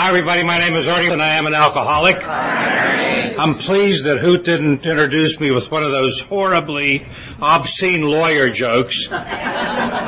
Hi, 0.00 0.08
everybody. 0.08 0.42
My 0.44 0.56
name 0.56 0.72
is 0.76 0.88
Ernie, 0.88 1.10
and 1.10 1.20
I 1.20 1.34
am 1.34 1.44
an 1.44 1.52
alcoholic. 1.52 2.16
I'm 2.26 3.56
pleased 3.56 4.06
that 4.06 4.16
Hoot 4.18 4.46
didn't 4.46 4.86
introduce 4.86 5.38
me 5.38 5.50
with 5.50 5.70
one 5.70 5.82
of 5.82 5.92
those 5.92 6.22
horribly 6.22 7.04
obscene 7.38 8.00
lawyer 8.00 8.48
jokes. 8.48 9.10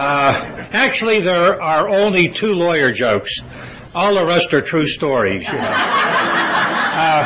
Uh, 0.02 0.66
actually, 0.72 1.20
there 1.20 1.60
are 1.62 1.88
only 1.88 2.28
two 2.28 2.54
lawyer 2.54 2.90
jokes. 2.92 3.40
All 3.94 4.14
the 4.14 4.24
rest 4.24 4.54
are 4.54 4.62
true 4.62 4.86
stories. 4.86 5.46
You 5.46 5.52
know. 5.52 5.60
uh, 6.96 7.22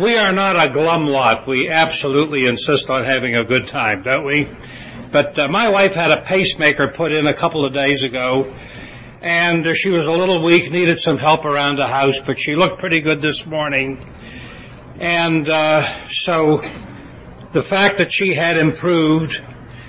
we 0.00 0.16
are 0.16 0.32
not 0.32 0.56
a 0.56 0.72
glum 0.72 1.06
lot. 1.06 1.46
We 1.46 1.68
absolutely 1.68 2.46
insist 2.46 2.90
on 2.90 3.04
having 3.04 3.36
a 3.36 3.44
good 3.44 3.68
time, 3.68 4.02
don't 4.02 4.24
we? 4.26 4.48
But 5.12 5.38
uh, 5.38 5.46
my 5.46 5.68
wife 5.68 5.94
had 5.94 6.10
a 6.10 6.22
pacemaker 6.22 6.88
put 6.88 7.12
in 7.12 7.28
a 7.28 7.34
couple 7.34 7.64
of 7.64 7.72
days 7.72 8.02
ago, 8.02 8.52
and 9.24 9.66
she 9.74 9.88
was 9.88 10.06
a 10.06 10.12
little 10.12 10.44
weak, 10.44 10.70
needed 10.70 11.00
some 11.00 11.16
help 11.16 11.46
around 11.46 11.76
the 11.76 11.86
house, 11.86 12.20
but 12.26 12.38
she 12.38 12.54
looked 12.54 12.78
pretty 12.78 13.00
good 13.00 13.22
this 13.22 13.46
morning. 13.46 14.06
And 15.00 15.48
uh, 15.48 16.08
so 16.10 16.60
the 17.54 17.62
fact 17.62 17.96
that 17.96 18.12
she 18.12 18.34
had 18.34 18.58
improved, 18.58 19.42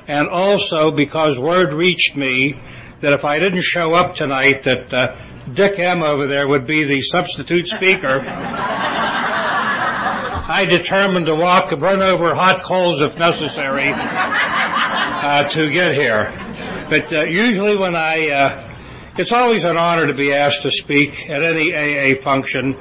and 0.07 0.29
also 0.29 0.91
because 0.91 1.37
word 1.37 1.73
reached 1.73 2.15
me 2.15 2.57
that 3.01 3.11
if 3.11 3.25
I 3.25 3.39
didn't 3.39 3.63
show 3.63 3.93
up 3.93 4.15
tonight, 4.15 4.63
that 4.63 4.93
uh, 4.93 5.17
Dick 5.53 5.79
M 5.79 6.01
over 6.01 6.27
there 6.27 6.47
would 6.47 6.65
be 6.65 6.85
the 6.85 7.01
substitute 7.01 7.67
speaker. 7.67 8.21
I 10.47 10.65
determined 10.69 11.25
to 11.25 11.35
walk, 11.35 11.73
run 11.73 12.01
over 12.01 12.33
hot 12.35 12.63
coals 12.63 13.01
if 13.01 13.17
necessary, 13.19 13.91
uh, 13.91 15.43
to 15.49 15.69
get 15.69 15.93
here. 15.93 16.31
But 16.89 17.11
uh, 17.11 17.25
usually 17.25 17.75
when 17.75 17.97
I 17.97 18.29
uh, 18.29 18.74
it's 19.17 19.31
always 19.31 19.63
an 19.63 19.77
honor 19.77 20.07
to 20.07 20.13
be 20.13 20.33
asked 20.33 20.63
to 20.63 20.71
speak 20.71 21.29
at 21.29 21.41
any 21.41 21.73
AA 21.73 22.21
function. 22.21 22.75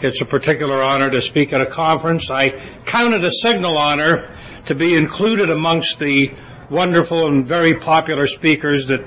It's 0.00 0.20
a 0.20 0.24
particular 0.24 0.80
honor 0.80 1.10
to 1.10 1.20
speak 1.20 1.52
at 1.52 1.60
a 1.60 1.66
conference. 1.66 2.30
I 2.30 2.50
count 2.84 3.14
it 3.14 3.24
a 3.24 3.30
signal 3.30 3.76
honor 3.76 4.32
to 4.66 4.76
be 4.76 4.94
included 4.94 5.50
amongst 5.50 5.98
the 5.98 6.30
wonderful 6.70 7.26
and 7.26 7.46
very 7.46 7.80
popular 7.80 8.26
speakers 8.26 8.86
that 8.88 9.00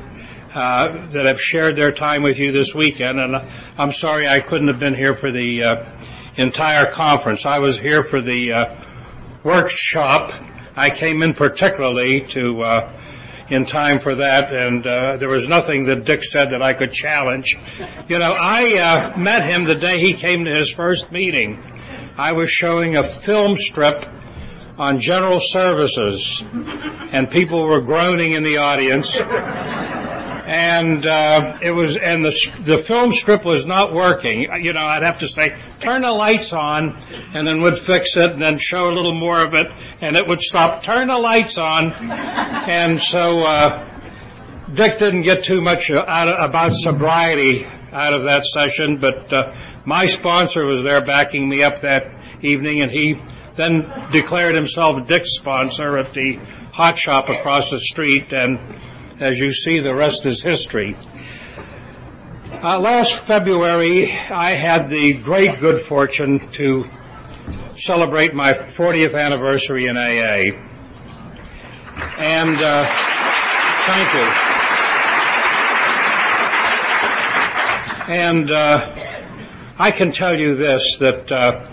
uh, 0.54 1.08
that 1.12 1.26
have 1.26 1.40
shared 1.40 1.76
their 1.76 1.92
time 1.92 2.24
with 2.24 2.40
you 2.40 2.52
this 2.52 2.74
weekend. 2.76 3.20
And 3.20 3.36
I'm 3.78 3.92
sorry 3.92 4.28
I 4.28 4.42
couldn't 4.42 4.68
have 4.68 4.80
been 4.80 4.96
here 4.96 5.16
for 5.16 5.32
the 5.32 5.64
uh, 5.64 5.86
entire 6.36 6.92
conference. 6.92 7.46
I 7.46 7.60
was 7.60 7.80
here 7.80 8.04
for 8.04 8.22
the 8.22 8.52
uh, 8.52 8.84
workshop. 9.44 10.32
I 10.76 10.90
came 10.90 11.24
in 11.24 11.34
particularly 11.34 12.22
to 12.32 12.62
uh, 12.62 13.00
in 13.50 13.66
time 13.66 14.00
for 14.00 14.16
that, 14.16 14.54
and 14.54 14.86
uh, 14.86 15.18
there 15.18 15.30
was 15.30 15.48
nothing 15.48 15.86
that 15.86 16.06
Dick 16.06 16.24
said 16.24 16.52
that 16.52 16.62
I 16.62 16.74
could 16.74 16.92
challenge. 16.92 17.56
You 18.08 18.20
know, 18.20 18.32
I 18.32 18.78
uh, 18.78 19.18
met 19.18 19.48
him 19.50 19.64
the 19.64 19.76
day 19.76 20.00
he 20.00 20.14
came 20.14 20.46
to 20.46 20.54
his 20.54 20.72
first 20.72 21.12
meeting. 21.12 21.62
I 22.18 22.32
was 22.32 22.50
showing 22.50 22.96
a 22.96 23.04
film 23.04 23.56
strip 23.56 24.04
on 24.78 25.00
general 25.00 25.40
services, 25.40 26.44
and 27.12 27.30
people 27.30 27.66
were 27.66 27.82
groaning 27.82 28.34
in 28.34 28.44
the 28.44 28.58
audience 28.58 29.20
and 30.46 31.06
uh, 31.06 31.58
it 31.62 31.72
was 31.72 31.98
and 31.98 32.24
the 32.24 32.52
the 32.62 32.78
film 32.78 33.12
strip 33.12 33.44
was 33.44 33.66
not 33.66 33.94
working. 33.94 34.48
You 34.62 34.74
know, 34.74 34.82
I'd 34.82 35.04
have 35.04 35.20
to 35.20 35.28
say 35.28 35.58
turn 35.82 36.04
the 36.04 36.12
lights 36.12 36.54
on, 36.54 36.98
and 37.34 37.48
then 37.48 37.62
would 37.62 37.80
fix 37.80 38.16
it, 38.16 38.34
and 38.34 38.42
then 38.42 38.58
show 38.58 38.88
a 38.88 38.94
little 38.94 39.16
more 39.16 39.44
of 39.44 39.54
it, 39.54 39.68
and 40.02 40.16
it 40.16 40.28
would 40.28 40.42
stop. 40.42 40.84
Turn 40.84 41.08
the 41.08 41.18
lights 41.18 41.58
on, 41.58 41.92
and 41.92 43.02
so 43.02 43.40
uh, 43.40 44.02
Dick 44.74 45.00
didn't 45.00 45.24
get 45.24 45.44
too 45.44 45.62
much 45.62 45.90
out 45.92 46.28
of, 46.28 46.50
about 46.50 46.74
sobriety 46.74 47.66
out 47.92 48.14
of 48.14 48.24
that 48.24 48.46
session, 48.46 49.00
but 49.00 49.32
uh, 49.34 49.56
my 49.86 50.06
sponsor 50.06 50.66
was 50.66 50.84
there 50.84 51.04
backing 51.04 51.48
me 51.48 51.64
up 51.64 51.80
that 51.80 52.04
evening, 52.44 52.82
and 52.82 52.92
he 52.92 53.16
then 53.56 53.90
declared 54.12 54.54
himself 54.54 55.08
Dick's 55.08 55.36
sponsor 55.36 55.98
at 55.98 56.14
the 56.14 56.36
hot 56.74 56.98
shop 56.98 57.30
across 57.30 57.72
the 57.72 57.80
street, 57.80 58.32
and 58.32 58.60
as 59.20 59.40
you 59.40 59.54
see, 59.54 59.80
the 59.80 59.96
rest 59.96 60.26
is 60.26 60.42
history. 60.42 60.96
Uh, 62.52 62.80
last 62.80 63.14
February, 63.14 64.12
I 64.12 64.52
had 64.56 64.90
the 64.90 65.14
great 65.14 65.60
good 65.60 65.80
fortune 65.80 66.52
to 66.54 66.86
celebrate 67.78 68.34
my 68.34 68.54
40th 68.54 69.18
anniversary 69.20 69.88
in 69.88 69.98
AA. 69.98 70.58
And 72.18 72.62
uh, 72.62 72.86
thank 73.86 74.14
you. 74.14 74.56
And 78.08 78.52
uh, 78.52 78.96
I 79.78 79.92
can 79.92 80.12
tell 80.12 80.38
you 80.38 80.56
this 80.56 80.98
that 81.00 81.32
uh, 81.32 81.70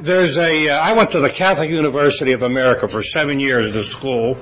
there's 0.00 0.38
a. 0.38 0.70
Uh, 0.70 0.76
I 0.76 0.92
went 0.92 1.10
to 1.12 1.20
the 1.20 1.30
Catholic 1.30 1.68
University 1.68 2.32
of 2.32 2.42
America 2.42 2.88
for 2.88 3.02
seven 3.02 3.40
years 3.40 3.72
to 3.72 3.82
school. 3.82 4.38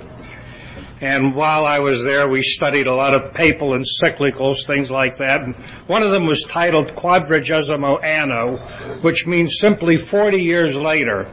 And 1.00 1.36
while 1.36 1.64
I 1.64 1.78
was 1.78 2.02
there, 2.02 2.28
we 2.28 2.42
studied 2.42 2.88
a 2.88 2.94
lot 2.94 3.14
of 3.14 3.32
papal 3.32 3.70
encyclicals, 3.78 4.66
things 4.66 4.90
like 4.90 5.18
that. 5.18 5.42
And 5.42 5.54
one 5.86 6.02
of 6.02 6.10
them 6.10 6.26
was 6.26 6.42
titled 6.42 6.88
Quadragesimo 6.88 8.02
Anno, 8.02 8.56
which 9.02 9.26
means 9.26 9.58
simply 9.58 9.96
40 9.96 10.38
years 10.38 10.74
later. 10.74 11.30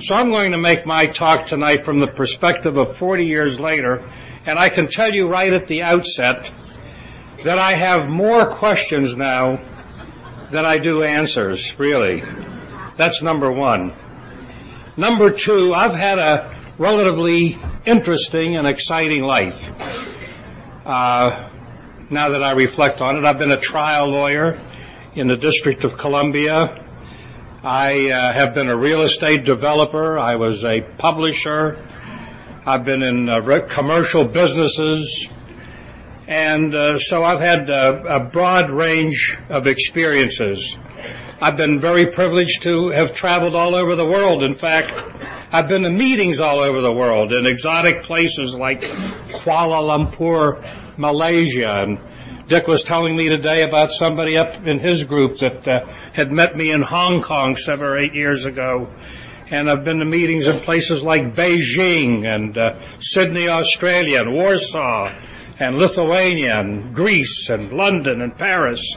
So 0.00 0.14
I'm 0.14 0.30
going 0.30 0.52
to 0.52 0.58
make 0.58 0.86
my 0.86 1.06
talk 1.06 1.46
tonight 1.46 1.84
from 1.84 2.00
the 2.00 2.06
perspective 2.06 2.78
of 2.78 2.96
40 2.96 3.26
years 3.26 3.60
later. 3.60 4.02
And 4.46 4.58
I 4.58 4.70
can 4.70 4.88
tell 4.88 5.14
you 5.14 5.28
right 5.28 5.52
at 5.52 5.66
the 5.66 5.82
outset 5.82 6.50
that 7.44 7.58
I 7.58 7.74
have 7.74 8.08
more 8.08 8.56
questions 8.56 9.14
now 9.14 9.60
than 10.50 10.64
I 10.64 10.78
do 10.78 11.02
answers, 11.02 11.78
really. 11.78 12.22
That's 12.96 13.20
number 13.22 13.52
one. 13.52 13.92
Number 14.96 15.30
two, 15.30 15.74
I've 15.74 15.94
had 15.94 16.18
a 16.18 16.53
relatively 16.78 17.56
interesting 17.86 18.56
and 18.56 18.66
exciting 18.66 19.22
life. 19.22 19.64
Uh, 20.84 21.50
now 22.10 22.30
that 22.30 22.42
I 22.42 22.52
reflect 22.52 23.00
on 23.00 23.16
it, 23.16 23.24
I've 23.24 23.38
been 23.38 23.52
a 23.52 23.60
trial 23.60 24.08
lawyer 24.08 24.60
in 25.14 25.28
the 25.28 25.36
District 25.36 25.84
of 25.84 25.96
Columbia. 25.96 26.80
I 27.62 28.10
uh, 28.10 28.32
have 28.32 28.54
been 28.54 28.68
a 28.68 28.76
real 28.76 29.02
estate 29.02 29.44
developer. 29.44 30.18
I 30.18 30.36
was 30.36 30.64
a 30.64 30.80
publisher. 30.98 31.78
I've 32.66 32.84
been 32.84 33.02
in 33.02 33.28
uh, 33.28 33.66
commercial 33.68 34.24
businesses. 34.24 35.28
And 36.26 36.74
uh, 36.74 36.98
so 36.98 37.22
I've 37.22 37.40
had 37.40 37.70
uh, 37.70 38.02
a 38.08 38.20
broad 38.20 38.70
range 38.70 39.38
of 39.48 39.66
experiences. 39.66 40.76
I've 41.40 41.56
been 41.56 41.80
very 41.80 42.06
privileged 42.06 42.62
to 42.62 42.88
have 42.88 43.12
traveled 43.12 43.54
all 43.54 43.74
over 43.74 43.94
the 43.94 44.06
world. 44.06 44.42
In 44.42 44.54
fact, 44.54 44.92
I've 45.54 45.68
been 45.68 45.82
to 45.82 45.90
meetings 45.90 46.40
all 46.40 46.64
over 46.64 46.80
the 46.80 46.92
world 46.92 47.32
in 47.32 47.46
exotic 47.46 48.02
places 48.02 48.56
like 48.56 48.80
Kuala 48.80 49.86
Lumpur, 49.86 50.98
Malaysia, 50.98 51.70
and 51.80 52.48
Dick 52.48 52.66
was 52.66 52.82
telling 52.82 53.14
me 53.14 53.28
today 53.28 53.62
about 53.62 53.92
somebody 53.92 54.36
up 54.36 54.66
in 54.66 54.80
his 54.80 55.04
group 55.04 55.38
that 55.38 55.68
uh, 55.68 55.86
had 56.12 56.32
met 56.32 56.56
me 56.56 56.72
in 56.72 56.82
Hong 56.82 57.22
Kong 57.22 57.54
seven 57.54 57.86
or 57.86 57.96
eight 57.96 58.14
years 58.14 58.46
ago. 58.46 58.92
And 59.48 59.70
I've 59.70 59.84
been 59.84 59.98
to 59.98 60.04
meetings 60.04 60.48
in 60.48 60.58
places 60.58 61.04
like 61.04 61.36
Beijing 61.36 62.26
and 62.26 62.58
uh, 62.58 62.80
Sydney, 62.98 63.46
Australia, 63.48 64.22
and 64.22 64.34
Warsaw, 64.34 65.14
and 65.60 65.76
Lithuania, 65.76 66.58
and 66.58 66.92
Greece, 66.92 67.48
and 67.50 67.70
London, 67.70 68.22
and 68.22 68.36
Paris. 68.36 68.96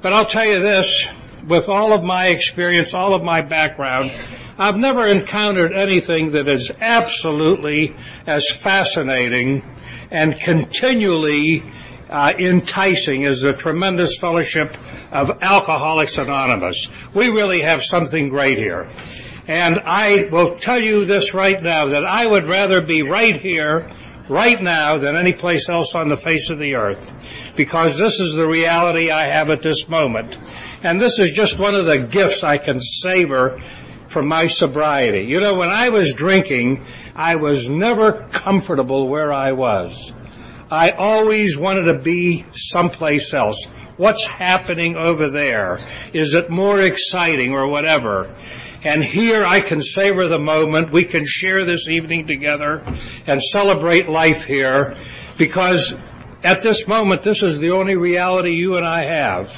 But 0.00 0.14
I'll 0.14 0.24
tell 0.24 0.46
you 0.46 0.62
this, 0.62 1.06
with 1.46 1.68
all 1.68 1.92
of 1.92 2.02
my 2.02 2.28
experience, 2.28 2.94
all 2.94 3.14
of 3.14 3.22
my 3.22 3.42
background, 3.42 4.12
I've 4.58 4.76
never 4.76 5.06
encountered 5.06 5.72
anything 5.72 6.32
that 6.32 6.48
is 6.48 6.70
absolutely 6.80 7.94
as 8.26 8.50
fascinating 8.50 9.62
and 10.10 10.38
continually 10.40 11.62
uh, 12.08 12.32
enticing 12.38 13.24
as 13.24 13.40
the 13.40 13.52
tremendous 13.52 14.18
fellowship 14.18 14.74
of 15.12 15.30
Alcoholics 15.42 16.18
Anonymous. 16.18 16.88
We 17.14 17.28
really 17.28 17.60
have 17.62 17.84
something 17.84 18.30
great 18.30 18.58
here. 18.58 18.90
And 19.46 19.78
I 19.84 20.28
will 20.30 20.58
tell 20.58 20.82
you 20.82 21.04
this 21.04 21.32
right 21.34 21.62
now, 21.62 21.90
that 21.90 22.04
I 22.04 22.26
would 22.26 22.46
rather 22.46 22.82
be 22.82 23.02
right 23.02 23.40
here, 23.40 23.90
right 24.28 24.60
now, 24.60 24.98
than 24.98 25.16
any 25.16 25.32
place 25.32 25.68
else 25.68 25.94
on 25.94 26.08
the 26.08 26.16
face 26.16 26.50
of 26.50 26.58
the 26.58 26.74
earth. 26.74 27.14
Because 27.56 27.98
this 27.98 28.20
is 28.20 28.34
the 28.34 28.46
reality 28.46 29.10
I 29.10 29.30
have 29.30 29.50
at 29.50 29.62
this 29.62 29.88
moment. 29.88 30.38
And 30.82 31.00
this 31.00 31.18
is 31.18 31.32
just 31.32 31.58
one 31.58 31.74
of 31.74 31.86
the 31.86 32.06
gifts 32.10 32.44
I 32.44 32.58
can 32.58 32.80
savor 32.80 33.60
from 34.08 34.26
my 34.26 34.46
sobriety. 34.46 35.22
You 35.22 35.40
know, 35.40 35.54
when 35.54 35.70
I 35.70 35.90
was 35.90 36.14
drinking, 36.14 36.84
I 37.14 37.36
was 37.36 37.68
never 37.68 38.28
comfortable 38.30 39.08
where 39.08 39.32
I 39.32 39.52
was. 39.52 40.12
I 40.70 40.90
always 40.90 41.56
wanted 41.56 41.92
to 41.92 41.98
be 41.98 42.44
someplace 42.52 43.32
else. 43.32 43.66
What's 43.96 44.26
happening 44.26 44.96
over 44.96 45.30
there? 45.30 45.78
Is 46.12 46.34
it 46.34 46.50
more 46.50 46.80
exciting 46.80 47.52
or 47.52 47.68
whatever? 47.68 48.34
And 48.84 49.02
here 49.02 49.44
I 49.44 49.60
can 49.60 49.82
savor 49.82 50.28
the 50.28 50.38
moment. 50.38 50.92
We 50.92 51.04
can 51.04 51.24
share 51.26 51.64
this 51.64 51.88
evening 51.88 52.26
together 52.26 52.84
and 53.26 53.42
celebrate 53.42 54.08
life 54.08 54.44
here 54.44 54.96
because 55.36 55.94
at 56.44 56.62
this 56.62 56.86
moment, 56.86 57.22
this 57.22 57.42
is 57.42 57.58
the 57.58 57.70
only 57.70 57.96
reality 57.96 58.52
you 58.52 58.76
and 58.76 58.86
I 58.86 59.04
have. 59.04 59.50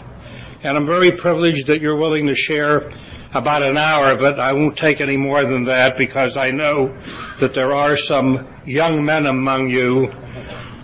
And 0.62 0.76
I'm 0.76 0.86
very 0.86 1.12
privileged 1.12 1.66
that 1.66 1.80
you're 1.80 1.96
willing 1.96 2.26
to 2.28 2.34
share 2.34 2.90
about 3.32 3.62
an 3.62 3.76
hour 3.76 4.12
of 4.12 4.22
it. 4.22 4.38
I 4.38 4.54
won't 4.54 4.76
take 4.76 5.00
any 5.00 5.16
more 5.16 5.44
than 5.44 5.64
that 5.64 5.96
because 5.96 6.36
I 6.36 6.50
know 6.50 6.96
that 7.40 7.54
there 7.54 7.72
are 7.72 7.96
some 7.96 8.48
young 8.64 9.04
men 9.04 9.26
among 9.26 9.68
you 9.68 10.08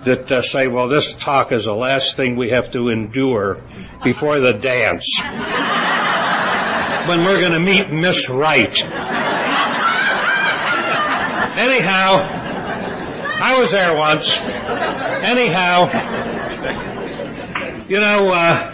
that 0.05 0.31
uh, 0.31 0.43
say, 0.43 0.69
well, 0.69 0.89
this 0.89 1.15
talk 1.15 1.53
is 1.53 1.65
the 1.65 1.75
last 1.75 2.17
thing 2.17 2.37
we 2.37 2.51
have 2.51 2.71
to 2.73 2.89
endure 2.89 3.61
before 4.05 4.39
the 4.39 4.53
dance. 4.53 5.21
when 7.07 7.25
we're 7.25 7.41
going 7.41 7.53
to 7.53 7.61
meet 7.61 7.91
Miss 7.91 8.29
Right. 8.29 8.83
Anyhow, 11.57 12.19
I 13.41 13.59
was 13.59 13.71
there 13.71 13.95
once. 13.95 14.39
Anyhow, 14.41 15.87
you 17.89 18.01
know, 18.01 18.29
uh, 18.29 18.73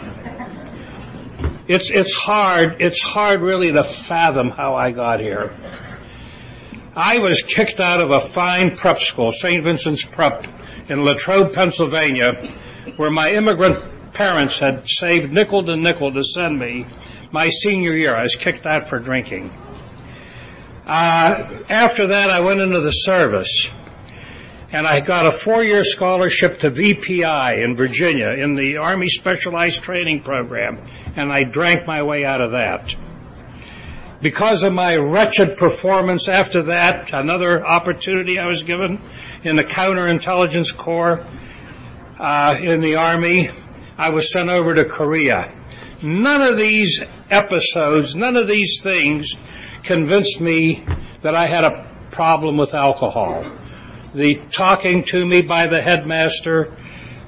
it's 1.69 1.90
it's 1.90 2.14
hard. 2.14 2.81
It's 2.81 3.00
hard 3.00 3.40
really 3.40 3.70
to 3.73 3.84
fathom 3.84 4.49
how 4.49 4.75
I 4.75 4.93
got 4.93 5.20
here. 5.20 5.52
I 6.94 7.19
was 7.19 7.43
kicked 7.43 7.81
out 7.81 8.00
of 8.00 8.11
a 8.11 8.20
fine 8.20 8.76
prep 8.76 8.99
school, 8.99 9.32
St. 9.32 9.62
Vincent's 9.64 10.05
Prep, 10.05 10.46
in 10.90 11.05
Latrobe, 11.05 11.55
Pennsylvania, 11.55 12.32
where 12.96 13.11
my 13.11 13.31
immigrant 13.31 14.12
parents 14.12 14.58
had 14.58 14.87
saved 14.87 15.32
nickel 15.32 15.64
to 15.64 15.76
nickel 15.76 16.12
to 16.12 16.23
send 16.23 16.58
me. 16.58 16.87
My 17.32 17.49
senior 17.49 17.96
year, 17.96 18.14
I 18.14 18.23
was 18.23 18.37
kicked 18.37 18.67
out 18.67 18.90
for 18.90 18.99
drinking. 18.99 19.50
Uh, 20.84 21.62
after 21.70 22.08
that, 22.08 22.29
I 22.29 22.40
went 22.40 22.61
into 22.61 22.81
the 22.81 22.90
service 22.90 23.70
and 24.70 24.87
I 24.87 25.00
got 25.00 25.25
a 25.25 25.32
four-year 25.32 25.82
scholarship 25.82 26.58
to 26.58 26.70
VPI 26.70 27.64
in 27.64 27.75
Virginia 27.75 28.32
in 28.32 28.55
the 28.55 28.76
Army 28.76 29.08
Specialized 29.08 29.82
Training 29.82 30.23
Program, 30.23 30.79
and 31.17 31.32
I 31.32 31.44
drank 31.44 31.87
my 31.87 32.02
way 32.02 32.26
out 32.26 32.43
of 32.43 32.50
that. 32.50 32.94
Because 34.20 34.62
of 34.62 34.75
my 34.75 34.96
wretched 34.96 35.56
performance 35.56 36.29
after 36.29 36.64
that, 36.64 37.14
another 37.14 37.67
opportunity 37.67 38.38
I 38.38 38.46
was 38.46 38.62
given 38.62 39.00
in 39.43 39.56
the 39.56 39.64
Counterintelligence 39.64 40.76
Corps 40.76 41.25
uh, 42.19 42.56
in 42.61 42.82
the 42.82 42.96
Army, 42.96 43.50
I 43.96 44.11
was 44.11 44.31
sent 44.31 44.50
over 44.50 44.75
to 44.75 44.84
Korea. 44.84 45.62
None 46.03 46.43
of 46.43 46.57
these 46.57 47.01
episodes, 47.31 48.17
none 48.17 48.37
of 48.37 48.49
these 48.49 48.81
things 48.83 49.35
convinced 49.85 50.41
me 50.41 50.85
that 51.23 51.35
I 51.35 51.47
had 51.47 51.65
a 51.65 51.87
problem 52.11 52.57
with 52.57 52.75
alcohol 52.75 53.45
the 54.15 54.41
talking 54.51 55.05
to 55.05 55.25
me 55.25 55.43
by 55.43 55.67
the 55.67 55.81
headmaster, 55.81 56.77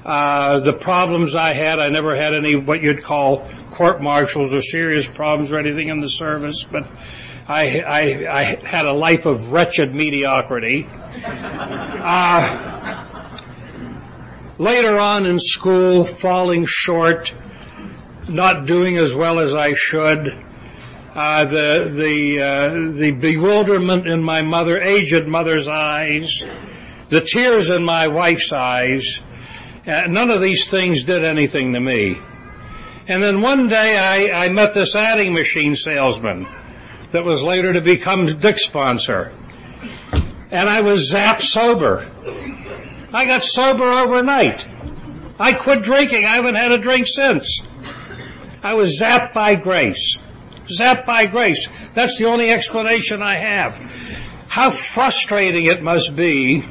uh, 0.05 0.59
the 0.59 0.73
problems 0.73 1.35
I 1.35 1.53
had. 1.53 1.79
I 1.79 1.89
never 1.89 2.15
had 2.15 2.33
any 2.33 2.55
what 2.55 2.81
you'd 2.81 3.03
call 3.03 3.49
court 3.71 4.01
martials 4.01 4.53
or 4.53 4.61
serious 4.61 5.07
problems 5.07 5.51
or 5.51 5.59
anything 5.59 5.89
in 5.89 5.99
the 5.99 6.09
service, 6.09 6.63
but 6.63 6.83
I, 7.47 7.79
I, 7.79 8.39
I 8.39 8.43
had 8.65 8.85
a 8.85 8.93
life 8.93 9.25
of 9.25 9.51
wretched 9.51 9.95
mediocrity. 9.95 10.87
Uh, 12.07 13.05
later 14.57 14.99
on 14.99 15.25
in 15.25 15.39
school, 15.39 16.05
falling 16.05 16.65
short, 16.67 17.33
not 18.27 18.65
doing 18.65 18.97
as 18.97 19.13
well 19.13 19.39
as 19.39 19.53
I 19.53 19.73
should. 19.73 20.43
Uh, 21.13 21.45
the 21.45 21.91
the 21.95 22.41
uh, 22.41 22.91
the 22.91 23.11
bewilderment 23.11 24.07
in 24.07 24.21
my 24.21 24.41
mother, 24.41 24.81
aged 24.81 25.27
mother's 25.27 25.67
eyes, 25.67 26.43
the 27.09 27.21
tears 27.21 27.69
in 27.69 27.85
my 27.85 28.07
wife's 28.09 28.51
eyes, 28.51 29.19
uh, 29.87 30.01
none 30.07 30.29
of 30.29 30.41
these 30.41 30.69
things 30.69 31.03
did 31.03 31.23
anything 31.23 31.73
to 31.73 31.79
me. 31.79 32.17
And 33.07 33.21
then 33.21 33.41
one 33.41 33.67
day 33.67 33.97
I, 33.97 34.45
I 34.45 34.49
met 34.49 34.73
this 34.73 34.95
adding 34.95 35.33
machine 35.33 35.75
salesman 35.75 36.47
that 37.11 37.23
was 37.23 37.41
later 37.41 37.73
to 37.73 37.81
become 37.81 38.25
Dick's 38.25 38.65
sponsor. 38.65 39.31
And 40.51 40.67
I 40.69 40.81
was 40.81 41.11
zapped 41.11 41.41
sober. 41.41 42.09
I 43.13 43.25
got 43.25 43.43
sober 43.43 43.85
overnight. 43.85 44.65
I 45.39 45.53
quit 45.53 45.83
drinking. 45.83 46.25
I 46.25 46.35
haven't 46.35 46.55
had 46.55 46.71
a 46.71 46.77
drink 46.77 47.05
since. 47.07 47.61
I 48.65 48.73
was 48.73 48.99
zapped 48.99 49.31
by 49.31 49.53
grace. 49.57 50.17
Zapped 50.79 51.05
by 51.05 51.27
grace. 51.27 51.69
That's 51.93 52.17
the 52.17 52.25
only 52.25 52.49
explanation 52.49 53.21
I 53.21 53.35
have. 53.35 53.73
How 54.47 54.71
frustrating 54.71 55.67
it 55.67 55.83
must 55.83 56.15
be 56.15 56.65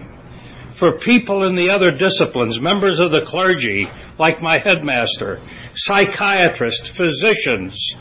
for 0.73 0.99
people 0.99 1.45
in 1.45 1.55
the 1.55 1.71
other 1.71 1.93
disciplines, 1.93 2.61
members 2.61 2.99
of 2.99 3.13
the 3.13 3.21
clergy, 3.21 3.89
like 4.19 4.43
my 4.43 4.59
headmaster, 4.59 5.41
psychiatrists, 5.77 6.89
physicians, 6.89 7.95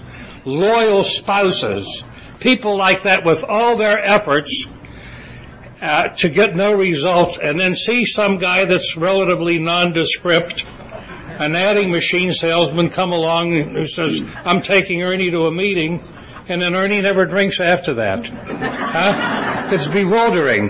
loyal 0.44 1.04
spouses, 1.04 2.04
people 2.40 2.76
like 2.76 3.04
that 3.04 3.24
with 3.24 3.44
all 3.44 3.78
their 3.78 4.00
efforts 4.00 4.66
uh, 5.84 6.08
to 6.08 6.30
get 6.30 6.56
no 6.56 6.74
results 6.74 7.38
and 7.40 7.60
then 7.60 7.76
see 7.76 8.06
some 8.06 8.40
guy 8.40 8.66
that's 8.66 8.98
relatively 8.98 9.60
nondescript, 9.60 10.66
an 11.40 11.56
adding 11.56 11.92
machine 11.92 12.32
salesman 12.32 12.90
come 12.90 13.12
along 13.12 13.52
who 13.74 13.88
says, 13.88 14.22
I'm 14.44 14.62
taking 14.62 15.02
Ernie 15.02 15.32
to 15.32 15.42
a 15.42 15.52
meeting, 15.52 16.04
and 16.48 16.62
then 16.62 16.76
Ernie 16.76 17.02
never 17.02 17.26
drinks 17.26 17.60
after 17.60 17.96
that. 17.96 18.28
Huh? 18.28 19.70
It's 19.72 19.88
bewildering. 19.88 20.68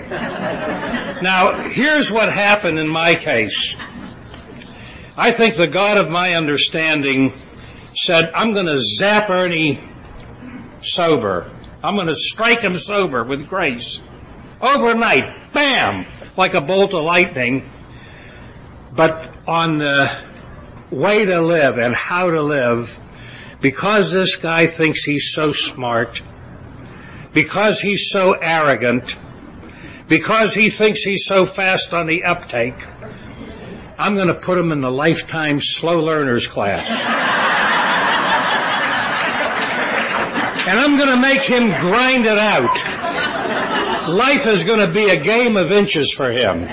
Now, 1.22 1.68
here's 1.68 2.10
what 2.10 2.32
happened 2.32 2.78
in 2.78 2.88
my 2.88 3.14
case. 3.14 3.74
I 5.16 5.30
think 5.30 5.56
the 5.56 5.68
God 5.68 5.96
of 5.96 6.08
my 6.10 6.34
understanding 6.34 7.32
said, 7.96 8.30
I'm 8.34 8.52
going 8.52 8.66
to 8.66 8.80
zap 8.80 9.30
Ernie 9.30 9.80
sober. 10.82 11.50
I'm 11.82 11.94
going 11.96 12.08
to 12.08 12.16
strike 12.16 12.62
him 12.62 12.74
sober 12.74 13.24
with 13.24 13.46
grace. 13.46 14.00
Overnight, 14.60 15.52
bam, 15.52 16.06
like 16.36 16.54
a 16.54 16.60
bolt 16.60 16.94
of 16.94 17.04
lightning. 17.04 17.68
But 18.92 19.30
on 19.46 19.78
the 19.78 20.10
way 20.94 21.24
to 21.24 21.40
live 21.40 21.78
and 21.78 21.94
how 21.94 22.30
to 22.30 22.42
live, 22.42 22.96
because 23.60 24.12
this 24.12 24.36
guy 24.36 24.66
thinks 24.66 25.02
he's 25.02 25.32
so 25.32 25.52
smart, 25.52 26.22
because 27.32 27.80
he's 27.80 28.10
so 28.10 28.32
arrogant, 28.32 29.16
because 30.08 30.54
he 30.54 30.70
thinks 30.70 31.02
he's 31.02 31.24
so 31.24 31.44
fast 31.44 31.92
on 31.92 32.06
the 32.06 32.24
uptake, 32.24 32.86
I'm 33.98 34.14
going 34.16 34.28
to 34.28 34.34
put 34.34 34.58
him 34.58 34.72
in 34.72 34.80
the 34.80 34.90
lifetime 34.90 35.60
slow 35.60 36.00
learners 36.00 36.46
class. 36.46 36.88
and 40.66 40.78
I'm 40.78 40.96
going 40.96 41.10
to 41.10 41.16
make 41.16 41.42
him 41.42 41.68
grind 41.80 42.26
it 42.26 42.38
out. 42.38 44.08
Life 44.08 44.46
is 44.46 44.64
going 44.64 44.80
to 44.80 44.92
be 44.92 45.10
a 45.10 45.16
game 45.16 45.56
of 45.56 45.72
inches 45.72 46.12
for 46.12 46.30
him. 46.30 46.66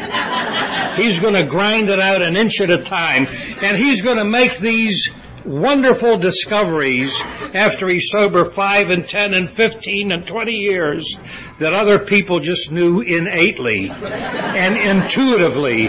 He's 1.02 1.20
going 1.20 1.34
to 1.34 1.46
grind 1.46 1.90
it 1.90 2.00
out 2.00 2.22
an 2.22 2.36
inch 2.36 2.62
at 2.62 2.70
a 2.70 2.78
time, 2.78 3.26
and 3.62 3.76
he's 3.76 4.02
going 4.02 4.18
to 4.18 4.26
make 4.26 4.58
these 4.60 5.10
wonderful 5.44 6.18
discoveries 6.18 7.20
after 7.54 7.88
he's 7.88 8.12
sober 8.12 8.46
five 8.46 8.92
and 8.92 9.08
ten 9.08 9.34
and 9.34 9.50
fifteen 9.50 10.12
and 10.12 10.28
twenty 10.28 10.54
years 10.54 11.18
that 11.60 11.74
other 11.74 12.06
people 12.06 12.40
just 12.40 12.72
knew 12.72 13.02
innately 13.02 13.90
and 13.90 14.78
intuitively 14.78 15.88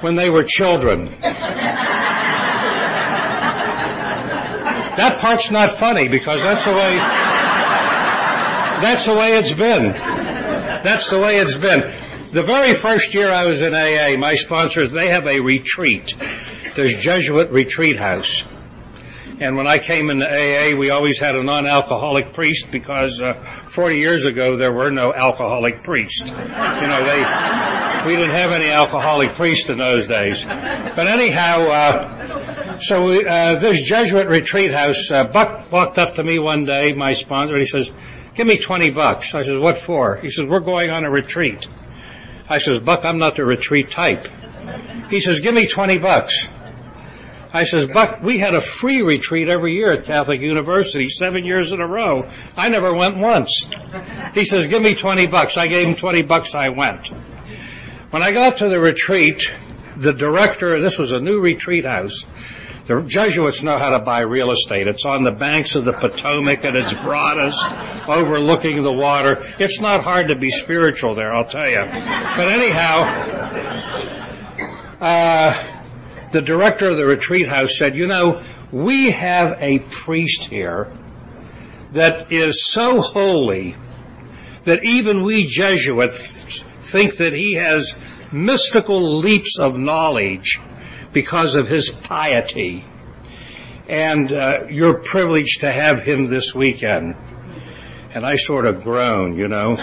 when 0.00 0.16
they 0.16 0.28
were 0.28 0.42
children. 0.42 1.06
That 4.96 5.18
part's 5.18 5.50
not 5.50 5.70
funny 5.70 6.08
because 6.08 6.42
that's 6.42 6.64
the 6.64 6.72
way 6.72 6.96
that's 8.82 9.06
the 9.06 9.14
way 9.14 9.36
it's 9.38 9.52
been. 9.52 9.92
That's 10.82 11.08
the 11.10 11.20
way 11.20 11.36
it's 11.36 11.56
been. 11.56 12.09
The 12.32 12.44
very 12.44 12.76
first 12.76 13.12
year 13.12 13.32
I 13.32 13.44
was 13.44 13.60
in 13.60 13.74
AA, 13.74 14.16
my 14.16 14.36
sponsors, 14.36 14.90
they 14.90 15.08
have 15.08 15.26
a 15.26 15.40
retreat. 15.40 16.14
There's 16.76 16.94
Jesuit 16.94 17.50
Retreat 17.50 17.96
House. 17.96 18.44
And 19.40 19.56
when 19.56 19.66
I 19.66 19.78
came 19.78 20.10
into 20.10 20.28
AA, 20.28 20.76
we 20.76 20.90
always 20.90 21.18
had 21.18 21.34
a 21.34 21.42
non-alcoholic 21.42 22.32
priest 22.32 22.70
because 22.70 23.20
uh, 23.20 23.34
40 23.66 23.96
years 23.98 24.26
ago 24.26 24.56
there 24.56 24.72
were 24.72 24.92
no 24.92 25.12
alcoholic 25.12 25.82
priests. 25.82 26.30
You 26.30 26.36
know, 26.36 27.04
they 27.04 27.20
we 28.06 28.14
didn't 28.14 28.36
have 28.36 28.52
any 28.52 28.68
alcoholic 28.70 29.34
priests 29.34 29.68
in 29.68 29.78
those 29.78 30.06
days. 30.06 30.44
But 30.44 31.08
anyhow, 31.08 31.66
uh, 31.66 32.78
so 32.78 33.06
we, 33.06 33.26
uh, 33.26 33.58
this 33.58 33.82
Jesuit 33.82 34.28
retreat 34.28 34.72
house, 34.72 35.10
uh, 35.10 35.24
Buck 35.24 35.72
walked 35.72 35.98
up 35.98 36.14
to 36.14 36.22
me 36.22 36.38
one 36.38 36.64
day, 36.64 36.92
my 36.92 37.14
sponsor, 37.14 37.54
and 37.54 37.62
he 37.62 37.68
says, 37.68 37.90
"Give 38.36 38.46
me 38.46 38.56
20 38.56 38.90
bucks." 38.90 39.34
I 39.34 39.42
says, 39.42 39.58
"What 39.58 39.76
for?" 39.76 40.16
He 40.16 40.30
says, 40.30 40.46
"We're 40.46 40.60
going 40.60 40.90
on 40.90 41.04
a 41.04 41.10
retreat." 41.10 41.66
I 42.50 42.58
says, 42.58 42.80
"Buck, 42.80 43.04
I'm 43.04 43.18
not 43.18 43.36
the 43.36 43.44
retreat 43.46 43.90
type." 43.90 44.26
He 45.08 45.20
says, 45.22 45.40
"Give 45.40 45.54
me 45.54 45.66
20 45.66 45.98
bucks." 45.98 46.48
I 47.52 47.64
says, 47.64 47.86
Buck, 47.86 48.22
we 48.22 48.38
had 48.38 48.54
a 48.54 48.60
free 48.60 49.02
retreat 49.02 49.48
every 49.48 49.74
year 49.74 49.92
at 49.92 50.04
Catholic 50.04 50.40
University, 50.40 51.08
seven 51.08 51.44
years 51.44 51.72
in 51.72 51.80
a 51.80 51.86
row. 51.86 52.28
I 52.56 52.68
never 52.68 52.94
went 52.94 53.16
once. 53.16 53.66
He 54.34 54.44
says, 54.44 54.68
give 54.68 54.82
me 54.82 54.94
20 54.94 55.26
bucks. 55.26 55.56
I 55.56 55.66
gave 55.66 55.88
him 55.88 55.96
20 55.96 56.22
bucks. 56.22 56.54
I 56.54 56.68
went. 56.68 57.08
When 58.10 58.22
I 58.22 58.30
got 58.32 58.58
to 58.58 58.68
the 58.68 58.80
retreat, 58.80 59.42
the 59.96 60.12
director, 60.12 60.80
this 60.80 60.96
was 60.96 61.10
a 61.10 61.18
new 61.18 61.40
retreat 61.40 61.84
house. 61.84 62.24
The 62.90 63.02
Jesuits 63.02 63.62
know 63.62 63.78
how 63.78 63.90
to 63.90 64.00
buy 64.00 64.18
real 64.22 64.50
estate. 64.50 64.88
It's 64.88 65.04
on 65.04 65.22
the 65.22 65.30
banks 65.30 65.76
of 65.76 65.84
the 65.84 65.92
Potomac 65.92 66.64
and 66.64 66.76
it's 66.76 66.92
broadest, 66.94 67.64
overlooking 68.08 68.82
the 68.82 68.92
water. 68.92 69.46
It's 69.60 69.80
not 69.80 70.02
hard 70.02 70.26
to 70.26 70.34
be 70.34 70.50
spiritual 70.50 71.14
there, 71.14 71.32
I'll 71.32 71.44
tell 71.44 71.68
you. 71.68 71.84
But 71.86 72.48
anyhow, 72.48 73.02
uh, 75.00 76.30
the 76.32 76.42
director 76.42 76.90
of 76.90 76.96
the 76.96 77.06
retreat 77.06 77.48
house 77.48 77.78
said, 77.78 77.94
you 77.94 78.08
know, 78.08 78.42
we 78.72 79.12
have 79.12 79.62
a 79.62 79.78
priest 79.78 80.46
here 80.46 80.92
that 81.92 82.32
is 82.32 82.72
so 82.72 83.00
holy 83.00 83.76
that 84.64 84.82
even 84.82 85.22
we 85.22 85.46
Jesuits 85.46 86.64
think 86.82 87.18
that 87.18 87.34
he 87.34 87.52
has 87.52 87.94
mystical 88.32 89.18
leaps 89.18 89.60
of 89.60 89.78
knowledge 89.78 90.58
because 91.12 91.56
of 91.56 91.68
his 91.68 91.90
piety. 91.90 92.84
And 93.88 94.32
uh, 94.32 94.66
you're 94.68 94.98
privileged 94.98 95.60
to 95.60 95.72
have 95.72 96.00
him 96.00 96.26
this 96.26 96.54
weekend. 96.54 97.16
And 98.14 98.24
I 98.24 98.36
sort 98.36 98.66
of 98.66 98.82
groan, 98.82 99.36
you 99.36 99.48
know. 99.48 99.76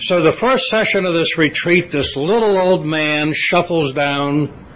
so 0.00 0.22
the 0.22 0.32
first 0.32 0.68
session 0.68 1.04
of 1.04 1.14
this 1.14 1.38
retreat, 1.38 1.90
this 1.90 2.16
little 2.16 2.58
old 2.58 2.84
man 2.86 3.32
shuffles 3.34 3.92
down 3.92 4.66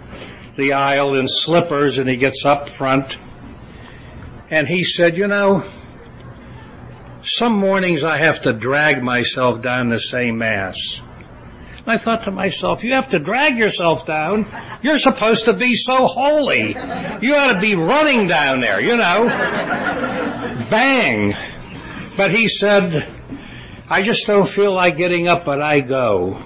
the 0.57 0.73
aisle 0.73 1.15
in 1.15 1.27
slippers 1.27 1.97
and 1.97 2.09
he 2.09 2.17
gets 2.17 2.45
up 2.45 2.69
front. 2.69 3.17
And 4.49 4.67
he 4.67 4.83
said, 4.83 5.17
you 5.17 5.27
know, 5.27 5.63
some 7.23 7.53
mornings 7.57 8.03
I 8.03 8.17
have 8.19 8.41
to 8.41 8.53
drag 8.53 9.01
myself 9.01 9.61
down 9.61 9.89
to 9.89 9.99
say 9.99 10.31
Mass. 10.31 11.01
And 11.85 11.99
I 11.99 12.01
thought 12.01 12.23
to 12.23 12.31
myself, 12.31 12.83
you 12.83 12.93
have 12.93 13.09
to 13.09 13.19
drag 13.19 13.57
yourself 13.57 14.05
down. 14.05 14.45
You're 14.81 14.99
supposed 14.99 15.45
to 15.45 15.53
be 15.53 15.75
so 15.75 16.05
holy. 16.05 16.69
You 16.69 17.35
ought 17.35 17.53
to 17.53 17.59
be 17.59 17.75
running 17.75 18.27
down 18.27 18.61
there, 18.61 18.79
you 18.79 18.95
know. 18.95 19.27
Bang. 20.69 21.33
But 22.15 22.33
he 22.33 22.47
said, 22.47 23.13
I 23.89 24.01
just 24.01 24.25
don't 24.27 24.47
feel 24.47 24.73
like 24.73 24.95
getting 24.95 25.27
up, 25.27 25.43
but 25.43 25.61
I 25.61 25.81
go. 25.81 26.41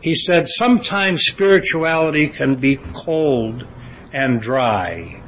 He 0.00 0.14
said, 0.14 0.48
sometimes 0.48 1.24
spirituality 1.24 2.28
can 2.28 2.56
be 2.56 2.76
cold 2.76 3.66
and 4.12 4.40
dry. 4.40 5.20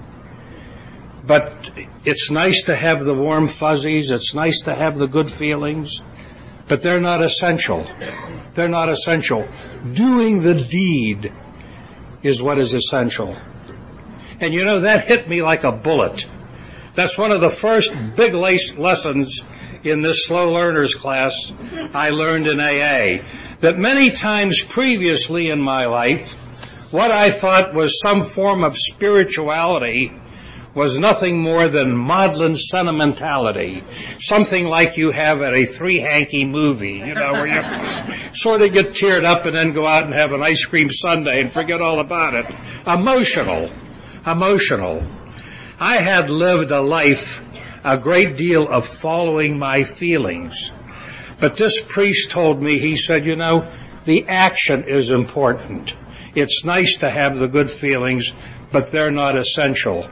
But 1.25 1.71
it's 2.05 2.31
nice 2.31 2.63
to 2.65 2.77
have 2.77 3.03
the 3.03 3.15
warm 3.15 3.49
fuzzies. 3.49 4.13
It's 4.13 4.35
nice 4.35 4.61
to 4.63 4.75
have 4.75 4.97
the 4.97 5.09
good 5.09 5.33
feelings. 5.33 6.01
But 6.69 6.83
they're 6.83 7.01
not 7.01 7.23
essential. 7.23 7.87
They're 8.55 8.69
not 8.69 8.89
essential. 8.89 9.47
Doing 9.93 10.43
the 10.43 10.55
deed 10.55 11.33
is 12.23 12.43
what 12.43 12.59
is 12.59 12.75
essential. 12.75 13.37
And 14.41 14.53
you 14.53 14.65
know, 14.65 14.81
that 14.81 15.07
hit 15.07 15.29
me 15.29 15.43
like 15.43 15.65
a 15.65 15.73
bullet. 15.73 16.27
That's 16.95 17.17
one 17.17 17.31
of 17.31 17.41
the 17.41 17.51
first 17.51 17.95
big 18.17 18.35
lessons 18.35 19.43
in 19.85 20.01
this 20.01 20.25
slow 20.25 20.53
learners 20.53 20.95
class 20.95 21.53
I 21.95 22.11
learned 22.11 22.47
in 22.47 22.59
AA. 22.59 23.23
That 23.61 23.79
many 23.79 24.11
times 24.11 24.63
previously 24.63 25.51
in 25.51 25.61
my 25.61 25.87
life, 25.87 26.33
what 26.93 27.11
I 27.11 27.31
thought 27.31 27.75
was 27.75 28.01
some 28.01 28.21
form 28.21 28.65
of 28.65 28.77
spirituality 28.77 30.13
was 30.77 30.99
nothing 30.99 31.43
more 31.43 31.69
than 31.69 31.97
maudlin 31.97 32.55
sentimentality. 32.55 33.83
Something 34.21 34.67
like 34.67 34.99
you 34.99 35.11
have 35.11 35.41
at 35.41 35.55
a 35.55 35.65
three 35.65 35.99
hanky 35.99 36.45
movie, 36.45 36.99
you 36.99 37.15
know, 37.15 37.33
where 37.33 37.47
you 37.47 37.83
sort 38.35 38.61
of 38.61 38.75
get 38.75 38.89
teared 38.91 39.25
up 39.25 39.47
and 39.47 39.57
then 39.57 39.73
go 39.73 39.87
out 39.87 40.05
and 40.05 40.15
have 40.15 40.33
an 40.33 40.43
ice 40.43 40.67
cream 40.67 40.91
sundae 40.93 41.41
and 41.41 41.51
forget 41.51 41.81
all 41.81 41.99
about 41.99 42.35
it. 42.35 42.47
Emotional. 42.87 43.73
Emotional. 44.27 45.03
I 45.81 45.97
had 45.97 46.29
lived 46.29 46.71
a 46.71 46.83
life, 46.83 47.41
a 47.83 47.97
great 47.97 48.37
deal 48.37 48.69
of 48.69 48.87
following 48.87 49.59
my 49.59 49.85
feelings. 49.85 50.75
But 51.41 51.57
this 51.57 51.83
priest 51.89 52.31
told 52.31 52.63
me, 52.63 52.79
he 52.79 52.99
said, 52.99 53.25
you 53.25 53.37
know, 53.37 53.71
the 54.05 54.27
action 54.29 54.85
is 54.87 55.11
important. 55.11 55.95
It's 56.35 56.67
nice 56.67 56.97
to 56.97 57.11
have 57.11 57.39
the 57.39 57.49
good 57.49 57.71
feelings, 57.71 58.31
but 58.71 58.91
they're 58.91 59.11
not 59.11 59.39
essential. 59.39 60.07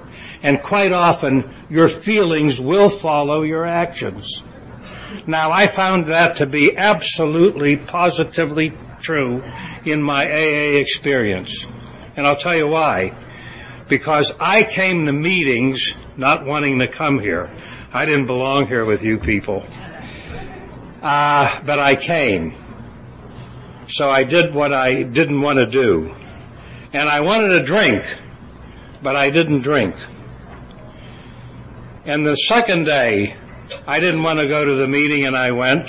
And 0.45 0.63
quite 0.63 0.93
often, 0.93 1.51
your 1.71 1.89
feelings 1.89 2.61
will 2.61 2.91
follow 2.91 3.43
your 3.43 3.65
actions. 3.65 4.45
Now, 5.27 5.51
I 5.51 5.67
found 5.69 6.07
that 6.07 6.37
to 6.37 6.47
be 6.47 6.77
absolutely, 6.77 7.79
positively 7.79 8.75
true 9.01 9.43
in 9.87 10.03
my 10.03 10.27
AA 10.27 10.77
experience. 10.81 11.67
And 12.15 12.27
I'll 12.27 12.37
tell 12.37 12.55
you 12.55 12.69
why. 12.69 13.15
Because 13.89 14.35
I 14.39 14.65
came 14.65 15.07
to 15.07 15.13
meetings 15.13 15.95
not 16.19 16.45
wanting 16.45 16.79
to 16.81 16.89
come 16.89 17.21
here. 17.21 17.51
I 17.91 18.05
didn't 18.05 18.27
belong 18.27 18.67
here 18.67 18.85
with 18.85 19.03
you 19.03 19.17
people. 19.19 19.65
Uh, 21.03 21.63
but 21.65 21.79
I 21.79 21.97
came. 21.97 22.55
So 23.89 24.11
I 24.11 24.25
did 24.25 24.55
what 24.55 24.75
I 24.75 25.05
didn't 25.05 25.41
want 25.41 25.59
to 25.59 25.67
do. 25.67 26.15
And 26.93 27.09
I 27.09 27.21
wanted 27.21 27.51
a 27.51 27.63
drink, 27.65 28.05
but 29.03 29.17
I 29.17 29.31
didn't 29.31 29.63
drink. 29.63 29.97
And 32.07 32.27
the 32.27 32.37
second 32.37 32.85
day, 32.85 33.35
I 33.87 33.99
didn't 33.99 34.23
want 34.23 34.39
to 34.39 34.47
go 34.47 34.63
to 34.63 34.75
the 34.75 34.87
meeting 34.87 35.25
and 35.25 35.35
I 35.35 35.53
went. 35.53 35.89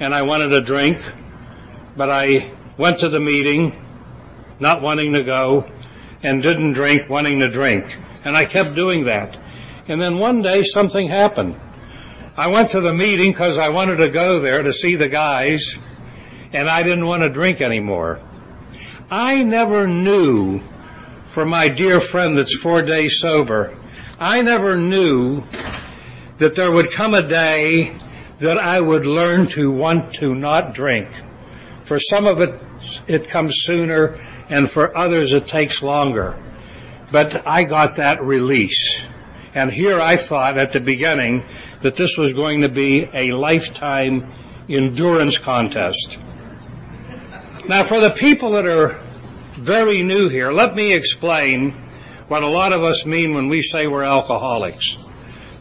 And 0.00 0.12
I 0.12 0.22
wanted 0.22 0.52
a 0.52 0.60
drink, 0.60 1.00
but 1.96 2.10
I 2.10 2.52
went 2.76 2.98
to 3.00 3.08
the 3.08 3.20
meeting 3.20 3.72
not 4.58 4.82
wanting 4.82 5.12
to 5.12 5.22
go 5.22 5.70
and 6.24 6.42
didn't 6.42 6.72
drink 6.72 7.08
wanting 7.08 7.38
to 7.38 7.50
drink. 7.50 7.84
And 8.24 8.36
I 8.36 8.46
kept 8.46 8.74
doing 8.74 9.04
that. 9.04 9.38
And 9.86 10.02
then 10.02 10.18
one 10.18 10.42
day 10.42 10.64
something 10.64 11.08
happened. 11.08 11.54
I 12.36 12.48
went 12.48 12.70
to 12.70 12.80
the 12.80 12.92
meeting 12.92 13.30
because 13.30 13.58
I 13.58 13.68
wanted 13.68 13.96
to 13.96 14.08
go 14.08 14.40
there 14.40 14.64
to 14.64 14.72
see 14.72 14.96
the 14.96 15.08
guys 15.08 15.76
and 16.52 16.68
I 16.68 16.82
didn't 16.82 17.06
want 17.06 17.22
to 17.22 17.28
drink 17.28 17.60
anymore. 17.60 18.18
I 19.08 19.44
never 19.44 19.86
knew 19.86 20.62
for 21.30 21.44
my 21.44 21.68
dear 21.68 22.00
friend 22.00 22.36
that's 22.36 22.56
four 22.56 22.82
days 22.82 23.20
sober 23.20 23.76
I 24.20 24.42
never 24.42 24.76
knew 24.76 25.44
that 26.38 26.56
there 26.56 26.72
would 26.72 26.90
come 26.90 27.14
a 27.14 27.22
day 27.22 27.96
that 28.40 28.58
I 28.58 28.80
would 28.80 29.06
learn 29.06 29.46
to 29.48 29.70
want 29.70 30.14
to 30.14 30.34
not 30.34 30.74
drink. 30.74 31.08
For 31.84 32.00
some 32.00 32.26
of 32.26 32.40
it, 32.40 32.60
it 33.06 33.28
comes 33.28 33.62
sooner, 33.62 34.18
and 34.48 34.68
for 34.68 34.96
others, 34.96 35.32
it 35.32 35.46
takes 35.46 35.82
longer. 35.82 36.36
But 37.12 37.46
I 37.46 37.62
got 37.62 37.96
that 37.96 38.20
release. 38.20 39.00
And 39.54 39.70
here 39.70 40.00
I 40.00 40.16
thought 40.16 40.58
at 40.58 40.72
the 40.72 40.80
beginning 40.80 41.44
that 41.82 41.94
this 41.94 42.18
was 42.18 42.34
going 42.34 42.62
to 42.62 42.68
be 42.68 43.08
a 43.14 43.30
lifetime 43.30 44.32
endurance 44.68 45.38
contest. 45.38 46.18
Now, 47.68 47.84
for 47.84 48.00
the 48.00 48.10
people 48.10 48.52
that 48.52 48.66
are 48.66 49.00
very 49.52 50.02
new 50.02 50.28
here, 50.28 50.50
let 50.50 50.74
me 50.74 50.92
explain 50.92 51.87
what 52.28 52.42
a 52.42 52.48
lot 52.48 52.72
of 52.72 52.82
us 52.82 53.06
mean 53.06 53.34
when 53.34 53.48
we 53.48 53.62
say 53.62 53.86
we're 53.86 54.04
alcoholics. 54.04 55.08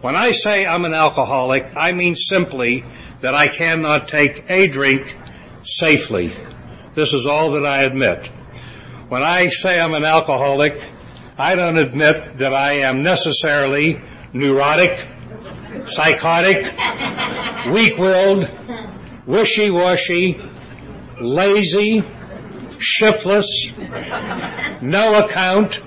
When 0.01 0.15
I 0.15 0.31
say 0.31 0.65
I'm 0.65 0.83
an 0.83 0.93
alcoholic, 0.93 1.75
I 1.75 1.93
mean 1.93 2.13
simply 2.13 2.83
that 3.21 3.33
I 3.33 3.47
cannot 3.47 4.09
take 4.09 4.43
a 4.49 4.67
drink 4.67 5.17
safely. 5.63 6.33
This 6.93 7.13
is 7.13 7.25
all 7.25 7.51
that 7.53 7.65
I 7.65 7.83
admit. 7.83 8.27
When 9.07 9.23
I 9.23 9.47
say 9.47 9.79
I'm 9.79 9.93
an 9.93 10.03
alcoholic, 10.03 10.83
I 11.37 11.55
don't 11.55 11.77
admit 11.77 12.37
that 12.37 12.53
I 12.53 12.79
am 12.79 13.01
necessarily 13.01 14.01
neurotic, 14.33 15.07
psychotic, 15.87 16.63
weak-willed, 17.73 18.49
wishy-washy, 19.25 20.41
lazy, 21.21 22.03
shiftless, 22.79 23.71
no 24.81 25.15
account, 25.23 25.81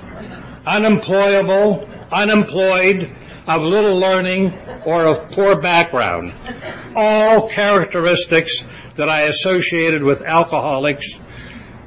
unemployable, 0.70 1.88
unemployed, 2.12 3.16
of 3.46 3.62
little 3.62 3.98
learning, 3.98 4.52
or 4.86 5.04
of 5.06 5.30
poor 5.32 5.60
background. 5.60 6.32
All 6.94 7.48
characteristics 7.48 8.62
that 8.94 9.08
I 9.08 9.22
associated 9.22 10.02
with 10.02 10.22
alcoholics 10.22 11.20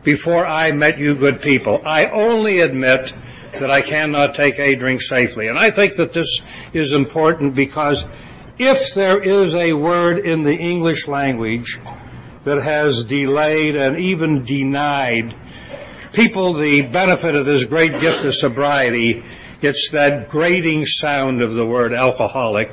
before 0.04 0.46
I 0.46 0.72
met 0.74 0.98
you 0.98 1.16
good 1.16 1.42
people. 1.42 1.82
I 1.86 2.08
only 2.08 2.60
admit 2.60 3.14
that 3.54 3.72
I 3.72 3.82
cannot 3.82 4.36
take 4.36 4.60
a 4.60 4.76
drink 4.76 5.02
safely. 5.02 5.48
And 5.48 5.58
I 5.58 5.72
think 5.72 5.96
that 5.96 6.12
this 6.12 6.42
is 6.74 6.92
important 6.92 7.56
because 7.56 8.04
if 8.58 8.94
there 8.94 9.22
is 9.22 9.56
a 9.56 9.74
word 9.74 10.20
in 10.20 10.44
the 10.44 10.56
English 10.56 11.08
language 11.08 11.80
that 12.44 12.62
has 12.62 13.06
delayed 13.06 13.76
and 13.76 14.00
even 14.00 14.44
denied 14.44 15.36
people 16.14 16.54
the 16.54 16.82
benefit 16.84 17.36
of 17.36 17.46
this 17.46 17.66
great 17.66 18.00
gift 18.00 18.24
of 18.24 18.34
sobriety, 18.34 19.24
it's 19.62 19.90
that 19.92 20.30
grating 20.30 20.86
sound 20.86 21.42
of 21.42 21.54
the 21.54 21.66
word 21.66 21.94
alcoholic, 21.94 22.70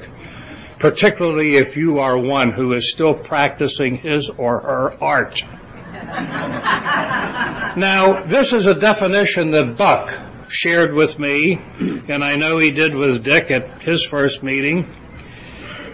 particularly 0.79 1.57
if 1.57 1.77
you 1.77 1.99
are 1.99 2.19
one 2.19 2.53
who 2.53 2.73
is 2.75 2.91
still 2.91 3.15
practicing 3.15 3.97
his 3.97 4.31
or 4.31 4.61
her 4.61 5.03
art. 5.03 5.45
Now, 7.77 8.25
this 8.25 8.53
is 8.53 8.67
a 8.67 8.75
definition 8.75 9.53
that 9.53 9.77
Buck 9.77 10.13
shared 10.49 10.93
with 10.93 11.21
me, 11.21 11.61
and 12.09 12.25
I 12.25 12.35
know 12.35 12.59
he 12.59 12.73
did 12.73 12.97
with 12.97 13.23
Dick 13.23 13.53
at 13.53 13.83
his 13.83 14.05
first 14.05 14.43
meeting. 14.43 14.93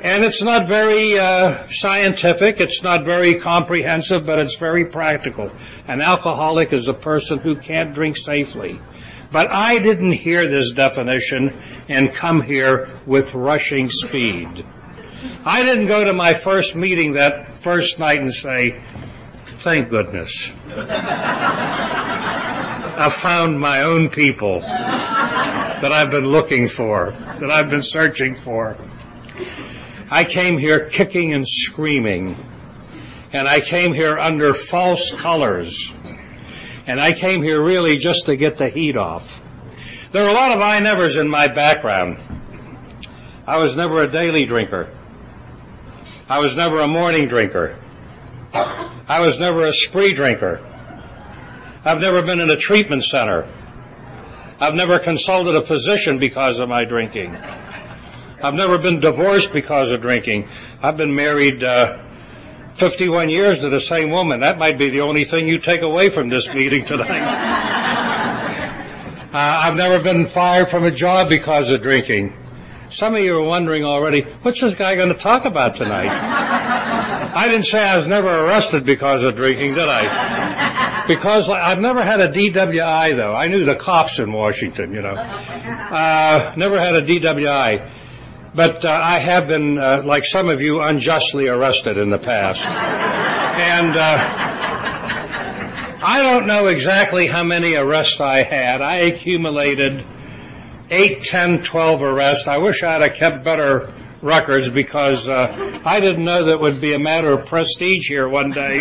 And 0.03 0.25
it's 0.25 0.43
not 0.43 0.69
very 0.69 1.19
uh, 1.19 1.67
scientific, 1.69 2.61
it's 2.61 2.83
not 2.83 3.05
very 3.05 3.39
comprehensive, 3.41 4.27
but 4.27 4.39
it's 4.39 4.57
very 4.57 4.87
practical. 4.87 5.51
An 5.89 6.01
alcoholic 6.01 6.73
is 6.73 6.89
a 6.89 6.95
person 6.95 7.39
who 7.39 7.57
can't 7.57 7.95
drink 7.95 8.17
safely. 8.17 8.81
But 9.33 9.51
I 9.51 9.79
didn't 9.79 10.13
hear 10.13 10.47
this 10.49 10.73
definition 10.73 11.53
and 11.89 12.13
come 12.13 12.43
here 12.43 12.89
with 13.07 13.35
rushing 13.35 13.89
speed. 13.91 14.65
I 15.45 15.63
didn't 15.65 15.87
go 15.87 16.05
to 16.05 16.13
my 16.13 16.35
first 16.35 16.77
meeting 16.77 17.13
that 17.13 17.61
first 17.63 17.99
night 17.99 18.21
and 18.21 18.33
say, 18.33 18.81
thank 19.63 19.89
goodness. 19.91 20.53
I 22.99 23.09
found 23.11 23.59
my 23.59 23.83
own 23.83 24.09
people 24.09 24.61
that 24.61 25.93
I've 25.93 26.11
been 26.11 26.27
looking 26.27 26.69
for, 26.69 27.11
that 27.11 27.51
I've 27.51 27.69
been 27.69 27.83
searching 27.83 28.35
for. 28.35 28.77
I 30.09 30.25
came 30.25 30.59
here 30.59 30.89
kicking 30.89 31.35
and 31.35 31.47
screaming. 31.47 32.37
And 33.33 33.49
I 33.49 33.61
came 33.61 33.93
here 33.93 34.17
under 34.17 34.55
false 34.55 35.11
colors. 35.13 35.93
And 36.87 37.01
I 37.01 37.13
came 37.13 37.43
here 37.43 37.63
really 37.63 37.99
just 37.99 38.27
to 38.27 38.37
get 38.37 38.57
the 38.57 38.69
heat 38.69 38.97
off. 38.97 39.41
There 40.13 40.25
are 40.25 40.29
a 40.29 40.33
lot 40.33 40.53
of 40.53 40.61
I 40.61 40.79
nevers 40.79 41.17
in 41.17 41.29
my 41.29 41.49
background. 41.49 42.19
I 43.47 43.57
was 43.59 43.77
never 43.77 44.03
a 44.03 44.11
daily 44.11 44.47
drinker. 44.47 44.89
I 46.29 46.39
was 46.39 46.57
never 46.57 46.81
a 46.81 46.89
morning 46.89 47.27
drinker. 47.27 47.77
I 48.53 49.21
was 49.21 49.39
never 49.39 49.65
a 49.65 49.73
spree 49.73 50.15
drinker. 50.15 50.61
I've 51.85 52.01
never 52.01 52.23
been 52.23 52.41
in 52.41 52.51
a 52.51 52.57
treatment 52.57 53.05
center. 53.05 53.47
I've 54.59 54.75
never 54.75 54.99
consulted 54.99 55.55
a 55.55 55.67
physician 55.67 56.19
because 56.19 56.59
of 56.61 56.69
my 56.69 56.85
drinking. 56.85 57.37
I've 58.43 58.55
never 58.55 58.79
been 58.79 59.01
divorced 59.01 59.53
because 59.53 59.93
of 59.93 60.03
drinking. 60.03 60.49
I've 60.83 60.97
been 60.97 61.15
married 61.15 61.65
uh, 61.65 62.03
51 62.75 63.31
years 63.31 63.61
to 63.61 63.71
the 63.71 63.81
same 63.81 64.11
woman. 64.11 64.41
That 64.41 64.59
might 64.59 64.79
be 64.79 64.91
the 64.91 65.01
only 65.01 65.25
thing 65.25 65.49
you 65.49 65.59
take 65.59 65.81
away 65.81 66.11
from 66.11 66.29
this 66.29 66.53
meeting 66.53 66.85
tonight. 66.85 67.09
uh, 69.33 69.33
I've 69.33 69.77
never 69.77 70.03
been 70.03 70.29
fired 70.29 70.69
from 70.69 70.85
a 70.85 70.91
job 70.91 71.31
because 71.31 71.71
of 71.71 71.81
drinking. 71.81 72.35
Some 72.91 73.15
of 73.15 73.23
you 73.23 73.39
are 73.39 73.43
wondering 73.43 73.85
already, 73.85 74.23
what's 74.43 74.61
this 74.61 74.75
guy 74.75 74.95
going 74.95 75.09
to 75.09 75.19
talk 75.19 75.47
about 75.47 75.77
tonight? 75.77 76.09
I 77.35 77.49
didn't 77.49 77.65
say 77.65 77.83
I 77.83 77.97
was 77.97 78.07
never 78.07 78.29
arrested 78.29 78.85
because 78.85 79.25
of 79.25 79.37
drinking, 79.37 79.75
did 79.75 79.89
I? 79.89 81.05
Because 81.09 81.49
I've 81.49 81.81
never 81.81 82.05
had 82.05 82.21
a 82.21 82.29
DWI 82.29 83.17
though. 83.17 83.35
I 83.35 83.49
knew 83.49 83.65
the 83.65 83.77
cops 83.77 84.19
in 84.19 84.33
Washington, 84.33 84.93
you 84.93 85.03
know. 85.03 85.15
Uh, 85.15 86.55
never 86.57 86.79
had 86.79 86.97
a 86.97 87.03
DWI. 87.03 87.91
But 88.57 88.87
uh, 88.87 88.89
I 88.89 89.19
have 89.19 89.49
been, 89.49 89.79
uh, 89.79 90.01
like 90.03 90.25
some 90.25 90.49
of 90.49 90.63
you, 90.63 90.81
unjustly 90.81 91.47
arrested 91.47 91.99
in 91.99 92.09
the 92.09 92.17
past. 92.17 92.65
and 92.65 93.95
uh, 93.95 94.17
I 96.03 96.23
don't 96.23 96.47
know 96.47 96.69
exactly 96.69 97.27
how 97.27 97.45
many 97.45 97.75
arrests 97.75 98.19
I 98.19 98.43
had. 98.43 98.81
I 98.81 99.01
accumulated 99.01 100.07
8, 100.89 101.21
10, 101.23 101.65
12 101.65 102.03
arrests. 102.03 102.49
I 102.49 102.57
wish 102.57 102.83
I'd 102.83 103.03
have 103.03 103.13
kept 103.13 103.45
better 103.45 103.93
records 104.23 104.71
because 104.71 105.29
uh, 105.29 105.81
I 105.85 106.01
didn't 106.01 106.25
know 106.25 106.47
that 106.47 106.59
would 106.59 106.81
be 106.81 106.95
a 106.95 106.99
matter 106.99 107.33
of 107.33 107.45
prestige 107.45 108.09
here 108.09 108.27
one 108.27 108.53
day 108.53 108.79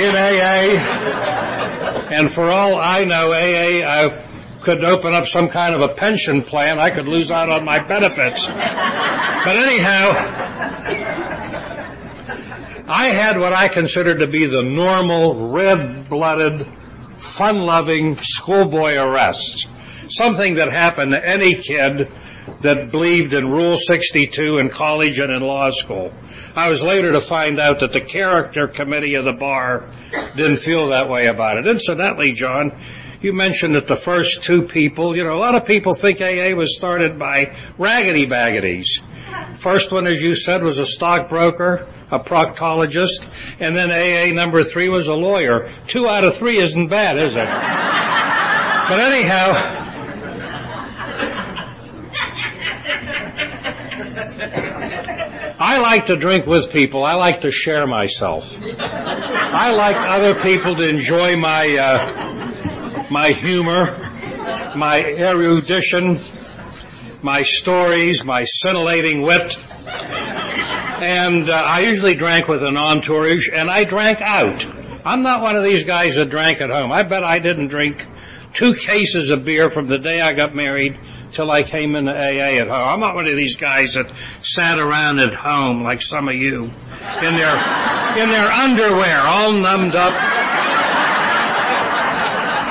in 0.00 0.16
AA. 0.16 0.78
And 2.10 2.32
for 2.32 2.50
all 2.50 2.80
I 2.80 3.04
know, 3.04 3.30
AA 3.34 3.86
uh, 3.86 4.31
could 4.64 4.84
open 4.84 5.14
up 5.14 5.26
some 5.26 5.48
kind 5.48 5.74
of 5.74 5.80
a 5.80 5.94
pension 5.94 6.42
plan. 6.42 6.78
I 6.78 6.90
could 6.90 7.06
lose 7.06 7.30
out 7.30 7.48
on 7.48 7.64
my 7.64 7.82
benefits. 7.86 8.46
But 8.48 9.56
anyhow, 9.56 10.10
I 12.88 13.10
had 13.12 13.38
what 13.38 13.52
I 13.52 13.68
considered 13.68 14.20
to 14.20 14.26
be 14.26 14.46
the 14.46 14.62
normal, 14.62 15.52
red-blooded, 15.52 16.66
fun-loving 17.16 18.16
schoolboy 18.16 18.94
arrests. 18.96 19.66
Something 20.08 20.56
that 20.56 20.70
happened 20.70 21.12
to 21.12 21.26
any 21.26 21.54
kid 21.54 22.10
that 22.60 22.90
believed 22.90 23.32
in 23.34 23.48
Rule 23.50 23.76
62 23.76 24.58
in 24.58 24.68
college 24.68 25.18
and 25.18 25.32
in 25.32 25.42
law 25.42 25.70
school. 25.70 26.12
I 26.54 26.68
was 26.68 26.82
later 26.82 27.12
to 27.12 27.20
find 27.20 27.58
out 27.58 27.80
that 27.80 27.92
the 27.92 28.00
character 28.00 28.66
committee 28.66 29.14
of 29.14 29.24
the 29.24 29.32
bar 29.32 29.88
didn't 30.36 30.58
feel 30.58 30.88
that 30.88 31.08
way 31.08 31.26
about 31.26 31.56
it. 31.58 31.66
Incidentally, 31.66 32.32
John, 32.32 32.72
you 33.22 33.32
mentioned 33.32 33.76
that 33.76 33.86
the 33.86 33.96
first 33.96 34.42
two 34.42 34.62
people, 34.62 35.16
you 35.16 35.22
know, 35.24 35.36
a 35.36 35.38
lot 35.38 35.54
of 35.54 35.64
people 35.66 35.94
think 35.94 36.20
AA 36.20 36.54
was 36.56 36.76
started 36.76 37.18
by 37.18 37.56
raggedy 37.78 38.26
baggities. 38.26 39.00
First 39.58 39.92
one, 39.92 40.06
as 40.06 40.22
you 40.22 40.34
said, 40.34 40.62
was 40.62 40.78
a 40.78 40.86
stockbroker, 40.86 41.86
a 42.10 42.18
proctologist, 42.18 43.24
and 43.60 43.76
then 43.76 43.90
AA 43.90 44.34
number 44.34 44.64
three 44.64 44.88
was 44.88 45.06
a 45.06 45.14
lawyer. 45.14 45.70
Two 45.86 46.08
out 46.08 46.24
of 46.24 46.36
three 46.36 46.58
isn't 46.58 46.88
bad, 46.88 47.16
is 47.16 47.36
it? 47.36 47.46
but 48.88 49.00
anyhow, 49.00 49.52
I 55.58 55.78
like 55.78 56.06
to 56.06 56.16
drink 56.16 56.46
with 56.46 56.72
people. 56.72 57.04
I 57.04 57.14
like 57.14 57.42
to 57.42 57.52
share 57.52 57.86
myself. 57.86 58.52
I 58.60 59.70
like 59.70 59.96
other 59.96 60.34
people 60.42 60.74
to 60.74 60.88
enjoy 60.88 61.36
my 61.36 61.76
uh, 61.76 62.21
my 63.12 63.32
humor, 63.32 63.98
my 64.74 65.04
erudition, 65.04 66.18
my 67.22 67.42
stories, 67.42 68.24
my 68.24 68.44
scintillating 68.44 69.20
wit. 69.20 69.54
And 69.86 71.50
uh, 71.50 71.52
I 71.52 71.80
usually 71.80 72.16
drank 72.16 72.48
with 72.48 72.62
an 72.62 72.76
entourage, 72.76 73.50
and 73.52 73.68
I 73.68 73.84
drank 73.84 74.22
out. 74.22 74.64
I'm 75.04 75.22
not 75.22 75.42
one 75.42 75.56
of 75.56 75.64
these 75.64 75.84
guys 75.84 76.14
that 76.14 76.30
drank 76.30 76.62
at 76.62 76.70
home. 76.70 76.90
I 76.90 77.02
bet 77.02 77.22
I 77.22 77.38
didn't 77.38 77.68
drink 77.68 78.06
two 78.54 78.74
cases 78.74 79.28
of 79.30 79.44
beer 79.44 79.68
from 79.68 79.86
the 79.86 79.98
day 79.98 80.20
I 80.20 80.32
got 80.32 80.54
married 80.54 80.98
till 81.32 81.50
I 81.50 81.64
came 81.64 81.94
into 81.96 82.12
AA 82.12 82.60
at 82.60 82.68
home. 82.68 82.88
I'm 82.88 83.00
not 83.00 83.14
one 83.14 83.26
of 83.26 83.36
these 83.36 83.56
guys 83.56 83.94
that 83.94 84.10
sat 84.40 84.78
around 84.78 85.18
at 85.18 85.34
home 85.34 85.82
like 85.82 86.00
some 86.00 86.28
of 86.28 86.34
you 86.34 86.64
in 86.64 87.34
their 87.34 87.56
in 88.16 88.30
their 88.30 88.50
underwear, 88.50 89.20
all 89.20 89.52
numbed 89.52 89.96
up, 89.96 90.12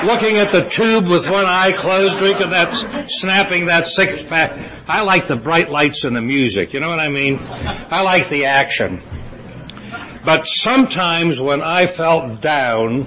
looking 0.04 0.38
at 0.38 0.52
the 0.52 0.62
tube 0.62 1.08
with 1.08 1.26
one 1.26 1.46
eye 1.46 1.72
closed, 1.72 2.18
drinking 2.18 2.50
that, 2.50 3.08
snapping 3.08 3.66
that 3.66 3.86
six 3.86 4.24
pack. 4.24 4.52
I 4.88 5.02
like 5.02 5.26
the 5.26 5.36
bright 5.36 5.70
lights 5.70 6.04
and 6.04 6.14
the 6.14 6.20
music. 6.20 6.72
You 6.72 6.80
know 6.80 6.88
what 6.88 7.00
I 7.00 7.08
mean? 7.08 7.38
I 7.40 8.02
like 8.02 8.28
the 8.28 8.46
action. 8.46 9.02
But 10.24 10.46
sometimes 10.46 11.40
when 11.40 11.62
I 11.62 11.86
felt 11.86 12.40
down, 12.40 13.06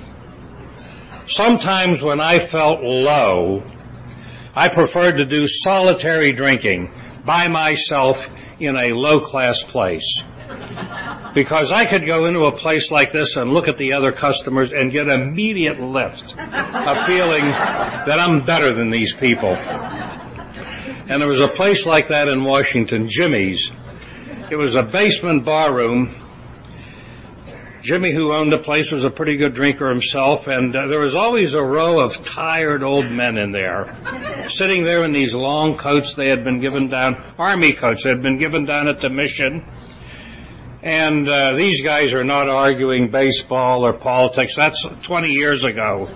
sometimes 1.27 2.01
when 2.01 2.19
I 2.19 2.39
felt 2.39 2.81
low, 2.81 3.63
I 4.53 4.69
preferred 4.69 5.17
to 5.17 5.25
do 5.25 5.47
solitary 5.47 6.33
drinking 6.33 6.93
by 7.25 7.47
myself 7.47 8.27
in 8.59 8.75
a 8.75 8.93
low 8.93 9.19
class 9.19 9.63
place. 9.63 10.23
Because 11.33 11.71
I 11.71 11.85
could 11.85 12.05
go 12.05 12.25
into 12.25 12.45
a 12.45 12.51
place 12.51 12.91
like 12.91 13.11
this 13.11 13.35
and 13.35 13.51
look 13.51 13.67
at 13.67 13.77
the 13.77 13.93
other 13.93 14.11
customers 14.11 14.71
and 14.71 14.91
get 14.91 15.07
an 15.07 15.21
immediate 15.21 15.79
lift, 15.79 16.33
a 16.37 17.05
feeling 17.05 17.43
that 17.43 18.19
I'm 18.19 18.45
better 18.45 18.73
than 18.73 18.89
these 18.89 19.13
people. 19.13 19.55
And 19.55 21.21
there 21.21 21.27
was 21.27 21.41
a 21.41 21.49
place 21.49 21.85
like 21.85 22.07
that 22.07 22.27
in 22.27 22.43
Washington, 22.43 23.09
Jimmy's. 23.09 23.71
It 24.49 24.55
was 24.55 24.75
a 24.75 24.83
basement 24.83 25.43
bar 25.43 25.73
room 25.73 26.15
Jimmy, 27.85 28.11
who 28.11 28.33
owned 28.33 28.51
the 28.51 28.57
place, 28.57 28.91
was 28.91 29.05
a 29.05 29.11
pretty 29.11 29.37
good 29.37 29.53
drinker 29.53 29.87
himself, 29.87 30.47
and 30.47 30.75
uh, 30.75 30.87
there 30.87 30.99
was 30.99 31.13
always 31.13 31.53
a 31.53 31.61
row 31.61 32.03
of 32.03 32.25
tired 32.25 32.81
old 32.81 33.11
men 33.11 33.37
in 33.37 33.51
there, 33.51 33.95
sitting 34.49 34.83
there 34.83 35.03
in 35.03 35.11
these 35.11 35.35
long 35.35 35.77
coats 35.77 36.15
they 36.15 36.27
had 36.27 36.43
been 36.43 36.59
given 36.59 36.89
down, 36.89 37.13
army 37.37 37.73
coats 37.73 38.03
they 38.03 38.09
had 38.09 38.23
been 38.23 38.39
given 38.39 38.65
down 38.65 38.87
at 38.87 39.01
the 39.01 39.09
mission. 39.11 39.63
And 40.85 41.27
uh, 41.27 41.55
these 41.55 41.81
guys 41.81 42.13
are 42.13 42.23
not 42.23 42.47
arguing 42.47 43.09
baseball 43.09 43.87
or 43.87 43.93
politics. 43.93 44.55
That's 44.55 44.85
20 45.01 45.29
years 45.29 45.65
ago. 45.65 46.07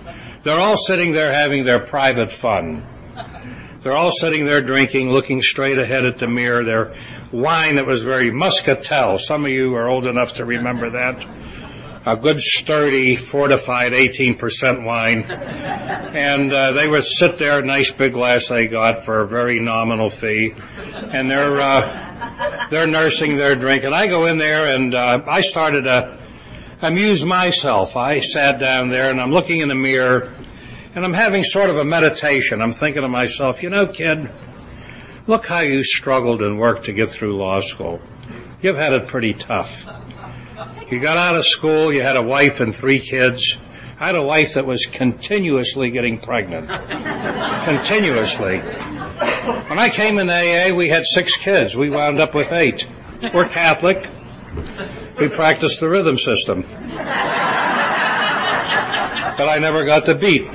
They're 0.43 0.59
all 0.59 0.77
sitting 0.77 1.11
there 1.11 1.33
having 1.33 1.65
their 1.65 1.83
private 1.83 2.31
fun. 2.31 2.85
They're 3.81 3.95
all 3.95 4.11
sitting 4.11 4.45
there 4.45 4.61
drinking, 4.61 5.09
looking 5.09 5.41
straight 5.41 5.79
ahead 5.79 6.05
at 6.05 6.19
the 6.19 6.27
mirror. 6.27 6.63
Their 6.63 6.93
wine 7.31 7.77
that 7.77 7.87
was 7.87 8.03
very 8.03 8.29
muscatel. 8.29 9.17
Some 9.17 9.43
of 9.43 9.49
you 9.49 9.73
are 9.73 9.89
old 9.89 10.05
enough 10.05 10.33
to 10.33 10.45
remember 10.45 10.91
that 10.91 11.25
a 12.05 12.15
good 12.15 12.39
sturdy 12.41 13.15
fortified 13.15 13.91
18% 13.91 14.85
wine. 14.85 15.23
And 15.29 16.51
uh, 16.51 16.71
they 16.71 16.87
would 16.87 17.05
sit 17.05 17.37
there, 17.37 17.61
nice 17.61 17.91
big 17.91 18.13
glass 18.13 18.47
they 18.47 18.67
got 18.67 19.03
for 19.03 19.21
a 19.21 19.27
very 19.27 19.59
nominal 19.59 20.09
fee. 20.09 20.53
And 20.83 21.29
they're, 21.29 21.59
uh, 21.59 22.67
they're 22.69 22.87
nursing 22.87 23.35
their 23.35 23.55
drink. 23.55 23.83
And 23.83 23.93
I 23.93 24.07
go 24.07 24.25
in 24.25 24.37
there 24.37 24.75
and 24.75 24.93
uh, 24.95 25.23
I 25.27 25.41
started 25.41 25.83
to 25.83 26.17
amuse 26.81 27.25
myself. 27.25 27.95
I 27.95 28.21
sat 28.21 28.59
down 28.59 28.89
there 28.89 29.09
and 29.09 29.19
I'm 29.19 29.31
looking 29.31 29.59
in 29.59 29.67
the 29.67 29.75
mirror 29.75 30.33
and 30.95 31.05
I'm 31.05 31.13
having 31.13 31.43
sort 31.43 31.69
of 31.69 31.77
a 31.77 31.85
meditation. 31.85 32.61
I'm 32.61 32.71
thinking 32.71 33.01
to 33.03 33.09
myself, 33.09 33.61
you 33.61 33.69
know, 33.69 33.87
kid, 33.87 34.29
look 35.27 35.45
how 35.45 35.59
you 35.59 35.83
struggled 35.83 36.41
and 36.41 36.57
worked 36.57 36.85
to 36.85 36.93
get 36.93 37.09
through 37.09 37.37
law 37.37 37.61
school. 37.61 37.99
You've 38.61 38.77
had 38.77 38.93
it 38.93 39.07
pretty 39.07 39.33
tough. 39.33 39.85
You 40.91 40.99
got 40.99 41.17
out 41.17 41.35
of 41.35 41.45
school, 41.45 41.93
you 41.93 42.01
had 42.01 42.15
a 42.15 42.21
wife 42.21 42.59
and 42.61 42.75
three 42.75 42.99
kids. 42.99 43.55
I 43.99 44.07
had 44.07 44.15
a 44.15 44.23
wife 44.23 44.55
that 44.55 44.65
was 44.65 44.87
continuously 44.87 45.91
getting 45.91 46.19
pregnant. 46.19 46.67
continuously. 47.65 48.57
When 48.57 49.77
I 49.77 49.89
came 49.93 50.17
in 50.17 50.29
AA, 50.29 50.75
we 50.75 50.87
had 50.87 51.05
six 51.05 51.35
kids. 51.35 51.75
We 51.75 51.91
wound 51.91 52.19
up 52.19 52.33
with 52.33 52.51
eight. 52.51 52.87
We're 53.33 53.49
Catholic. 53.49 54.09
We 55.19 55.29
practiced 55.29 55.79
the 55.79 55.89
rhythm 55.89 56.17
system. 56.17 56.63
But 59.37 59.47
I 59.47 59.59
never 59.59 59.85
got 59.85 60.05
the 60.05 60.15
beat. 60.15 60.47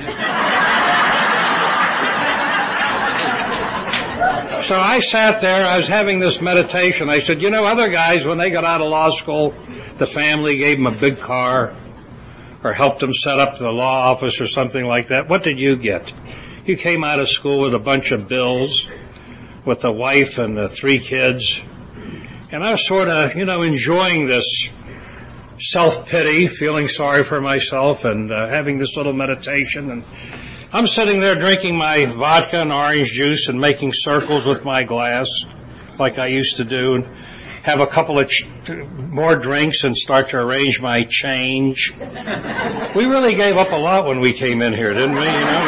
So 4.65 4.77
I 4.77 4.99
sat 4.99 5.41
there, 5.41 5.63
I 5.63 5.77
was 5.77 5.87
having 5.87 6.19
this 6.19 6.41
meditation. 6.41 7.07
I 7.07 7.19
said, 7.19 7.39
you 7.39 7.51
know, 7.51 7.65
other 7.65 7.87
guys, 7.87 8.25
when 8.25 8.39
they 8.39 8.49
got 8.49 8.63
out 8.63 8.81
of 8.81 8.89
law 8.89 9.11
school, 9.11 9.53
the 9.97 10.07
family 10.07 10.57
gave 10.57 10.77
them 10.77 10.87
a 10.87 10.97
big 10.99 11.19
car 11.19 11.71
or 12.63 12.73
helped 12.73 12.99
them 12.99 13.13
set 13.13 13.39
up 13.39 13.59
the 13.59 13.69
law 13.69 14.09
office 14.09 14.41
or 14.41 14.47
something 14.47 14.83
like 14.83 15.09
that. 15.09 15.29
What 15.29 15.43
did 15.43 15.59
you 15.59 15.75
get? 15.75 16.11
You 16.65 16.77
came 16.77 17.03
out 17.03 17.19
of 17.19 17.29
school 17.29 17.61
with 17.61 17.75
a 17.75 17.79
bunch 17.79 18.11
of 18.11 18.27
bills, 18.27 18.87
with 19.67 19.85
a 19.85 19.91
wife 19.91 20.39
and 20.39 20.57
the 20.57 20.67
three 20.67 20.97
kids. 20.97 21.61
And 22.51 22.63
I 22.63 22.71
was 22.71 22.87
sort 22.87 23.07
of, 23.07 23.35
you 23.35 23.45
know, 23.45 23.61
enjoying 23.61 24.25
this 24.25 24.67
self-pity, 25.59 26.47
feeling 26.47 26.87
sorry 26.87 27.23
for 27.23 27.39
myself 27.39 28.03
and 28.03 28.31
uh, 28.31 28.47
having 28.47 28.79
this 28.79 28.97
little 28.97 29.13
meditation. 29.13 29.91
And 29.91 30.03
I'm 30.71 30.87
sitting 30.87 31.19
there 31.19 31.35
drinking 31.35 31.77
my 31.77 32.05
vodka 32.05 32.61
and 32.61 32.71
orange 32.71 33.11
juice 33.11 33.47
and 33.47 33.59
making 33.59 33.91
circles 33.93 34.45
with 34.45 34.65
my 34.65 34.83
glass 34.83 35.29
like 35.99 36.19
I 36.19 36.27
used 36.27 36.57
to 36.57 36.65
do. 36.65 36.95
And 36.95 37.05
have 37.65 37.79
a 37.79 37.87
couple 37.87 38.19
of 38.19 38.29
ch- 38.29 38.45
more 38.95 39.35
drinks 39.35 39.83
and 39.83 39.97
start 39.97 40.29
to 40.29 40.37
arrange 40.37 40.79
my 40.81 41.03
change. 41.09 41.91
We 42.95 43.05
really 43.05 43.33
gave 43.33 43.57
up 43.57 43.71
a 43.71 43.75
lot 43.75 44.05
when 44.05 44.19
we 44.19 44.33
came 44.33 44.61
in 44.61 44.71
here, 44.73 44.93
didn't 44.93 45.15
we? 45.15 45.25
You 45.25 45.31
know? 45.31 45.65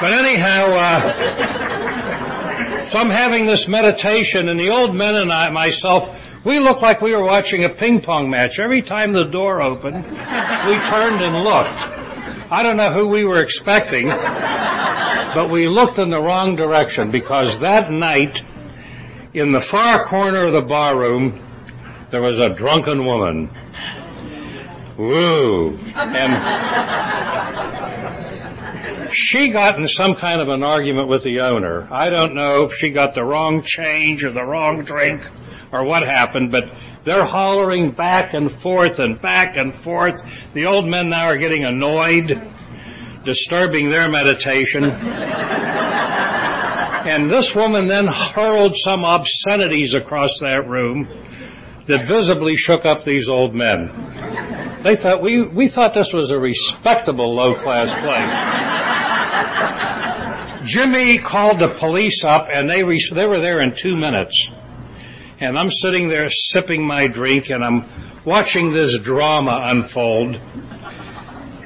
But 0.00 0.12
anyhow, 0.12 0.72
uh, 0.72 2.86
so 2.88 2.98
I'm 2.98 3.10
having 3.10 3.44
this 3.44 3.68
meditation, 3.68 4.48
and 4.48 4.58
the 4.58 4.70
old 4.70 4.94
men 4.94 5.16
and 5.16 5.30
I, 5.30 5.50
myself, 5.50 6.08
we 6.44 6.60
looked 6.60 6.80
like 6.80 7.02
we 7.02 7.14
were 7.14 7.24
watching 7.24 7.64
a 7.64 7.68
ping 7.68 8.00
pong 8.00 8.30
match. 8.30 8.58
Every 8.58 8.80
time 8.80 9.12
the 9.12 9.24
door 9.24 9.60
opened, 9.60 10.02
we 10.04 10.76
turned 10.88 11.20
and 11.20 11.44
looked. 11.44 11.97
I 12.50 12.62
don't 12.62 12.78
know 12.78 12.92
who 12.92 13.08
we 13.08 13.24
were 13.24 13.40
expecting, 13.42 14.08
but 14.08 15.50
we 15.50 15.68
looked 15.68 15.98
in 15.98 16.08
the 16.08 16.20
wrong 16.20 16.56
direction 16.56 17.10
because 17.10 17.60
that 17.60 17.90
night 17.90 18.42
in 19.34 19.52
the 19.52 19.60
far 19.60 20.04
corner 20.06 20.46
of 20.46 20.54
the 20.54 20.62
barroom, 20.62 21.38
there 22.10 22.22
was 22.22 22.38
a 22.38 22.48
drunken 22.48 23.04
woman. 23.04 23.50
Woo! 24.96 25.78
And 25.94 26.32
she 29.12 29.50
got 29.50 29.78
in 29.78 29.86
some 29.86 30.14
kind 30.14 30.40
of 30.40 30.48
an 30.48 30.62
argument 30.62 31.08
with 31.08 31.24
the 31.24 31.40
owner. 31.40 31.86
I 31.90 32.08
don't 32.08 32.34
know 32.34 32.62
if 32.62 32.72
she 32.72 32.88
got 32.90 33.14
the 33.14 33.24
wrong 33.24 33.62
change 33.62 34.24
or 34.24 34.32
the 34.32 34.44
wrong 34.44 34.84
drink 34.84 35.28
or 35.70 35.84
what 35.84 36.02
happened, 36.02 36.50
but 36.50 36.72
they're 37.08 37.24
hollering 37.24 37.92
back 37.92 38.34
and 38.34 38.52
forth 38.52 38.98
and 38.98 39.20
back 39.20 39.56
and 39.56 39.74
forth. 39.74 40.22
The 40.52 40.66
old 40.66 40.86
men 40.86 41.08
now 41.08 41.26
are 41.26 41.36
getting 41.36 41.64
annoyed, 41.64 42.40
disturbing 43.24 43.90
their 43.90 44.10
meditation. 44.10 44.84
And 47.08 47.30
this 47.30 47.54
woman 47.54 47.86
then 47.86 48.06
hurled 48.06 48.76
some 48.76 49.04
obscenities 49.04 49.94
across 49.94 50.40
that 50.40 50.68
room 50.68 51.08
that 51.86 52.06
visibly 52.06 52.56
shook 52.56 52.84
up 52.84 53.02
these 53.02 53.28
old 53.28 53.54
men. 53.54 54.80
They 54.84 54.94
thought 54.94 55.22
we, 55.22 55.42
we 55.42 55.68
thought 55.68 55.94
this 55.94 56.12
was 56.12 56.30
a 56.30 56.38
respectable 56.38 57.34
low 57.34 57.54
class 57.54 57.90
place. 57.94 58.34
Jimmy 60.70 61.18
called 61.18 61.60
the 61.60 61.68
police 61.78 62.22
up 62.24 62.48
and 62.52 62.68
they, 62.68 62.84
re- 62.84 63.02
they 63.12 63.26
were 63.26 63.40
there 63.40 63.60
in 63.60 63.74
two 63.74 63.96
minutes. 63.96 64.50
And 65.40 65.58
I'm 65.58 65.70
sitting 65.70 66.08
there 66.08 66.28
sipping 66.30 66.86
my 66.86 67.06
drink 67.06 67.50
and 67.50 67.64
I'm 67.64 67.84
watching 68.24 68.72
this 68.72 68.98
drama 68.98 69.60
unfold 69.66 70.40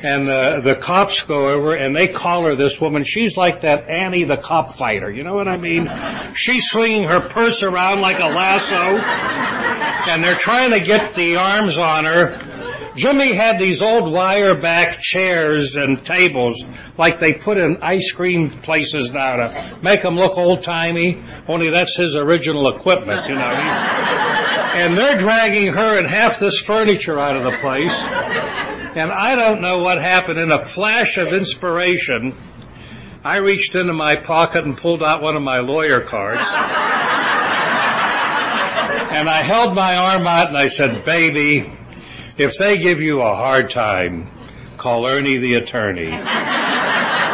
and 0.03 0.27
the, 0.27 0.61
the 0.63 0.75
cops 0.75 1.23
go 1.23 1.49
over 1.49 1.75
and 1.75 1.95
they 1.95 2.09
call 2.09 2.45
her 2.45 2.57
this 2.57 2.81
woman. 2.81 3.05
She's 3.05 3.37
like 3.37 3.61
that 3.61 3.89
Annie 3.89 4.25
the 4.25 4.37
cop 4.37 4.73
fighter. 4.75 5.11
You 5.11 5.23
know 5.23 5.35
what 5.35 5.49
I 5.49 5.57
mean? 5.57 5.89
She's 6.35 6.67
swinging 6.67 7.05
her 7.05 7.21
purse 7.21 7.63
around 7.63 8.01
like 8.01 8.19
a 8.19 8.27
lasso 8.27 8.99
and 8.99 10.23
they're 10.23 10.35
trying 10.35 10.73
to 10.73 10.81
get 10.81 11.15
the 11.15 11.37
arms 11.37 11.79
on 11.79 12.05
her. 12.05 12.39
Jimmy 12.95 13.33
had 13.33 13.59
these 13.59 13.81
old 13.81 14.13
wire 14.13 14.61
back 14.61 14.99
chairs 14.99 15.77
and 15.77 16.05
tables 16.05 16.65
like 16.99 17.19
they 17.19 17.33
put 17.33 17.57
in 17.57 17.79
ice 17.83 18.13
cream 18.13 18.51
places 18.51 19.11
now 19.13 19.37
to 19.37 19.79
make 19.83 20.03
them 20.03 20.17
look 20.17 20.37
old 20.37 20.63
timey. 20.63 21.23
Only 21.49 21.71
that's 21.71 21.97
his 21.97 22.15
original 22.15 22.77
equipment, 22.77 23.29
you 23.29 23.35
know. 23.35 23.41
and 24.75 24.97
they're 24.97 25.19
dragging 25.19 25.73
her 25.73 25.97
and 25.99 26.07
half 26.07 26.39
this 26.39 26.61
furniture 26.61 27.19
out 27.19 27.37
of 27.37 27.45
the 27.45 27.59
place. 27.61 27.95
And 28.95 29.11
I 29.11 29.37
don't 29.37 29.63
know 29.63 29.79
what 29.79 29.99
happened. 30.01 30.39
In 30.39 30.53
a 30.53 30.59
flash 30.59 31.17
of 31.17 31.33
inspiration, 31.33 32.35
I 33.25 33.37
reached 33.37 33.75
into 33.75 33.95
my 33.95 34.17
pocket 34.17 34.65
and 34.65 34.77
pulled 34.77 35.03
out 35.03 35.23
one 35.23 35.35
of 35.37 35.43
my 35.43 35.61
lawyer 35.61 36.01
cards. 36.01 36.41
and 39.15 39.29
I 39.29 39.43
held 39.43 39.75
my 39.75 39.97
arm 39.97 40.27
out 40.27 40.49
and 40.49 40.59
I 40.59 40.69
said, 40.69 41.05
baby, 41.05 41.73
if 42.37 42.59
they 42.59 42.79
give 42.79 43.01
you 43.01 43.23
a 43.23 43.35
hard 43.35 43.71
time, 43.71 44.29
call 44.79 45.07
Ernie 45.07 45.39
the 45.39 45.55
attorney. 45.55 46.11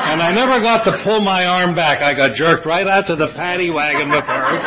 And 0.09 0.23
I 0.23 0.33
never 0.33 0.61
got 0.61 0.85
to 0.85 0.97
pull 1.05 1.21
my 1.21 1.45
arm 1.45 1.75
back. 1.75 2.01
I 2.01 2.15
got 2.15 2.35
jerked 2.35 2.65
right 2.65 2.87
out 2.87 3.09
to 3.09 3.17
the 3.17 3.29
paddy 3.29 3.69
wagon 3.69 4.09
with 4.09 4.25
her. 4.25 4.59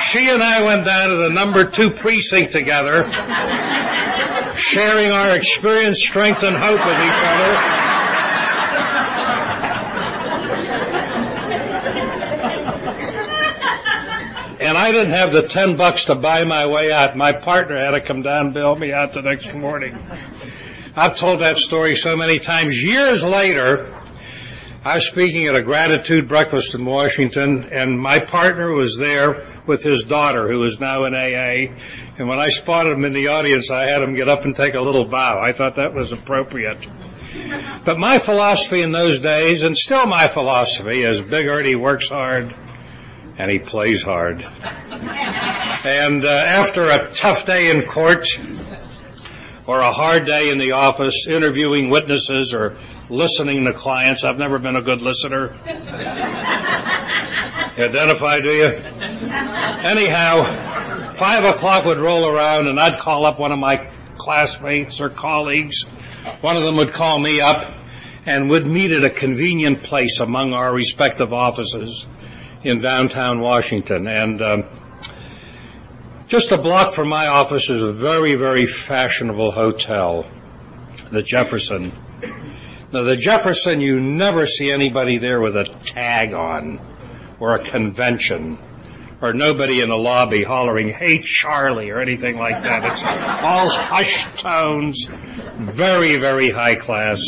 She 0.00 0.30
and 0.30 0.42
I 0.42 0.62
went 0.62 0.86
down 0.86 1.10
to 1.10 1.16
the 1.16 1.28
number 1.28 1.70
two 1.70 1.90
precinct 1.90 2.52
together 2.52 3.04
sharing 4.56 5.10
our 5.10 5.36
experience, 5.36 6.00
strength, 6.00 6.42
and 6.42 6.56
hope 6.56 6.80
with 6.80 6.96
each 6.96 7.22
other. 7.22 7.95
I 14.86 14.92
didn't 14.92 15.14
have 15.14 15.32
the 15.32 15.42
ten 15.42 15.74
bucks 15.74 16.04
to 16.04 16.14
buy 16.14 16.44
my 16.44 16.68
way 16.68 16.92
out. 16.92 17.16
My 17.16 17.32
partner 17.32 17.76
had 17.76 17.90
to 17.90 18.00
come 18.00 18.22
down 18.22 18.46
and 18.46 18.54
bail 18.54 18.76
me 18.76 18.92
out 18.92 19.14
the 19.14 19.20
next 19.20 19.52
morning. 19.52 19.98
I've 20.94 21.16
told 21.16 21.40
that 21.40 21.58
story 21.58 21.96
so 21.96 22.16
many 22.16 22.38
times. 22.38 22.80
Years 22.80 23.24
later, 23.24 23.92
I 24.84 24.94
was 24.94 25.08
speaking 25.08 25.46
at 25.46 25.56
a 25.56 25.62
gratitude 25.64 26.28
breakfast 26.28 26.76
in 26.76 26.84
Washington, 26.84 27.64
and 27.72 27.98
my 27.98 28.20
partner 28.20 28.74
was 28.74 28.96
there 28.96 29.48
with 29.66 29.82
his 29.82 30.04
daughter, 30.04 30.48
who 30.48 30.62
is 30.62 30.78
now 30.78 31.04
in 31.06 31.16
AA, 31.16 31.74
and 32.16 32.28
when 32.28 32.38
I 32.38 32.46
spotted 32.46 32.92
him 32.92 33.04
in 33.04 33.12
the 33.12 33.26
audience, 33.26 33.72
I 33.72 33.88
had 33.88 34.02
him 34.02 34.14
get 34.14 34.28
up 34.28 34.44
and 34.44 34.54
take 34.54 34.74
a 34.74 34.80
little 34.80 35.06
bow. 35.06 35.40
I 35.40 35.50
thought 35.50 35.74
that 35.74 35.94
was 35.94 36.12
appropriate. 36.12 36.86
But 37.84 37.98
my 37.98 38.20
philosophy 38.20 38.82
in 38.82 38.92
those 38.92 39.18
days, 39.18 39.64
and 39.64 39.76
still 39.76 40.06
my 40.06 40.28
philosophy, 40.28 41.02
is 41.02 41.20
Big 41.22 41.48
Ernie 41.48 41.74
works 41.74 42.08
hard 42.08 42.54
and 43.38 43.50
he 43.50 43.58
plays 43.58 44.02
hard. 44.02 44.42
And 44.42 46.24
uh, 46.24 46.28
after 46.28 46.86
a 46.86 47.10
tough 47.12 47.44
day 47.46 47.70
in 47.70 47.86
court, 47.86 48.26
or 49.66 49.80
a 49.80 49.92
hard 49.92 50.26
day 50.26 50.50
in 50.50 50.58
the 50.58 50.72
office, 50.72 51.26
interviewing 51.28 51.90
witnesses 51.90 52.52
or 52.52 52.76
listening 53.10 53.64
to 53.64 53.72
clients, 53.72 54.24
I've 54.24 54.38
never 54.38 54.58
been 54.58 54.76
a 54.76 54.82
good 54.82 55.02
listener. 55.02 55.54
Identify, 57.78 58.40
do 58.40 58.50
you? 58.50 58.70
Anyhow, 59.82 61.12
five 61.14 61.44
o'clock 61.44 61.84
would 61.84 61.98
roll 61.98 62.26
around 62.26 62.68
and 62.68 62.78
I'd 62.78 62.98
call 63.00 63.26
up 63.26 63.38
one 63.38 63.52
of 63.52 63.58
my 63.58 63.90
classmates 64.16 65.00
or 65.00 65.10
colleagues. 65.10 65.84
One 66.40 66.56
of 66.56 66.62
them 66.62 66.76
would 66.76 66.92
call 66.92 67.18
me 67.18 67.40
up 67.40 67.74
and 68.24 68.48
would 68.50 68.66
meet 68.66 68.92
at 68.92 69.04
a 69.04 69.10
convenient 69.10 69.82
place 69.82 70.20
among 70.20 70.52
our 70.52 70.72
respective 70.72 71.32
offices 71.32 72.06
in 72.66 72.80
downtown 72.80 73.40
Washington. 73.40 74.06
And 74.06 74.42
um, 74.42 74.64
just 76.26 76.50
a 76.50 76.58
block 76.58 76.92
from 76.94 77.08
my 77.08 77.28
office 77.28 77.70
is 77.70 77.80
a 77.80 77.92
very, 77.92 78.34
very 78.34 78.66
fashionable 78.66 79.52
hotel, 79.52 80.28
the 81.12 81.22
Jefferson. 81.22 81.92
Now, 82.92 83.04
the 83.04 83.16
Jefferson, 83.16 83.80
you 83.80 84.00
never 84.00 84.46
see 84.46 84.70
anybody 84.70 85.18
there 85.18 85.40
with 85.40 85.56
a 85.56 85.64
tag 85.84 86.32
on 86.32 86.80
or 87.38 87.54
a 87.54 87.62
convention 87.62 88.58
or 89.22 89.32
nobody 89.32 89.80
in 89.80 89.88
the 89.88 89.96
lobby 89.96 90.44
hollering, 90.44 90.90
hey 90.90 91.20
Charlie, 91.22 91.90
or 91.90 92.00
anything 92.00 92.36
like 92.36 92.62
that. 92.62 92.84
It's 92.84 93.02
all 93.02 93.68
hushed 93.68 94.38
tones, 94.38 95.06
very, 95.56 96.16
very 96.16 96.50
high 96.50 96.76
class. 96.76 97.20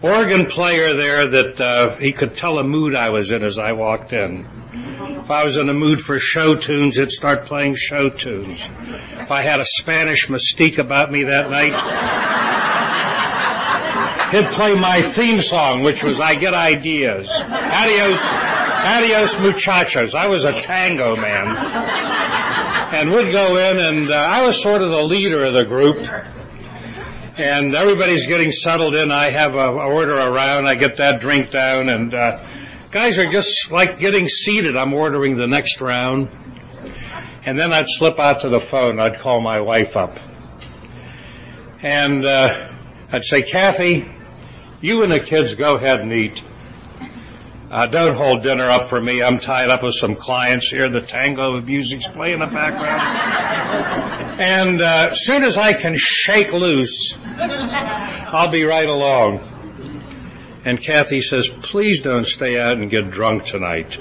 Organ 0.00 0.46
player 0.46 0.94
there 0.94 1.26
that 1.26 1.60
uh, 1.60 1.96
he 1.96 2.12
could 2.12 2.36
tell 2.36 2.60
a 2.60 2.64
mood 2.64 2.94
I 2.94 3.10
was 3.10 3.32
in 3.32 3.42
as 3.42 3.58
I 3.58 3.72
walked 3.72 4.12
in. 4.12 4.46
If 4.72 5.28
I 5.28 5.42
was 5.42 5.56
in 5.56 5.66
the 5.66 5.74
mood 5.74 6.00
for 6.00 6.20
show 6.20 6.54
tunes, 6.54 6.96
he'd 6.96 7.10
start 7.10 7.46
playing 7.46 7.74
show 7.74 8.08
tunes. 8.08 8.70
If 9.14 9.32
I 9.32 9.42
had 9.42 9.58
a 9.58 9.64
Spanish 9.64 10.28
mystique 10.28 10.78
about 10.78 11.10
me 11.10 11.24
that 11.24 11.50
night, 11.50 11.74
he'd 14.30 14.50
play 14.52 14.76
my 14.76 15.02
theme 15.02 15.42
song, 15.42 15.82
which 15.82 16.04
was 16.04 16.20
I 16.20 16.36
Get 16.36 16.54
Ideas. 16.54 17.28
Adios, 17.28 18.22
adios 18.22 19.40
muchachos. 19.40 20.14
I 20.14 20.28
was 20.28 20.44
a 20.44 20.52
tango 20.52 21.16
man. 21.16 21.56
And 22.94 23.10
we'd 23.10 23.32
go 23.32 23.56
in 23.56 23.78
and 23.80 24.10
uh, 24.10 24.14
I 24.14 24.42
was 24.42 24.62
sort 24.62 24.80
of 24.80 24.92
the 24.92 25.02
leader 25.02 25.42
of 25.42 25.54
the 25.54 25.64
group. 25.64 26.06
And 27.38 27.72
everybody's 27.72 28.26
getting 28.26 28.50
settled 28.50 28.96
in. 28.96 29.12
I 29.12 29.30
have 29.30 29.54
a 29.54 29.68
order 29.68 30.16
around. 30.18 30.66
I 30.66 30.74
get 30.74 30.96
that 30.96 31.20
drink 31.20 31.50
down 31.50 31.88
and, 31.88 32.12
uh, 32.12 32.44
guys 32.90 33.16
are 33.20 33.30
just 33.30 33.70
like 33.70 34.00
getting 34.00 34.26
seated. 34.26 34.76
I'm 34.76 34.92
ordering 34.92 35.36
the 35.36 35.46
next 35.46 35.80
round. 35.80 36.30
And 37.44 37.56
then 37.56 37.72
I'd 37.72 37.86
slip 37.86 38.18
out 38.18 38.40
to 38.40 38.48
the 38.48 38.58
phone. 38.58 38.98
I'd 38.98 39.20
call 39.20 39.40
my 39.40 39.60
wife 39.60 39.96
up. 39.96 40.18
And, 41.80 42.24
uh, 42.24 42.72
I'd 43.12 43.22
say, 43.22 43.42
Kathy, 43.42 44.10
you 44.80 45.04
and 45.04 45.12
the 45.12 45.20
kids 45.20 45.54
go 45.54 45.76
ahead 45.76 46.00
and 46.00 46.12
eat. 46.12 46.42
Uh, 47.70 47.86
don't 47.86 48.16
hold 48.16 48.42
dinner 48.42 48.64
up 48.64 48.88
for 48.88 48.98
me. 48.98 49.22
I'm 49.22 49.38
tied 49.38 49.68
up 49.68 49.82
with 49.82 49.94
some 49.94 50.14
clients 50.14 50.68
here. 50.68 50.88
The 50.88 51.02
tango 51.02 51.56
of 51.56 51.66
music's 51.66 52.08
playing 52.08 52.34
in 52.34 52.40
the 52.40 52.46
background. 52.46 54.40
and 54.40 54.80
uh, 54.80 55.08
as 55.10 55.22
soon 55.22 55.44
as 55.44 55.58
I 55.58 55.74
can 55.74 55.98
shake 55.98 56.54
loose, 56.54 57.18
I'll 57.26 58.50
be 58.50 58.64
right 58.64 58.88
along. 58.88 59.40
And 60.64 60.80
Kathy 60.80 61.20
says, 61.20 61.48
please 61.48 62.00
don't 62.00 62.26
stay 62.26 62.58
out 62.58 62.78
and 62.78 62.90
get 62.90 63.10
drunk 63.10 63.44
tonight. 63.44 63.98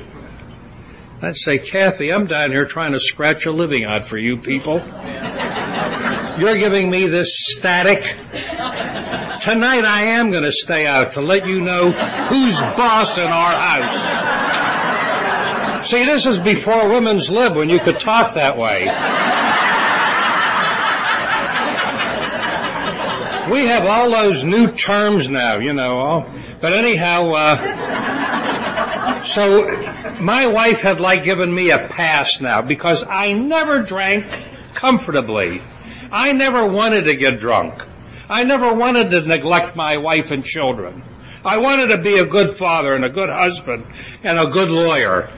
I'd 1.22 1.36
say, 1.36 1.58
Kathy, 1.58 2.14
I'm 2.14 2.26
down 2.26 2.52
here 2.52 2.66
trying 2.66 2.94
to 2.94 3.00
scratch 3.00 3.48
a 3.48 3.52
living 3.52 3.84
out 3.84 4.06
for 4.06 4.18
you 4.18 4.38
people. 4.38 4.80
You're 6.40 6.58
giving 6.58 6.90
me 6.90 7.08
this 7.08 7.32
static. 7.34 8.04
Tonight 9.40 9.86
I 9.86 10.02
am 10.18 10.32
going 10.32 10.44
to 10.44 10.52
stay 10.52 10.88
out 10.88 11.12
to 11.12 11.22
let 11.22 11.46
you 11.46 11.62
know 11.62 11.92
who's 11.92 12.60
boss 12.60 13.18
in 13.20 13.28
our 13.28 13.52
house. 13.52 14.08
See, 15.88 16.06
this 16.06 16.26
is 16.26 16.40
before 16.40 16.90
women's 16.90 17.30
lib 17.30 17.56
when 17.56 17.70
you 17.70 17.80
could 17.80 18.00
talk 18.00 18.34
that 18.34 18.58
way. 18.58 18.88
We 23.52 23.68
have 23.68 23.86
all 23.86 24.10
those 24.10 24.44
new 24.44 24.72
terms 24.72 25.30
now, 25.30 25.60
you 25.60 25.74
know. 25.74 26.26
But 26.60 26.74
anyhow, 26.74 27.32
uh, 27.32 29.24
so 29.24 29.66
my 30.20 30.48
wife 30.48 30.82
had 30.82 31.00
like 31.00 31.24
given 31.24 31.54
me 31.54 31.70
a 31.70 31.88
pass 31.88 32.42
now 32.42 32.64
because 32.64 33.06
I 33.08 33.34
never 33.34 33.84
drank 33.84 34.26
comfortably. 34.74 35.62
I 36.12 36.34
never 36.34 36.68
wanted 36.68 37.04
to 37.04 37.16
get 37.16 37.40
drunk. 37.40 37.84
I 38.30 38.44
never 38.44 38.74
wanted 38.74 39.12
to 39.12 39.22
neglect 39.22 39.76
my 39.76 39.98
wife 39.98 40.32
and 40.32 40.44
children. 40.44 41.04
I 41.46 41.58
wanted 41.58 41.88
to 41.88 41.98
be 42.00 42.18
a 42.18 42.26
good 42.26 42.50
father 42.50 42.94
and 42.94 43.06
a 43.06 43.10
good 43.10 43.30
husband 43.30 43.86
and 44.24 44.38
a 44.38 44.48
good 44.48 44.70
lawyer. 44.70 45.30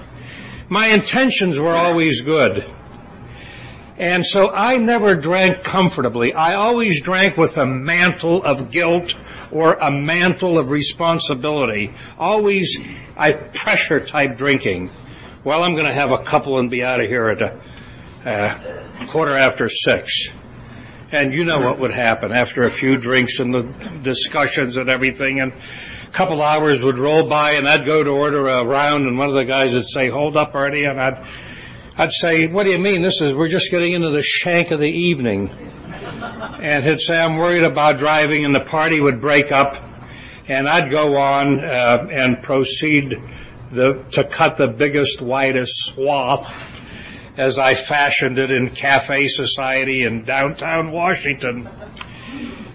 My 0.70 0.88
intentions 0.88 1.60
were 1.60 1.76
always 1.76 2.22
good. 2.22 2.66
And 3.98 4.26
so 4.26 4.50
I 4.50 4.78
never 4.78 5.16
drank 5.16 5.64
comfortably. 5.64 6.34
I 6.34 6.56
always 6.56 7.02
drank 7.02 7.38
with 7.38 7.58
a 7.58 7.66
mantle 7.66 8.44
of 8.44 8.72
guilt 8.72 9.14
or 9.52 9.74
a 9.74 9.92
mantle 9.92 10.58
of 10.58 10.70
responsibility. 10.70 11.92
Always 12.18 12.80
I 13.18 13.34
pressure 13.34 14.00
type 14.00 14.38
drinking. 14.38 14.90
Well, 15.44 15.64
I'm 15.64 15.74
going 15.74 15.86
to 15.86 15.94
have 15.94 16.12
a 16.12 16.24
couple 16.24 16.60
and 16.60 16.72
be 16.72 16.82
out 16.82 17.02
of 17.02 17.10
here 17.10 17.30
at 17.30 17.42
a 17.42 17.60
uh, 18.26 19.08
quarter 19.08 19.36
after 19.36 19.70
six. 19.70 20.30
And 21.12 21.34
you 21.34 21.44
know 21.44 21.60
what 21.60 21.80
would 21.80 21.92
happen 21.92 22.32
after 22.32 22.64
a 22.64 22.72
few 22.72 22.96
drinks 22.96 23.40
and 23.40 23.52
the 23.52 23.64
discussions 24.04 24.78
and 24.78 24.90
everything 24.90 25.40
and 25.40 25.52
a 25.52 26.12
couple 26.12 26.44
hours 26.44 26.84
would 26.84 27.00
roll 27.00 27.28
by 27.28 27.54
and 27.54 27.68
I'd 27.68 27.84
go 27.84 28.04
to 28.04 28.12
order 28.12 28.48
a 28.48 28.64
round 28.64 29.08
and 29.08 29.18
one 29.18 29.28
of 29.28 29.36
the 29.36 29.44
guys 29.44 29.74
would 29.74 29.88
say, 29.88 30.10
hold 30.10 30.38
up 30.38 30.54
Artie 30.54 30.84
and 30.84 31.02
I'd 31.02 31.26
I'd 31.98 32.12
say, 32.14 32.46
what 32.48 32.64
do 32.64 32.72
you 32.72 32.78
mean? 32.78 33.02
This 33.02 33.22
is, 33.22 33.36
we're 33.36 33.48
just 33.48 33.72
getting 33.72 33.94
into 33.94 34.12
the 34.12 34.22
shank 34.22 34.72
of 34.72 34.80
the 34.80 34.86
evening. 34.86 35.50
And 35.50 36.86
he'd 36.86 37.02
say, 37.02 37.20
I'm 37.20 37.38
worried 37.38 37.64
about 37.64 37.98
driving 37.98 38.46
and 38.46 38.54
the 38.54 38.64
party 38.64 39.02
would 39.02 39.20
break 39.20 39.52
up 39.52 39.76
and 40.48 40.70
I'd 40.70 40.92
go 40.92 41.18
on, 41.18 41.60
uh, 41.60 42.08
and 42.12 42.42
proceed 42.42 43.16
the, 43.72 44.06
to 44.12 44.24
cut 44.24 44.58
the 44.58 44.68
biggest, 44.68 45.22
widest 45.22 45.74
swath 45.88 46.58
as 47.40 47.58
I 47.58 47.74
fashioned 47.74 48.38
it 48.38 48.52
in 48.52 48.70
Cafe 48.70 49.30
Society 49.30 50.04
in 50.04 50.26
downtown 50.26 50.92
Washington. 50.92 51.70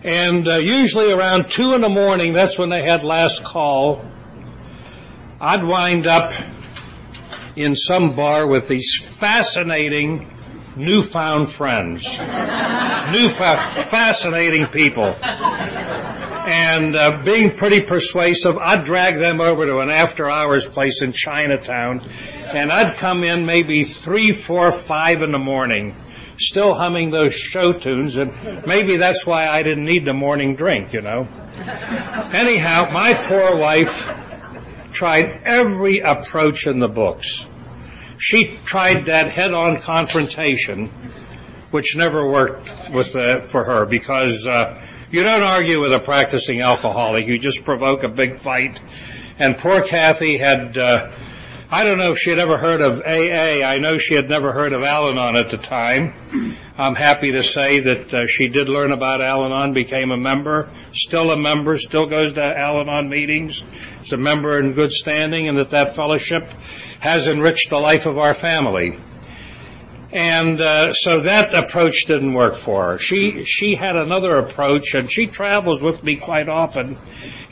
And 0.02 0.48
uh, 0.48 0.56
usually 0.56 1.12
around 1.12 1.50
two 1.50 1.74
in 1.74 1.82
the 1.82 1.90
morning, 1.90 2.32
that's 2.32 2.58
when 2.58 2.70
they 2.70 2.82
had 2.82 3.04
last 3.04 3.44
call, 3.44 4.02
I'd 5.38 5.62
wind 5.62 6.06
up 6.06 6.32
in 7.56 7.76
some 7.76 8.16
bar 8.16 8.46
with 8.46 8.66
these 8.66 8.98
fascinating 9.18 10.32
newfound 10.76 11.50
friends. 11.52 12.04
newfound, 13.12 13.84
fascinating 13.84 14.68
people. 14.68 15.14
And 16.44 16.94
uh, 16.94 17.22
being 17.24 17.56
pretty 17.56 17.80
persuasive, 17.80 18.58
I'd 18.58 18.84
drag 18.84 19.18
them 19.18 19.40
over 19.40 19.64
to 19.64 19.78
an 19.78 19.90
after 19.90 20.30
hours 20.30 20.66
place 20.66 21.00
in 21.00 21.12
Chinatown, 21.12 22.06
and 22.44 22.70
I'd 22.70 22.96
come 22.96 23.24
in 23.24 23.46
maybe 23.46 23.84
three, 23.84 24.32
four, 24.32 24.70
five 24.70 25.22
in 25.22 25.32
the 25.32 25.38
morning, 25.38 25.94
still 26.36 26.74
humming 26.74 27.10
those 27.10 27.32
show 27.32 27.72
tunes, 27.72 28.16
and 28.16 28.66
maybe 28.66 28.98
that's 28.98 29.24
why 29.26 29.48
I 29.48 29.62
didn't 29.62 29.86
need 29.86 30.04
the 30.04 30.12
morning 30.12 30.54
drink, 30.54 30.92
you 30.92 31.00
know. 31.00 31.26
Anyhow, 32.34 32.90
my 32.92 33.14
poor 33.14 33.56
wife 33.56 34.04
tried 34.92 35.40
every 35.44 36.00
approach 36.00 36.66
in 36.66 36.78
the 36.78 36.88
books. 36.88 37.46
She 38.18 38.58
tried 38.64 39.06
that 39.06 39.30
head-on 39.30 39.80
confrontation, 39.80 40.88
which 41.70 41.96
never 41.96 42.30
worked 42.30 42.70
with 42.92 43.16
uh, 43.16 43.40
for 43.46 43.64
her 43.64 43.86
because 43.86 44.46
uh, 44.46 44.86
you 45.10 45.22
don't 45.22 45.42
argue 45.42 45.80
with 45.80 45.92
a 45.92 46.00
practicing 46.00 46.60
alcoholic; 46.60 47.26
you 47.26 47.38
just 47.38 47.64
provoke 47.64 48.02
a 48.02 48.08
big 48.08 48.38
fight. 48.38 48.80
And 49.38 49.56
poor 49.56 49.82
Kathy 49.82 50.38
had. 50.38 50.76
Uh, 50.76 51.10
I 51.70 51.82
don't 51.82 51.98
know 51.98 52.12
if 52.12 52.18
she 52.18 52.30
had 52.30 52.38
ever 52.38 52.56
heard 52.56 52.80
of 52.80 53.00
AA. 53.00 53.66
I 53.66 53.78
know 53.78 53.98
she 53.98 54.14
had 54.14 54.28
never 54.28 54.52
heard 54.52 54.72
of 54.72 54.82
Al-Anon 54.82 55.34
at 55.34 55.48
the 55.48 55.56
time. 55.56 56.56
I'm 56.78 56.94
happy 56.94 57.32
to 57.32 57.42
say 57.42 57.80
that 57.80 58.14
uh, 58.14 58.26
she 58.26 58.48
did 58.48 58.68
learn 58.68 58.92
about 58.92 59.20
Al-Anon, 59.20 59.72
became 59.72 60.12
a 60.12 60.16
member, 60.16 60.68
still 60.92 61.32
a 61.32 61.36
member, 61.36 61.76
still 61.78 62.06
goes 62.06 62.34
to 62.34 62.42
Al-Anon 62.42 63.08
meetings. 63.08 63.64
Is 64.02 64.12
a 64.12 64.16
member 64.16 64.58
in 64.60 64.74
good 64.74 64.92
standing, 64.92 65.48
and 65.48 65.58
that 65.58 65.70
that 65.70 65.96
fellowship 65.96 66.44
has 67.00 67.26
enriched 67.26 67.70
the 67.70 67.80
life 67.80 68.06
of 68.06 68.18
our 68.18 68.34
family. 68.34 68.98
And 70.14 70.60
uh, 70.60 70.92
so 70.92 71.20
that 71.20 71.52
approach 71.52 72.06
didn't 72.06 72.34
work 72.34 72.54
for 72.54 72.92
her. 72.92 72.98
She 72.98 73.44
she 73.44 73.74
had 73.74 73.96
another 73.96 74.36
approach, 74.36 74.94
and 74.94 75.10
she 75.10 75.26
travels 75.26 75.82
with 75.82 76.04
me 76.04 76.16
quite 76.16 76.48
often, 76.48 76.96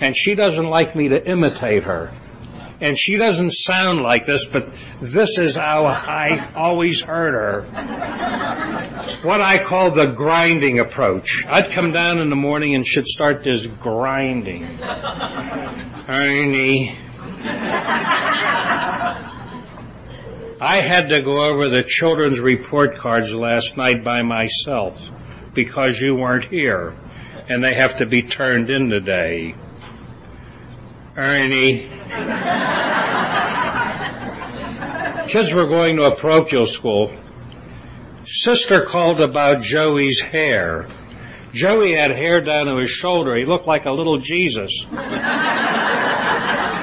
and 0.00 0.16
she 0.16 0.34
doesn't 0.34 0.66
like 0.66 0.94
me 0.94 1.08
to 1.08 1.28
imitate 1.28 1.82
her 1.82 2.12
and 2.82 2.98
she 2.98 3.16
doesn't 3.16 3.52
sound 3.52 4.02
like 4.02 4.26
this, 4.26 4.44
but 4.46 4.64
this 5.00 5.38
is 5.38 5.54
how 5.54 5.86
I 5.86 6.50
always 6.56 7.00
heard 7.00 7.32
her. 7.32 7.62
What 9.22 9.40
I 9.40 9.62
call 9.62 9.92
the 9.92 10.08
grinding 10.08 10.80
approach. 10.80 11.46
I'd 11.48 11.70
come 11.70 11.92
down 11.92 12.18
in 12.18 12.28
the 12.28 12.36
morning 12.36 12.74
and 12.74 12.84
she'd 12.84 13.06
start 13.06 13.44
this 13.44 13.66
grinding. 13.66 14.64
Ernie. 16.08 16.98
I 20.64 20.80
had 20.80 21.08
to 21.08 21.20
go 21.22 21.44
over 21.44 21.68
the 21.68 21.82
children's 21.82 22.38
report 22.38 22.96
cards 22.96 23.34
last 23.34 23.76
night 23.76 24.04
by 24.04 24.22
myself 24.22 25.10
because 25.52 26.00
you 26.00 26.14
weren't 26.14 26.44
here 26.44 26.94
and 27.48 27.64
they 27.64 27.74
have 27.74 27.96
to 27.96 28.06
be 28.06 28.22
turned 28.22 28.70
in 28.70 28.88
today. 28.88 29.56
Ernie. 31.16 31.90
Kids 35.30 35.52
were 35.52 35.66
going 35.66 35.96
to 35.96 36.04
a 36.04 36.14
parochial 36.14 36.68
school. 36.68 37.12
Sister 38.24 38.84
called 38.84 39.20
about 39.20 39.62
Joey's 39.62 40.20
hair. 40.20 40.86
Joey 41.52 41.96
had 41.96 42.12
hair 42.12 42.40
down 42.40 42.66
to 42.66 42.76
his 42.76 42.88
shoulder. 42.88 43.36
He 43.36 43.46
looked 43.46 43.66
like 43.66 43.86
a 43.86 43.90
little 43.90 44.18
Jesus. 44.18 44.86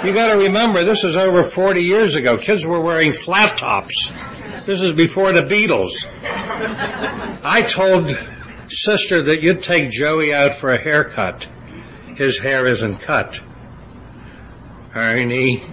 You 0.03 0.13
gotta 0.13 0.37
remember, 0.37 0.83
this 0.83 1.03
is 1.03 1.15
over 1.15 1.43
40 1.43 1.81
years 1.81 2.15
ago. 2.15 2.37
Kids 2.37 2.65
were 2.65 2.81
wearing 2.81 3.11
flat 3.11 3.57
tops. 3.57 4.11
This 4.65 4.81
is 4.81 4.93
before 4.93 5.33
the 5.33 5.43
Beatles. 5.43 6.05
I 7.43 7.61
told 7.61 8.15
sister 8.67 9.23
that 9.23 9.41
you'd 9.41 9.61
take 9.61 9.89
Joey 9.89 10.33
out 10.33 10.53
for 10.53 10.73
a 10.73 10.81
haircut. 10.81 11.47
His 12.15 12.39
hair 12.39 12.69
isn't 12.69 13.01
cut. 13.01 13.39
Ernie. 14.95 15.63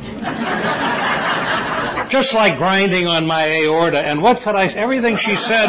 Just 2.09 2.35
like 2.35 2.59
grinding 2.59 3.07
on 3.07 3.27
my 3.27 3.49
aorta. 3.63 3.99
And 3.99 4.23
what 4.23 4.43
could 4.43 4.55
I, 4.55 4.67
everything 4.67 5.17
she 5.17 5.35
said, 5.37 5.69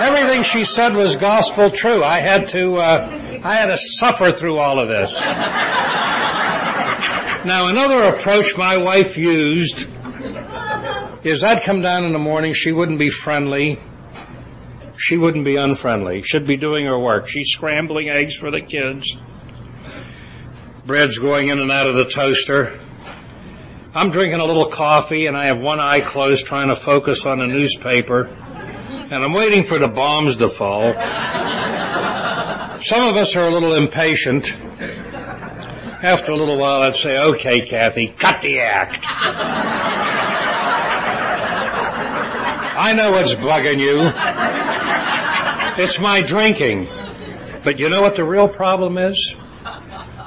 everything 0.00 0.42
she 0.42 0.64
said 0.64 0.94
was 0.94 1.16
gospel 1.16 1.70
true. 1.70 2.02
I 2.02 2.20
had 2.20 2.48
to, 2.48 2.74
uh, 2.74 3.40
I 3.42 3.56
had 3.56 3.66
to 3.66 3.78
suffer 3.78 4.30
through 4.30 4.58
all 4.58 4.78
of 4.78 4.88
this. 4.88 5.10
Now 7.44 7.66
another 7.66 8.02
approach 8.04 8.56
my 8.56 8.76
wife 8.76 9.16
used 9.16 9.84
is 11.24 11.42
I'd 11.42 11.64
come 11.64 11.82
down 11.82 12.04
in 12.04 12.12
the 12.12 12.18
morning, 12.18 12.54
she 12.54 12.70
wouldn't 12.70 13.00
be 13.00 13.10
friendly. 13.10 13.80
She 14.96 15.16
wouldn't 15.16 15.44
be 15.44 15.56
unfriendly. 15.56 16.22
She'd 16.22 16.46
be 16.46 16.56
doing 16.56 16.86
her 16.86 16.96
work. 16.96 17.26
She's 17.26 17.48
scrambling 17.48 18.08
eggs 18.08 18.36
for 18.36 18.52
the 18.52 18.60
kids. 18.60 19.16
Bread's 20.86 21.18
going 21.18 21.48
in 21.48 21.58
and 21.58 21.72
out 21.72 21.88
of 21.88 21.96
the 21.96 22.04
toaster. 22.04 22.78
I'm 23.92 24.10
drinking 24.10 24.38
a 24.38 24.44
little 24.44 24.70
coffee 24.70 25.26
and 25.26 25.36
I 25.36 25.46
have 25.46 25.58
one 25.58 25.80
eye 25.80 26.00
closed 26.00 26.46
trying 26.46 26.68
to 26.68 26.76
focus 26.76 27.26
on 27.26 27.40
the 27.40 27.46
newspaper. 27.46 28.26
And 28.26 29.14
I'm 29.14 29.32
waiting 29.32 29.64
for 29.64 29.80
the 29.80 29.88
bombs 29.88 30.36
to 30.36 30.48
fall. 30.48 30.92
Some 32.82 33.08
of 33.08 33.16
us 33.16 33.34
are 33.34 33.48
a 33.48 33.50
little 33.50 33.74
impatient. 33.74 34.54
After 36.02 36.32
a 36.32 36.36
little 36.36 36.58
while, 36.58 36.82
I'd 36.82 36.96
say, 36.96 37.16
okay, 37.16 37.60
Kathy, 37.60 38.08
cut 38.08 38.40
the 38.42 38.58
act. 38.58 39.06
I 42.76 42.92
know 42.96 43.12
what's 43.12 43.34
bugging 43.36 43.78
you. 43.78 44.00
It's 45.80 46.00
my 46.00 46.22
drinking. 46.22 46.88
But 47.62 47.78
you 47.78 47.88
know 47.88 48.00
what 48.00 48.16
the 48.16 48.24
real 48.24 48.48
problem 48.48 48.98
is? 48.98 49.36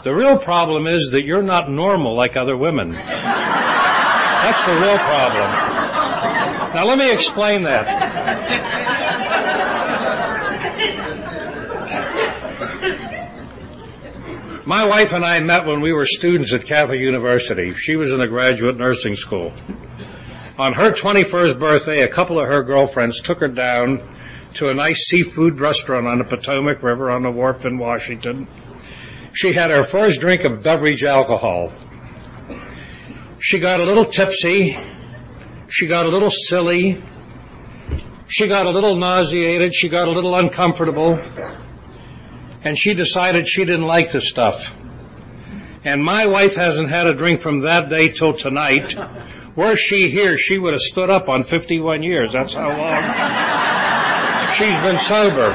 The 0.06 0.16
real 0.16 0.38
problem 0.38 0.88
is 0.88 1.10
that 1.12 1.26
you're 1.26 1.44
not 1.44 1.70
normal 1.70 2.16
like 2.16 2.38
other 2.38 2.56
women. 2.56 2.94
That's 2.94 4.66
the 4.66 4.76
real 4.76 4.98
problem. 4.98 5.52
Now 6.74 6.86
let 6.86 6.98
me 6.98 7.12
explain 7.12 7.64
that. 7.64 9.05
My 14.68 14.84
wife 14.84 15.14
and 15.14 15.24
I 15.24 15.40
met 15.42 15.68
when 15.68 15.82
we 15.82 15.94
were 15.94 16.08
students 16.08 16.52
at 16.52 16.66
Catholic 16.66 17.00
University. 17.00 17.76
She 17.76 17.96
was 17.96 18.12
in 18.12 18.20
a 18.20 18.28
graduate 18.28 18.78
nursing 18.78 19.14
school. 19.14 19.54
On 20.58 20.74
her 20.74 20.92
21st 20.92 21.60
birthday, 21.60 22.02
a 22.02 22.08
couple 22.08 22.40
of 22.40 22.48
her 22.48 22.64
girlfriends 22.64 23.22
took 23.22 23.42
her 23.42 23.48
down 23.48 24.02
to 24.56 24.70
a 24.70 24.74
nice 24.74 25.06
seafood 25.06 25.60
restaurant 25.60 26.08
on 26.08 26.18
the 26.18 26.24
Potomac 26.24 26.82
River 26.82 27.12
on 27.12 27.22
the 27.22 27.30
wharf 27.30 27.64
in 27.68 27.78
Washington. 27.78 28.48
She 29.34 29.54
had 29.54 29.70
her 29.70 29.84
first 29.84 30.20
drink 30.20 30.46
of 30.46 30.64
beverage 30.64 31.04
alcohol. 31.04 31.72
She 33.38 33.60
got 33.60 33.80
a 33.80 33.84
little 33.84 34.06
tipsy. 34.06 34.80
She 35.68 35.86
got 35.86 36.08
a 36.08 36.10
little 36.10 36.32
silly. 36.32 37.04
She 38.28 38.48
got 38.48 38.66
a 38.66 38.72
little 38.72 38.96
nauseated. 38.96 39.76
She 39.76 39.90
got 39.90 40.08
a 40.08 40.12
little 40.12 40.36
uncomfortable. 40.36 41.22
And 42.66 42.78
she 42.78 42.96
decided 42.96 43.48
she 43.48 43.64
didn't 43.64 43.86
like 43.86 44.12
the 44.12 44.20
stuff. 44.20 44.74
And 45.84 46.04
my 46.04 46.26
wife 46.26 46.56
hasn't 46.56 46.90
had 46.90 47.06
a 47.06 47.14
drink 47.14 47.40
from 47.40 47.62
that 47.62 47.90
day 47.90 48.10
till 48.10 48.34
tonight. 48.34 48.96
Were 49.56 49.76
she 49.76 50.10
here, 50.10 50.36
she 50.36 50.58
would 50.58 50.74
have 50.74 50.82
stood 50.82 51.12
up 51.12 51.30
on 51.30 51.44
51 51.44 52.02
years. 52.02 52.34
That's 52.34 52.56
how 52.56 52.70
long 52.70 53.04
she's 54.54 54.76
been 54.78 54.98
sober. 55.00 55.52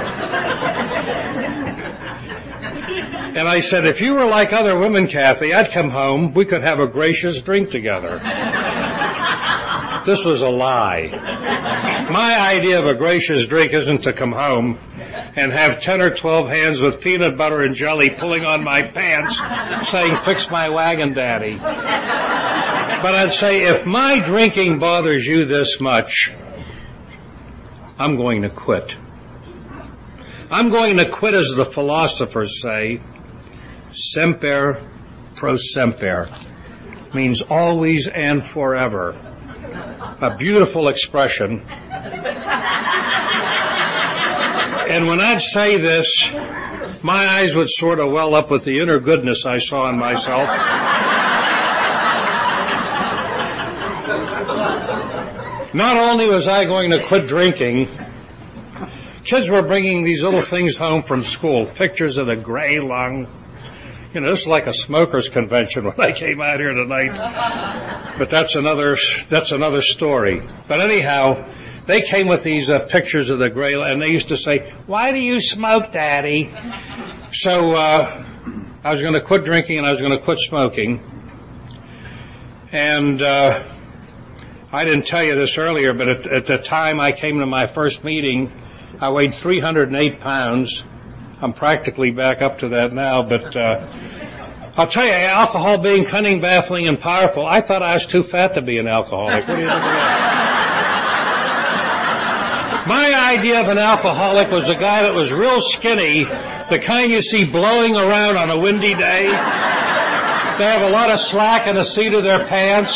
And 3.37 3.49
I 3.49 3.61
said, 3.61 3.87
if 3.87 4.01
you 4.01 4.15
were 4.15 4.27
like 4.27 4.53
other 4.53 4.79
women, 4.79 5.09
Kathy, 5.09 5.53
I'd 5.53 5.73
come 5.73 5.91
home, 5.91 6.33
we 6.33 6.45
could 6.45 6.63
have 6.63 6.79
a 6.79 6.87
gracious 6.87 7.43
drink 7.43 7.71
together. 7.71 8.21
This 10.07 10.25
was 10.25 10.43
a 10.43 10.49
lie. 10.49 11.09
My 12.11 12.41
idea 12.41 12.79
of 12.79 12.87
a 12.87 12.95
gracious 12.95 13.47
drink 13.49 13.73
isn't 13.75 14.03
to 14.05 14.13
come 14.13 14.33
home 14.33 14.79
and 15.37 15.53
have 15.53 15.81
10 15.81 16.01
or 16.01 16.15
12 16.15 16.49
hands 16.49 16.81
with 16.81 17.01
peanut 17.01 17.37
butter 17.37 17.63
and 17.63 17.75
jelly 17.75 18.11
pulling 18.11 18.45
on 18.45 18.65
my 18.65 18.83
pants 18.83 19.41
saying, 19.91 20.17
fix 20.17 20.51
my 20.51 20.69
wagon, 20.69 21.13
daddy. 21.13 21.57
But 21.57 23.15
I'd 23.15 23.33
say, 23.33 23.65
if 23.65 23.87
my 23.87 24.21
drinking 24.21 24.79
bothers 24.79 25.25
you 25.25 25.45
this 25.45 25.81
much, 25.81 26.31
I'm 27.99 28.17
going 28.17 28.43
to 28.43 28.51
quit. 28.51 28.95
I'm 30.51 30.71
going 30.71 30.97
to 30.97 31.09
quit 31.09 31.35
as 31.35 31.53
the 31.55 31.65
philosophers 31.65 32.61
say, 32.61 33.01
semper 33.93 34.83
pro 35.37 35.57
semper 35.57 36.29
means 37.15 37.41
always 37.43 38.09
and 38.09 38.47
forever. 38.47 39.11
A 40.21 40.37
beautiful 40.37 40.89
expression. 40.89 41.65
And 44.89 45.07
when 45.07 45.21
I'd 45.21 45.41
say 45.41 45.77
this, 45.77 46.31
my 47.03 47.29
eyes 47.29 47.55
would 47.55 47.71
sort 47.71 48.01
of 48.01 48.11
well 48.11 48.35
up 48.35 48.51
with 48.51 48.65
the 48.65 48.81
inner 48.81 48.99
goodness 49.01 49.47
I 49.47 49.59
saw 49.59 49.89
in 49.91 49.99
myself. 49.99 50.49
Not 55.73 55.97
only 55.97 56.27
was 56.27 56.49
I 56.49 56.65
going 56.65 56.91
to 56.91 57.03
quit 57.03 57.29
drinking, 57.29 57.89
kids 59.25 59.49
were 59.49 59.63
bringing 59.63 60.03
these 60.03 60.23
little 60.23 60.43
things 60.43 60.77
home 60.77 61.03
from 61.03 61.23
school, 61.23 61.67
pictures 61.67 62.19
of 62.19 62.27
the 62.27 62.37
gray 62.37 62.81
lung. 62.81 63.29
You 64.13 64.21
know, 64.21 64.31
this 64.31 64.41
is 64.41 64.49
like 64.49 64.67
a 64.67 64.73
smokers 64.73 65.29
convention 65.29 65.85
when 65.85 66.01
I 66.01 66.11
came 66.11 66.41
out 66.41 66.59
here 66.59 66.75
tonight. 66.75 68.17
But 68.19 68.29
that's 68.29 68.57
another, 68.57 68.99
that's 69.29 69.53
another 69.53 69.83
story. 69.83 70.43
But 70.67 70.81
anyhow, 70.81 71.49
they 71.87 72.03
came 72.03 72.29
with 72.29 72.43
these 72.43 72.69
uh, 72.69 72.81
pictures 72.81 73.31
of 73.31 73.39
the 73.39 73.51
gray, 73.51 73.75
and 73.75 74.01
they 74.01 74.11
used 74.11 74.29
to 74.29 74.37
say, 74.37 74.73
why 74.87 75.13
do 75.13 75.19
you 75.19 75.41
smoke, 75.41 75.93
daddy? 75.93 76.53
So, 77.33 77.73
uh, 77.73 78.25
I 78.83 78.93
was 78.93 79.03
going 79.03 79.15
to 79.15 79.23
quit 79.23 79.45
drinking 79.45 79.79
and 79.79 79.87
I 79.87 79.93
was 79.93 80.01
going 80.01 80.17
to 80.17 80.25
quit 80.25 80.39
smoking. 80.39 81.01
And, 82.73 83.21
uh, 83.21 83.65
I 84.73 84.85
didn't 84.85 85.07
tell 85.07 85.25
you 85.25 85.35
this 85.35 85.59
earlier, 85.59 85.93
but 85.93 86.09
at, 86.09 86.33
at 86.33 86.47
the 86.47 86.59
time 86.59 87.01
I 87.01 87.11
came 87.11 87.41
to 87.41 87.47
my 87.47 87.67
first 87.67 88.05
meeting, 88.05 88.53
I 89.01 89.11
weighed 89.11 89.35
308 89.35 90.21
pounds. 90.21 90.85
I'm 91.43 91.53
practically 91.53 92.13
back 92.13 92.41
up 92.41 92.61
to 92.61 92.69
that 92.69 92.93
now, 92.93 93.23
but 93.23 93.57
uh, 93.57 93.87
I'll 94.77 94.87
tell 94.87 95.07
you, 95.07 95.13
alcohol 95.13 95.79
being 95.79 96.05
cunning, 96.05 96.41
baffling, 96.41 96.87
and 96.87 97.01
powerful, 97.01 97.45
I 97.45 97.61
thought 97.61 97.83
I 97.83 97.95
was 97.95 98.07
too 98.07 98.23
fat 98.23 98.55
to 98.55 98.63
be 98.63 98.79
an 98.79 98.87
alcoholic. 98.87 99.49
What 99.49 99.57
do 99.57 99.63
you 99.63 99.69
think? 99.69 100.40
My 102.91 103.15
idea 103.15 103.61
of 103.61 103.69
an 103.69 103.79
alcoholic 103.79 104.51
was 104.51 104.69
a 104.69 104.75
guy 104.75 105.03
that 105.03 105.15
was 105.15 105.31
real 105.31 105.61
skinny, 105.61 106.25
the 106.25 106.81
kind 106.83 107.13
you 107.13 107.23
see 107.23 107.45
blowing 107.45 107.95
around 107.95 108.37
on 108.37 108.51
a 108.51 108.59
windy 108.59 108.97
day. 108.97 109.27
They 110.59 110.67
have 110.67 110.83
a 110.83 110.91
lot 110.91 111.09
of 111.09 111.21
slack 111.21 111.69
in 111.69 111.77
the 111.77 111.85
seat 111.85 112.13
of 112.15 112.25
their 112.25 112.49
pants 112.49 112.93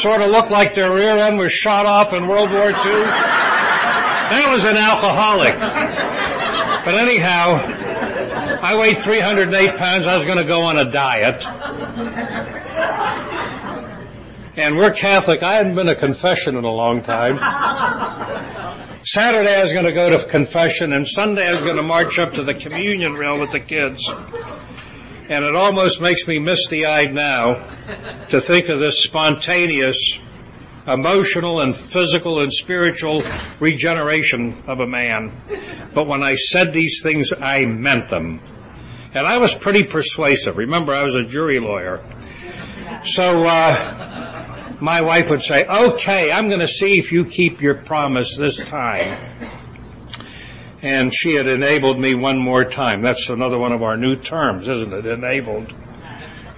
sort 0.00 0.22
of 0.22 0.30
looked 0.30 0.50
like 0.50 0.72
their 0.72 0.94
rear 0.94 1.18
end 1.18 1.36
was 1.36 1.52
shot 1.52 1.84
off 1.84 2.14
in 2.14 2.26
World 2.26 2.52
War 2.52 2.68
II. 2.68 3.04
That 4.32 4.46
was 4.48 4.64
an 4.64 4.78
alcoholic. 4.78 5.58
But 6.82 6.94
anyhow, 6.94 7.56
I 8.62 8.76
weighed 8.76 8.96
308 8.96 9.76
pounds. 9.76 10.06
I 10.06 10.16
was 10.16 10.24
going 10.24 10.38
to 10.38 10.46
go 10.46 10.62
on 10.62 10.78
a 10.78 10.90
diet. 10.90 11.44
And 14.56 14.78
we're 14.78 14.92
Catholic. 14.94 15.42
I 15.42 15.56
hadn't 15.56 15.74
been 15.74 15.88
to 15.88 15.96
confession 15.96 16.56
in 16.56 16.64
a 16.64 16.72
long 16.72 17.02
time. 17.02 17.38
Saturday 19.04 19.52
I 19.52 19.62
was 19.64 19.72
going 19.72 19.84
to 19.84 19.92
go 19.92 20.10
to 20.10 20.24
confession 20.28 20.92
and 20.92 21.06
Sunday 21.06 21.48
I 21.48 21.50
was 21.50 21.62
going 21.62 21.74
to 21.74 21.82
march 21.82 22.20
up 22.20 22.34
to 22.34 22.44
the 22.44 22.54
communion 22.54 23.14
rail 23.14 23.40
with 23.40 23.50
the 23.50 23.58
kids. 23.58 24.08
And 24.08 25.44
it 25.44 25.56
almost 25.56 26.00
makes 26.00 26.28
me 26.28 26.38
misty 26.38 26.86
eyed 26.86 27.12
now 27.12 27.54
to 28.30 28.40
think 28.40 28.68
of 28.68 28.78
this 28.78 29.02
spontaneous 29.02 30.20
emotional 30.86 31.60
and 31.62 31.74
physical 31.74 32.42
and 32.42 32.52
spiritual 32.52 33.24
regeneration 33.58 34.62
of 34.68 34.78
a 34.78 34.86
man. 34.86 35.32
But 35.92 36.06
when 36.06 36.22
I 36.22 36.36
said 36.36 36.72
these 36.72 37.00
things, 37.02 37.32
I 37.32 37.66
meant 37.66 38.08
them. 38.08 38.40
And 39.14 39.26
I 39.26 39.38
was 39.38 39.52
pretty 39.52 39.82
persuasive. 39.82 40.56
Remember, 40.56 40.92
I 40.92 41.02
was 41.02 41.16
a 41.16 41.24
jury 41.24 41.58
lawyer. 41.58 42.04
So, 43.04 43.46
uh, 43.46 44.31
my 44.82 45.00
wife 45.00 45.30
would 45.30 45.42
say, 45.42 45.64
okay, 45.64 46.32
I'm 46.32 46.48
going 46.48 46.60
to 46.60 46.66
see 46.66 46.98
if 46.98 47.12
you 47.12 47.24
keep 47.24 47.62
your 47.62 47.76
promise 47.76 48.36
this 48.36 48.56
time. 48.56 49.16
And 50.82 51.14
she 51.14 51.34
had 51.34 51.46
enabled 51.46 52.00
me 52.00 52.16
one 52.16 52.36
more 52.36 52.64
time. 52.64 53.00
That's 53.00 53.28
another 53.28 53.58
one 53.58 53.70
of 53.70 53.84
our 53.84 53.96
new 53.96 54.16
terms, 54.16 54.68
isn't 54.68 54.92
it? 54.92 55.06
Enabled. 55.06 55.72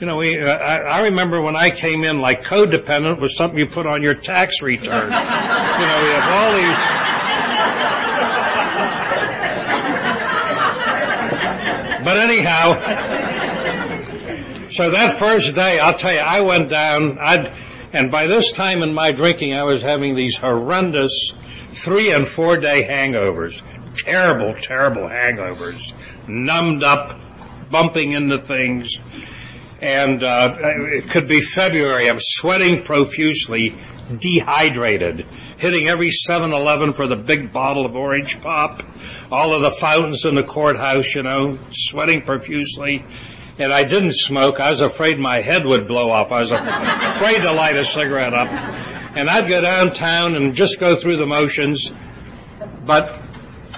You 0.01 0.07
know, 0.07 0.16
we, 0.16 0.41
uh, 0.41 0.47
I, 0.47 0.77
I 0.77 0.99
remember 1.01 1.43
when 1.43 1.55
I 1.55 1.70
came 1.70 2.03
in, 2.03 2.18
like 2.18 2.43
codependent 2.43 3.20
was 3.20 3.37
something 3.37 3.59
you 3.59 3.66
put 3.66 3.87
on 3.87 4.03
your 4.03 4.14
tax 4.14 4.62
return. 4.62 4.89
you 4.89 5.87
know, 5.87 6.01
we 6.03 6.09
have 6.09 6.29
all 6.33 6.53
these. 6.57 6.79
But 12.05 12.16
anyhow, 12.22 12.72
so 14.70 14.91
that 14.91 15.18
first 15.18 15.55
day, 15.55 15.79
I'll 15.79 15.97
tell 15.97 16.12
you, 16.12 16.18
I 16.18 16.41
went 16.41 16.68
down, 16.70 17.18
I'd, 17.18 17.53
and 17.95 18.11
by 18.11 18.26
this 18.26 18.51
time 18.51 18.82
in 18.82 18.92
my 18.92 19.12
drinking, 19.12 19.55
I 19.55 19.62
was 19.62 19.82
having 19.82 20.16
these 20.16 20.36
horrendous 20.36 21.32
three 21.72 22.11
and 22.11 22.26
four 22.26 22.59
day 22.59 22.82
hangovers. 22.82 23.62
Terrible, 23.97 24.53
terrible 24.61 25.09
hangovers. 25.09 25.92
Numbed 26.26 26.82
up, 26.82 27.16
bumping 27.70 28.12
into 28.12 28.38
things. 28.38 28.99
And 29.80 30.24
uh, 30.24 30.57
it 30.61 31.09
could 31.11 31.28
be 31.28 31.40
February. 31.40 32.09
I'm 32.09 32.18
sweating 32.18 32.82
profusely, 32.82 33.76
dehydrated, 34.18 35.24
hitting 35.59 35.86
every 35.86 36.11
7-Eleven 36.11 36.95
for 36.95 37.07
the 37.07 37.16
big 37.16 37.53
bottle 37.53 37.86
of 37.86 37.95
orange 37.95 38.40
pop, 38.40 38.82
all 39.30 39.55
of 39.55 39.62
the 39.62 39.70
fountains 39.70 40.24
in 40.24 40.34
the 40.34 40.42
courthouse, 40.42 41.14
you 41.14 41.22
know, 41.22 41.59
sweating 41.70 42.22
profusely. 42.22 43.05
And 43.59 43.72
I 43.72 43.84
didn't 43.84 44.14
smoke. 44.14 44.59
I 44.59 44.70
was 44.70 44.80
afraid 44.80 45.18
my 45.18 45.40
head 45.40 45.64
would 45.64 45.86
blow 45.86 46.11
off. 46.11 46.32
I 46.32 46.40
was 46.40 46.50
afraid 47.16 47.42
to 47.42 47.52
light 47.52 47.76
a 47.76 47.84
cigarette 47.84 48.34
up. 48.34 48.48
And 49.16 49.30
I'd 49.30 49.48
go 49.48 49.61
downtown 49.61 50.34
and 50.34 50.55
just 50.55 50.80
go 50.80 50.96
through 50.96 51.18
the 51.18 51.26
motions. 51.26 51.90
But 52.84 53.16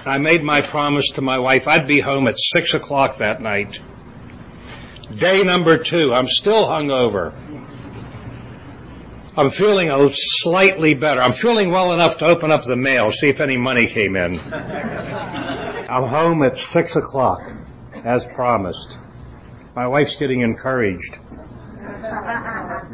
I 0.05 0.17
made 0.17 0.43
my 0.43 0.61
promise 0.61 1.11
to 1.15 1.21
my 1.21 1.37
wife 1.37 1.67
I'd 1.67 1.87
be 1.87 1.99
home 1.99 2.27
at 2.27 2.35
six 2.39 2.73
o'clock 2.73 3.17
that 3.17 3.41
night. 3.41 3.79
Day 5.15 5.43
number 5.43 5.77
two, 5.77 6.13
I'm 6.13 6.27
still 6.27 6.67
hungover. 6.67 7.33
I'm 9.37 9.51
feeling 9.51 9.91
a 9.91 10.09
slightly 10.11 10.95
better. 10.95 11.21
I'm 11.21 11.31
feeling 11.31 11.71
well 11.71 11.93
enough 11.93 12.17
to 12.17 12.25
open 12.25 12.51
up 12.51 12.63
the 12.63 12.75
mail, 12.75 13.11
see 13.11 13.29
if 13.29 13.39
any 13.39 13.57
money 13.57 13.85
came 13.85 14.15
in. 14.15 14.39
I'm 14.53 16.09
home 16.09 16.41
at 16.43 16.57
six 16.57 16.95
o'clock, 16.95 17.41
as 18.03 18.25
promised. 18.25 18.97
My 19.77 19.87
wife's 19.87 20.15
getting 20.15 20.41
encouraged. 20.41 21.19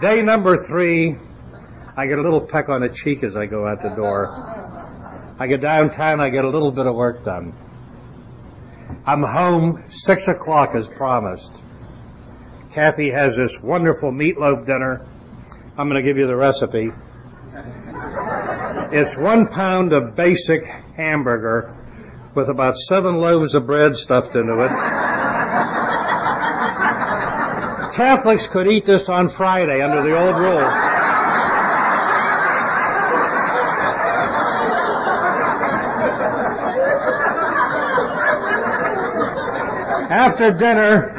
Day 0.01 0.21
number 0.21 0.57
three, 0.57 1.15
I 1.95 2.07
get 2.07 2.19
a 2.19 2.21
little 2.21 2.41
peck 2.41 2.67
on 2.67 2.81
the 2.81 2.89
cheek 2.89 3.23
as 3.23 3.38
I 3.38 3.45
go 3.45 3.65
out 3.65 3.81
the 3.81 3.95
door. 3.95 4.27
I 5.39 5.47
get 5.47 5.61
downtown, 5.61 6.19
I 6.19 6.29
get 6.29 6.43
a 6.43 6.49
little 6.49 6.71
bit 6.71 6.86
of 6.86 6.93
work 6.93 7.23
done. 7.23 7.53
I'm 9.05 9.23
home 9.23 9.81
six 9.88 10.27
o'clock 10.27 10.75
as 10.75 10.89
promised. 10.89 11.63
Kathy 12.73 13.11
has 13.11 13.38
this 13.38 13.61
wonderful 13.61 14.11
meatloaf 14.11 14.65
dinner. 14.65 15.07
I'm 15.77 15.88
going 15.88 16.03
to 16.03 16.05
give 16.05 16.17
you 16.17 16.27
the 16.27 16.36
recipe. 16.36 16.91
It's 18.91 19.15
one 19.15 19.47
pound 19.47 19.93
of 19.93 20.17
basic 20.17 20.65
hamburger 20.97 21.77
with 22.36 22.49
about 22.49 22.75
seven 22.75 23.19
loaves 23.19 23.55
of 23.55 23.67
bread 23.67 23.95
stuffed 23.95 24.36
into 24.36 24.65
it. 24.65 25.13
Catholics 27.94 28.48
could 28.48 28.68
eat 28.68 28.86
this 28.86 29.08
on 29.08 29.30
Friday 29.30 29.82
under 29.82 30.02
the 30.02 30.18
old 30.18 30.36
rules. 30.36 30.74
After 40.10 40.52
dinner, 40.52 41.10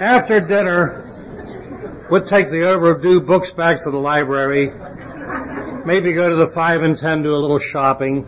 after 0.00 0.40
dinner, 0.40 1.04
we'd 2.10 2.26
take 2.26 2.48
the 2.48 2.62
overdue 2.68 3.20
books 3.20 3.52
back 3.52 3.82
to 3.82 3.90
the 3.90 3.98
library, 3.98 4.70
maybe 5.84 6.14
go 6.14 6.30
to 6.30 6.36
the 6.36 6.46
five 6.46 6.82
and 6.82 6.96
ten, 6.96 7.22
do 7.22 7.34
a 7.34 7.36
little 7.36 7.58
shopping, 7.58 8.26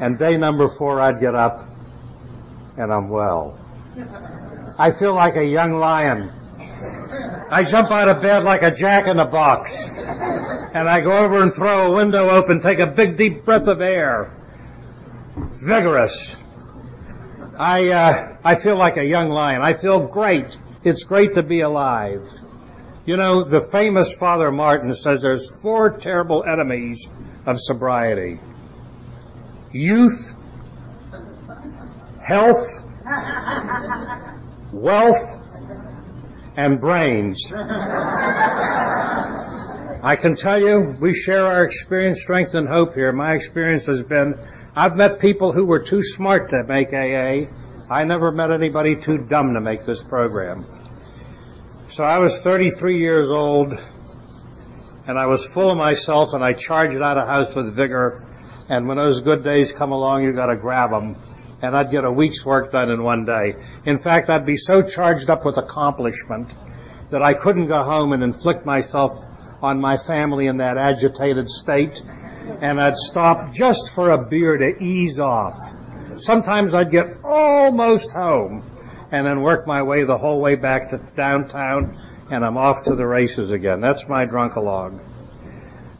and 0.00 0.18
day 0.18 0.38
number 0.38 0.66
four 0.68 0.98
I'd 0.98 1.20
get 1.20 1.34
up 1.34 1.60
and 2.78 2.90
I'm 2.90 3.10
well. 3.10 3.58
I 4.82 4.90
feel 4.90 5.14
like 5.14 5.36
a 5.36 5.44
young 5.44 5.74
lion. 5.74 6.28
I 7.52 7.62
jump 7.62 7.92
out 7.92 8.08
of 8.08 8.20
bed 8.20 8.42
like 8.42 8.62
a 8.62 8.72
jack 8.72 9.06
in 9.06 9.16
the 9.16 9.24
box. 9.24 9.88
And 9.88 10.88
I 10.88 11.00
go 11.00 11.12
over 11.12 11.40
and 11.40 11.54
throw 11.54 11.86
a 11.86 11.94
window 11.94 12.28
open, 12.30 12.58
take 12.58 12.80
a 12.80 12.88
big 12.88 13.16
deep 13.16 13.44
breath 13.44 13.68
of 13.68 13.80
air. 13.80 14.34
Vigorous. 15.64 16.36
I, 17.56 17.90
uh, 17.90 18.36
I 18.42 18.56
feel 18.56 18.74
like 18.76 18.96
a 18.96 19.04
young 19.04 19.28
lion. 19.28 19.62
I 19.62 19.74
feel 19.74 20.08
great. 20.08 20.58
It's 20.82 21.04
great 21.04 21.34
to 21.34 21.44
be 21.44 21.60
alive. 21.60 22.28
You 23.06 23.16
know, 23.16 23.44
the 23.44 23.60
famous 23.60 24.12
Father 24.16 24.50
Martin 24.50 24.92
says 24.96 25.22
there's 25.22 25.62
four 25.62 25.96
terrible 25.96 26.42
enemies 26.42 27.08
of 27.46 27.60
sobriety. 27.60 28.40
Youth, 29.70 30.34
health, 32.20 32.82
wealth, 34.72 35.38
and 36.56 36.80
brains. 36.80 37.52
I 40.04 40.16
can 40.20 40.34
tell 40.34 40.60
you, 40.60 40.96
we 41.00 41.14
share 41.14 41.46
our 41.46 41.64
experience, 41.64 42.20
strength, 42.22 42.54
and 42.54 42.68
hope 42.68 42.94
here. 42.94 43.12
My 43.12 43.34
experience 43.34 43.86
has 43.86 44.02
been, 44.02 44.34
I've 44.74 44.96
met 44.96 45.20
people 45.20 45.52
who 45.52 45.64
were 45.64 45.78
too 45.78 46.02
smart 46.02 46.50
to 46.50 46.64
make 46.64 46.92
AA. 46.92 47.46
I 47.90 48.04
never 48.04 48.32
met 48.32 48.50
anybody 48.50 48.96
too 48.96 49.18
dumb 49.18 49.54
to 49.54 49.60
make 49.60 49.84
this 49.84 50.02
program. 50.02 50.64
So 51.90 52.04
I 52.04 52.18
was 52.18 52.42
33 52.42 52.98
years 52.98 53.30
old, 53.30 53.74
and 55.06 55.18
I 55.18 55.26
was 55.26 55.46
full 55.46 55.70
of 55.70 55.76
myself, 55.76 56.32
and 56.32 56.42
I 56.42 56.52
charged 56.52 57.00
out 57.00 57.18
of 57.18 57.28
house 57.28 57.54
with 57.54 57.74
vigor. 57.76 58.26
And 58.68 58.88
when 58.88 58.96
those 58.96 59.20
good 59.20 59.44
days 59.44 59.70
come 59.72 59.92
along, 59.92 60.24
you 60.24 60.32
got 60.32 60.46
to 60.46 60.56
grab 60.56 60.90
them 60.90 61.16
and 61.62 61.76
I'd 61.76 61.90
get 61.90 62.04
a 62.04 62.12
week's 62.12 62.44
work 62.44 62.72
done 62.72 62.90
in 62.90 63.02
one 63.02 63.24
day. 63.24 63.54
In 63.86 63.98
fact, 63.98 64.28
I'd 64.28 64.44
be 64.44 64.56
so 64.56 64.82
charged 64.82 65.30
up 65.30 65.44
with 65.44 65.56
accomplishment 65.56 66.52
that 67.10 67.22
I 67.22 67.34
couldn't 67.34 67.68
go 67.68 67.82
home 67.82 68.12
and 68.12 68.22
inflict 68.22 68.66
myself 68.66 69.24
on 69.62 69.80
my 69.80 69.96
family 69.96 70.48
in 70.48 70.56
that 70.56 70.76
agitated 70.76 71.48
state, 71.48 72.02
and 72.60 72.80
I'd 72.80 72.96
stop 72.96 73.52
just 73.52 73.94
for 73.94 74.10
a 74.10 74.28
beer 74.28 74.56
to 74.58 74.82
ease 74.82 75.20
off. 75.20 75.58
Sometimes 76.16 76.74
I'd 76.74 76.90
get 76.90 77.18
almost 77.24 78.12
home 78.12 78.64
and 79.12 79.26
then 79.26 79.42
work 79.42 79.66
my 79.66 79.82
way 79.82 80.04
the 80.04 80.18
whole 80.18 80.40
way 80.40 80.56
back 80.56 80.90
to 80.90 80.98
downtown 81.16 81.96
and 82.30 82.44
I'm 82.44 82.56
off 82.56 82.84
to 82.84 82.96
the 82.96 83.06
races 83.06 83.50
again. 83.50 83.80
That's 83.80 84.08
my 84.08 84.26
drunkalog. 84.26 85.00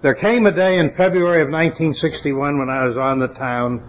There 0.01 0.15
came 0.15 0.47
a 0.47 0.53
day 0.53 0.79
in 0.79 0.89
February 0.89 1.43
of 1.43 1.49
1961 1.49 2.59
when 2.59 2.71
I 2.71 2.85
was 2.85 2.97
on 2.97 3.19
the 3.19 3.29
town 3.29 3.83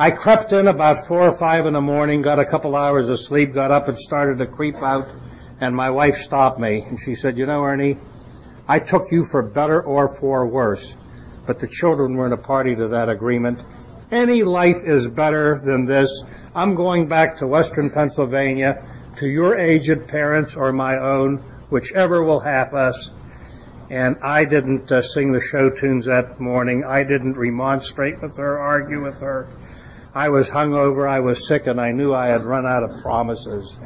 I 0.00 0.12
crept 0.12 0.52
in 0.52 0.68
about 0.68 1.08
four 1.08 1.22
or 1.22 1.36
five 1.36 1.66
in 1.66 1.72
the 1.72 1.80
morning, 1.80 2.22
got 2.22 2.38
a 2.38 2.44
couple 2.44 2.76
hours 2.76 3.08
of 3.08 3.18
sleep, 3.18 3.52
got 3.52 3.72
up 3.72 3.88
and 3.88 3.98
started 3.98 4.38
to 4.38 4.46
creep 4.46 4.76
out, 4.76 5.08
and 5.60 5.74
my 5.74 5.90
wife 5.90 6.14
stopped 6.14 6.60
me 6.60 6.82
and 6.82 7.00
she 7.00 7.16
said, 7.16 7.36
you 7.36 7.46
know, 7.46 7.64
Ernie, 7.64 7.98
I 8.68 8.78
took 8.78 9.10
you 9.10 9.24
for 9.24 9.42
better 9.42 9.82
or 9.82 10.06
for 10.06 10.46
worse, 10.46 10.96
but 11.48 11.58
the 11.58 11.66
children 11.66 12.14
weren't 12.14 12.32
a 12.32 12.36
party 12.36 12.76
to 12.76 12.86
that 12.86 13.08
agreement. 13.08 13.60
Any 14.12 14.44
life 14.44 14.84
is 14.84 15.08
better 15.08 15.60
than 15.64 15.84
this. 15.84 16.22
I'm 16.54 16.76
going 16.76 17.08
back 17.08 17.38
to 17.38 17.48
western 17.48 17.90
Pennsylvania 17.90 18.84
to 19.16 19.26
your 19.26 19.58
aged 19.58 20.06
parents 20.06 20.54
or 20.54 20.72
my 20.72 20.96
own, 20.96 21.38
whichever 21.70 22.22
will 22.22 22.38
have 22.38 22.72
us. 22.72 23.10
And 23.90 24.16
I 24.22 24.44
didn't 24.44 24.92
uh, 24.92 25.02
sing 25.02 25.32
the 25.32 25.40
show 25.40 25.70
tunes 25.70 26.06
that 26.06 26.38
morning. 26.38 26.84
I 26.86 27.02
didn't 27.02 27.36
remonstrate 27.36 28.22
with 28.22 28.36
her, 28.36 28.60
argue 28.60 29.02
with 29.02 29.20
her. 29.22 29.48
I 30.18 30.30
was 30.30 30.50
hungover, 30.50 31.08
I 31.08 31.20
was 31.20 31.46
sick, 31.46 31.68
and 31.68 31.80
I 31.80 31.92
knew 31.92 32.12
I 32.12 32.26
had 32.26 32.44
run 32.44 32.66
out 32.66 32.82
of 32.82 33.00
promises. 33.02 33.80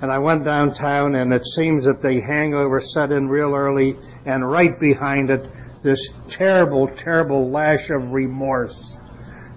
And 0.00 0.12
I 0.12 0.20
went 0.20 0.44
downtown, 0.44 1.16
and 1.16 1.32
it 1.32 1.44
seems 1.44 1.86
that 1.86 2.00
the 2.00 2.20
hangover 2.20 2.78
set 2.78 3.10
in 3.10 3.26
real 3.26 3.52
early, 3.52 3.96
and 4.24 4.48
right 4.48 4.78
behind 4.78 5.30
it, 5.30 5.44
this 5.82 6.12
terrible, 6.28 6.86
terrible 6.86 7.50
lash 7.50 7.90
of 7.90 8.12
remorse. 8.12 9.00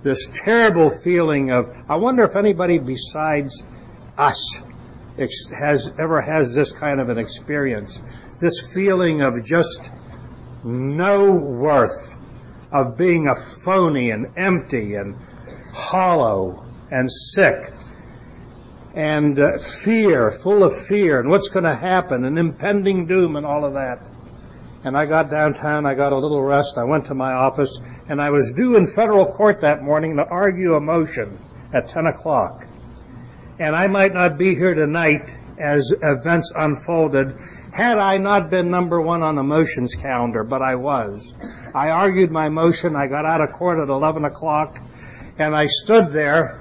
This 0.01 0.25
terrible 0.33 0.89
feeling 0.89 1.51
of, 1.51 1.69
I 1.87 1.97
wonder 1.97 2.23
if 2.23 2.35
anybody 2.35 2.79
besides 2.79 3.61
us 4.17 4.63
has 5.59 5.93
ever 5.99 6.21
has 6.21 6.55
this 6.55 6.71
kind 6.71 6.99
of 6.99 7.09
an 7.09 7.19
experience. 7.19 8.01
This 8.39 8.73
feeling 8.73 9.21
of 9.21 9.45
just 9.45 9.91
no 10.63 11.33
worth, 11.33 12.17
of 12.71 12.97
being 12.97 13.27
a 13.27 13.35
phony 13.63 14.09
and 14.09 14.25
empty 14.37 14.95
and 14.95 15.15
hollow 15.77 16.65
and 16.91 17.11
sick 17.11 17.71
and 18.95 19.39
uh, 19.39 19.59
fear, 19.59 20.31
full 20.31 20.63
of 20.63 20.75
fear, 20.87 21.19
and 21.19 21.29
what's 21.29 21.49
going 21.49 21.65
to 21.65 21.75
happen, 21.75 22.25
and 22.25 22.39
impending 22.39 23.05
doom, 23.05 23.35
and 23.35 23.45
all 23.45 23.63
of 23.63 23.73
that. 23.73 23.99
And 24.83 24.97
I 24.97 25.05
got 25.05 25.29
downtown, 25.29 25.85
I 25.85 25.93
got 25.93 26.13
a 26.13 26.17
little 26.17 26.41
rest, 26.41 26.79
I 26.79 26.83
went 26.83 27.05
to 27.05 27.13
my 27.13 27.31
office, 27.33 27.79
and 28.09 28.19
I 28.19 28.31
was 28.31 28.53
due 28.53 28.75
in 28.75 28.87
federal 28.87 29.27
court 29.27 29.61
that 29.61 29.83
morning 29.83 30.15
to 30.15 30.25
argue 30.25 30.73
a 30.73 30.79
motion 30.79 31.37
at 31.73 31.89
10 31.89 32.07
o'clock. 32.07 32.65
And 33.59 33.75
I 33.75 33.87
might 33.87 34.15
not 34.15 34.37
be 34.37 34.55
here 34.55 34.73
tonight 34.73 35.29
as 35.59 35.93
events 36.01 36.51
unfolded 36.55 37.35
had 37.71 37.99
I 37.99 38.17
not 38.17 38.49
been 38.49 38.71
number 38.71 38.99
one 38.99 39.21
on 39.21 39.35
the 39.35 39.43
motions 39.43 39.93
calendar, 39.93 40.43
but 40.43 40.63
I 40.63 40.75
was. 40.75 41.35
I 41.75 41.89
argued 41.89 42.31
my 42.31 42.49
motion. 42.49 42.95
I 42.95 43.05
got 43.05 43.25
out 43.25 43.41
of 43.41 43.51
court 43.51 43.79
at 43.79 43.89
11 43.89 44.25
o'clock 44.25 44.77
and 45.39 45.55
I 45.55 45.67
stood 45.67 46.11
there. 46.11 46.59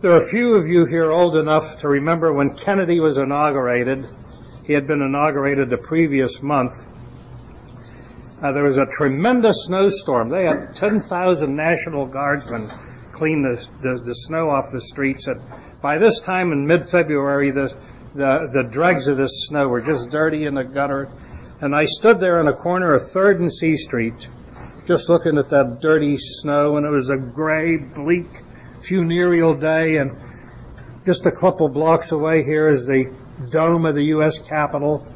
There 0.00 0.12
are 0.12 0.16
a 0.16 0.28
few 0.28 0.54
of 0.54 0.66
you 0.66 0.86
here 0.86 1.10
old 1.12 1.36
enough 1.36 1.76
to 1.78 1.88
remember 1.88 2.32
when 2.32 2.54
Kennedy 2.56 2.98
was 2.98 3.18
inaugurated. 3.18 4.06
He 4.64 4.72
had 4.72 4.86
been 4.86 5.02
inaugurated 5.02 5.68
the 5.68 5.76
previous 5.76 6.42
month. 6.42 6.86
Uh, 8.42 8.52
there 8.52 8.64
was 8.64 8.78
a 8.78 8.86
tremendous 8.86 9.66
snowstorm. 9.66 10.28
They 10.28 10.44
had 10.44 10.74
10,000 10.74 11.54
National 11.54 12.06
Guardsmen 12.06 12.68
clean 13.12 13.42
the, 13.42 13.68
the, 13.82 14.02
the, 14.02 14.14
snow 14.14 14.50
off 14.50 14.72
the 14.72 14.80
streets. 14.80 15.28
And 15.28 15.40
by 15.80 15.98
this 15.98 16.20
time 16.20 16.50
in 16.52 16.66
mid-February, 16.66 17.50
the, 17.50 17.72
the, 18.14 18.48
the 18.52 18.62
dregs 18.62 19.06
of 19.06 19.18
this 19.18 19.46
snow 19.46 19.68
were 19.68 19.80
just 19.80 20.10
dirty 20.10 20.46
in 20.46 20.54
the 20.54 20.64
gutter. 20.64 21.08
And 21.60 21.76
I 21.76 21.84
stood 21.84 22.18
there 22.18 22.40
in 22.40 22.48
a 22.48 22.54
corner 22.54 22.94
of 22.94 23.02
3rd 23.02 23.40
and 23.40 23.52
C 23.52 23.76
Street, 23.76 24.28
just 24.86 25.08
looking 25.08 25.38
at 25.38 25.50
that 25.50 25.78
dirty 25.80 26.16
snow, 26.18 26.76
and 26.76 26.86
it 26.86 26.90
was 26.90 27.10
a 27.10 27.16
gray, 27.16 27.76
bleak, 27.76 28.26
funereal 28.80 29.54
day. 29.54 29.96
And 29.96 30.16
just 31.06 31.26
a 31.26 31.32
couple 31.32 31.68
blocks 31.68 32.12
away 32.12 32.42
here 32.42 32.68
is 32.68 32.86
the 32.86 33.14
dome 33.50 33.86
of 33.86 33.94
the 33.94 34.04
U.S. 34.04 34.38
Capitol. 34.38 35.06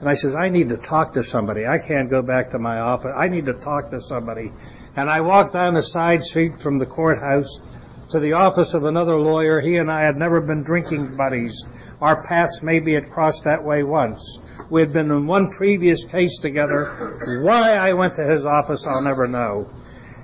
And 0.00 0.08
I 0.08 0.14
says, 0.14 0.36
I 0.36 0.48
need 0.48 0.68
to 0.68 0.76
talk 0.76 1.14
to 1.14 1.22
somebody. 1.22 1.66
I 1.66 1.78
can't 1.78 2.08
go 2.08 2.22
back 2.22 2.50
to 2.50 2.58
my 2.58 2.78
office. 2.78 3.12
I 3.16 3.28
need 3.28 3.46
to 3.46 3.54
talk 3.54 3.90
to 3.90 4.00
somebody. 4.00 4.52
And 4.96 5.10
I 5.10 5.20
walked 5.20 5.52
down 5.52 5.74
the 5.74 5.82
side 5.82 6.22
street 6.22 6.60
from 6.60 6.78
the 6.78 6.86
courthouse 6.86 7.60
to 8.10 8.20
the 8.20 8.32
office 8.32 8.74
of 8.74 8.84
another 8.84 9.18
lawyer. 9.18 9.60
He 9.60 9.76
and 9.76 9.90
I 9.90 10.02
had 10.02 10.16
never 10.16 10.40
been 10.40 10.62
drinking 10.62 11.16
buddies. 11.16 11.64
Our 12.00 12.22
paths 12.22 12.62
maybe 12.62 12.94
had 12.94 13.10
crossed 13.10 13.44
that 13.44 13.62
way 13.62 13.82
once. 13.82 14.38
We 14.70 14.80
had 14.80 14.92
been 14.92 15.10
in 15.10 15.26
one 15.26 15.50
previous 15.50 16.04
case 16.04 16.38
together. 16.38 17.40
Why 17.42 17.74
I 17.74 17.92
went 17.92 18.14
to 18.16 18.24
his 18.24 18.46
office, 18.46 18.86
I'll 18.86 19.02
never 19.02 19.26
know. 19.26 19.68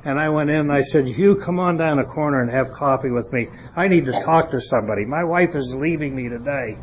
And 0.05 0.21
I 0.21 0.29
went 0.29 0.51
in 0.51 0.57
and 0.57 0.73
I 0.73 0.83
said, 0.83 1.07
Hugh, 1.07 1.37
come 1.37 1.59
on 1.59 1.77
down 1.77 1.97
the 1.97 2.05
corner 2.05 2.43
and 2.43 2.51
have 2.51 2.71
coffee 2.71 3.11
with 3.11 3.33
me. 3.33 3.49
I 3.75 3.89
need 3.89 4.05
to 4.05 4.21
talk 4.21 4.51
to 4.51 4.61
somebody. 4.61 5.05
My 5.05 5.25
wife 5.25 5.55
is 5.55 5.75
leaving 5.75 6.15
me 6.15 6.29
today. 6.29 6.77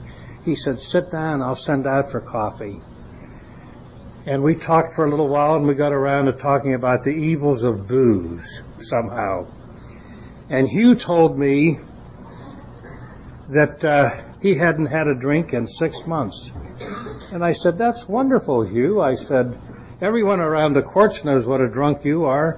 He 0.43 0.56
said, 0.56 0.80
sit 0.80 1.12
down, 1.12 1.41
I'll 1.41 1.56
send 1.56 1.86
out 1.86 2.12
for 2.12 2.20
coffee. 2.20 2.82
And 4.26 4.43
we 4.43 4.56
talked 4.56 4.93
for 4.93 5.06
a 5.06 5.10
little 5.10 5.28
while 5.28 5.56
and 5.56 5.68
we 5.68 5.76
got 5.76 5.93
around 5.93 6.26
to 6.26 6.34
talking 6.34 6.74
about 6.74 7.04
the 7.04 7.12
evils 7.12 7.64
of 7.64 7.88
booze 7.88 8.62
somehow. 8.80 9.45
And 10.52 10.68
Hugh 10.68 10.95
told 10.95 11.39
me 11.39 11.80
that 13.52 13.86
uh, 13.86 14.10
he 14.41 14.54
hadn't 14.54 14.88
had 14.88 15.08
a 15.08 15.16
drink 15.16 15.54
in 15.54 15.66
six 15.66 16.06
months. 16.06 16.52
And 17.32 17.41
I 17.41 17.54
said, 17.54 17.78
that's 17.78 18.06
wonderful, 18.06 18.68
Hugh. 18.68 18.99
I 18.99 19.16
said, 19.16 19.58
everyone 20.02 20.41
around 20.41 20.74
the 20.74 20.82
courts 20.82 21.24
knows 21.24 21.47
what 21.47 21.62
a 21.62 21.70
drunk 21.70 22.04
you 22.04 22.26
are. 22.26 22.58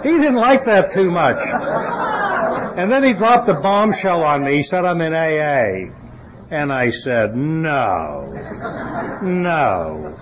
he 0.02 0.10
didn't 0.10 0.36
like 0.36 0.64
that 0.64 0.90
too 0.90 1.10
much. 1.10 1.42
And 2.78 2.90
then 2.90 3.04
he 3.04 3.12
dropped 3.12 3.50
a 3.50 3.60
bombshell 3.60 4.22
on 4.22 4.42
me. 4.42 4.56
He 4.56 4.62
said, 4.62 4.86
I'm 4.86 5.02
in 5.02 5.12
AA. 5.12 5.92
And 6.50 6.72
I 6.72 6.88
said, 6.88 7.36
no, 7.36 8.32
no. 9.22 10.16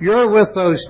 You're 0.00 0.30
with 0.30 0.54
those 0.54 0.88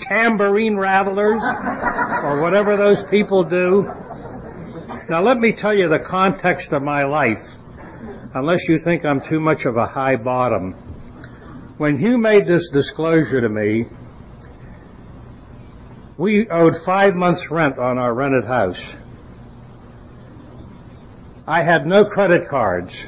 tambourine 0.00 0.76
rattlers 0.76 1.42
or 1.42 2.40
whatever 2.40 2.76
those 2.76 3.04
people 3.04 3.44
do. 3.44 3.82
Now 5.08 5.22
let 5.22 5.38
me 5.38 5.52
tell 5.52 5.74
you 5.74 5.88
the 5.88 5.98
context 5.98 6.72
of 6.72 6.82
my 6.82 7.04
life, 7.04 7.54
unless 8.34 8.68
you 8.68 8.78
think 8.78 9.04
I'm 9.04 9.20
too 9.20 9.40
much 9.40 9.66
of 9.66 9.76
a 9.76 9.86
high 9.86 10.16
bottom. 10.16 10.72
When 11.78 11.98
Hugh 11.98 12.18
made 12.18 12.46
this 12.46 12.70
disclosure 12.70 13.40
to 13.40 13.48
me, 13.48 13.86
we 16.18 16.48
owed 16.48 16.76
five 16.76 17.14
months 17.14 17.50
rent 17.50 17.78
on 17.78 17.96
our 17.96 18.12
rented 18.12 18.44
house. 18.44 18.94
I 21.46 21.62
had 21.62 21.86
no 21.86 22.04
credit 22.04 22.48
cards. 22.48 23.06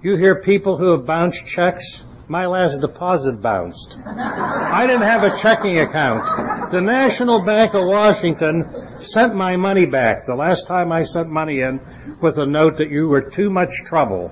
You 0.00 0.16
hear 0.16 0.40
people 0.40 0.76
who 0.76 0.92
have 0.92 1.04
bounced 1.04 1.46
checks? 1.46 2.04
My 2.28 2.44
last 2.44 2.82
deposit 2.82 3.40
bounced. 3.40 3.96
I 4.06 4.86
didn't 4.86 5.06
have 5.06 5.22
a 5.22 5.34
checking 5.34 5.78
account. 5.78 6.70
The 6.70 6.80
National 6.82 7.42
Bank 7.42 7.72
of 7.72 7.86
Washington 7.86 8.68
sent 9.00 9.34
my 9.34 9.56
money 9.56 9.86
back 9.86 10.26
the 10.26 10.34
last 10.34 10.66
time 10.66 10.92
I 10.92 11.04
sent 11.04 11.28
money 11.30 11.60
in 11.60 11.80
with 12.20 12.36
a 12.36 12.44
note 12.44 12.76
that 12.78 12.90
you 12.90 13.08
were 13.08 13.22
too 13.22 13.48
much 13.48 13.70
trouble. 13.86 14.30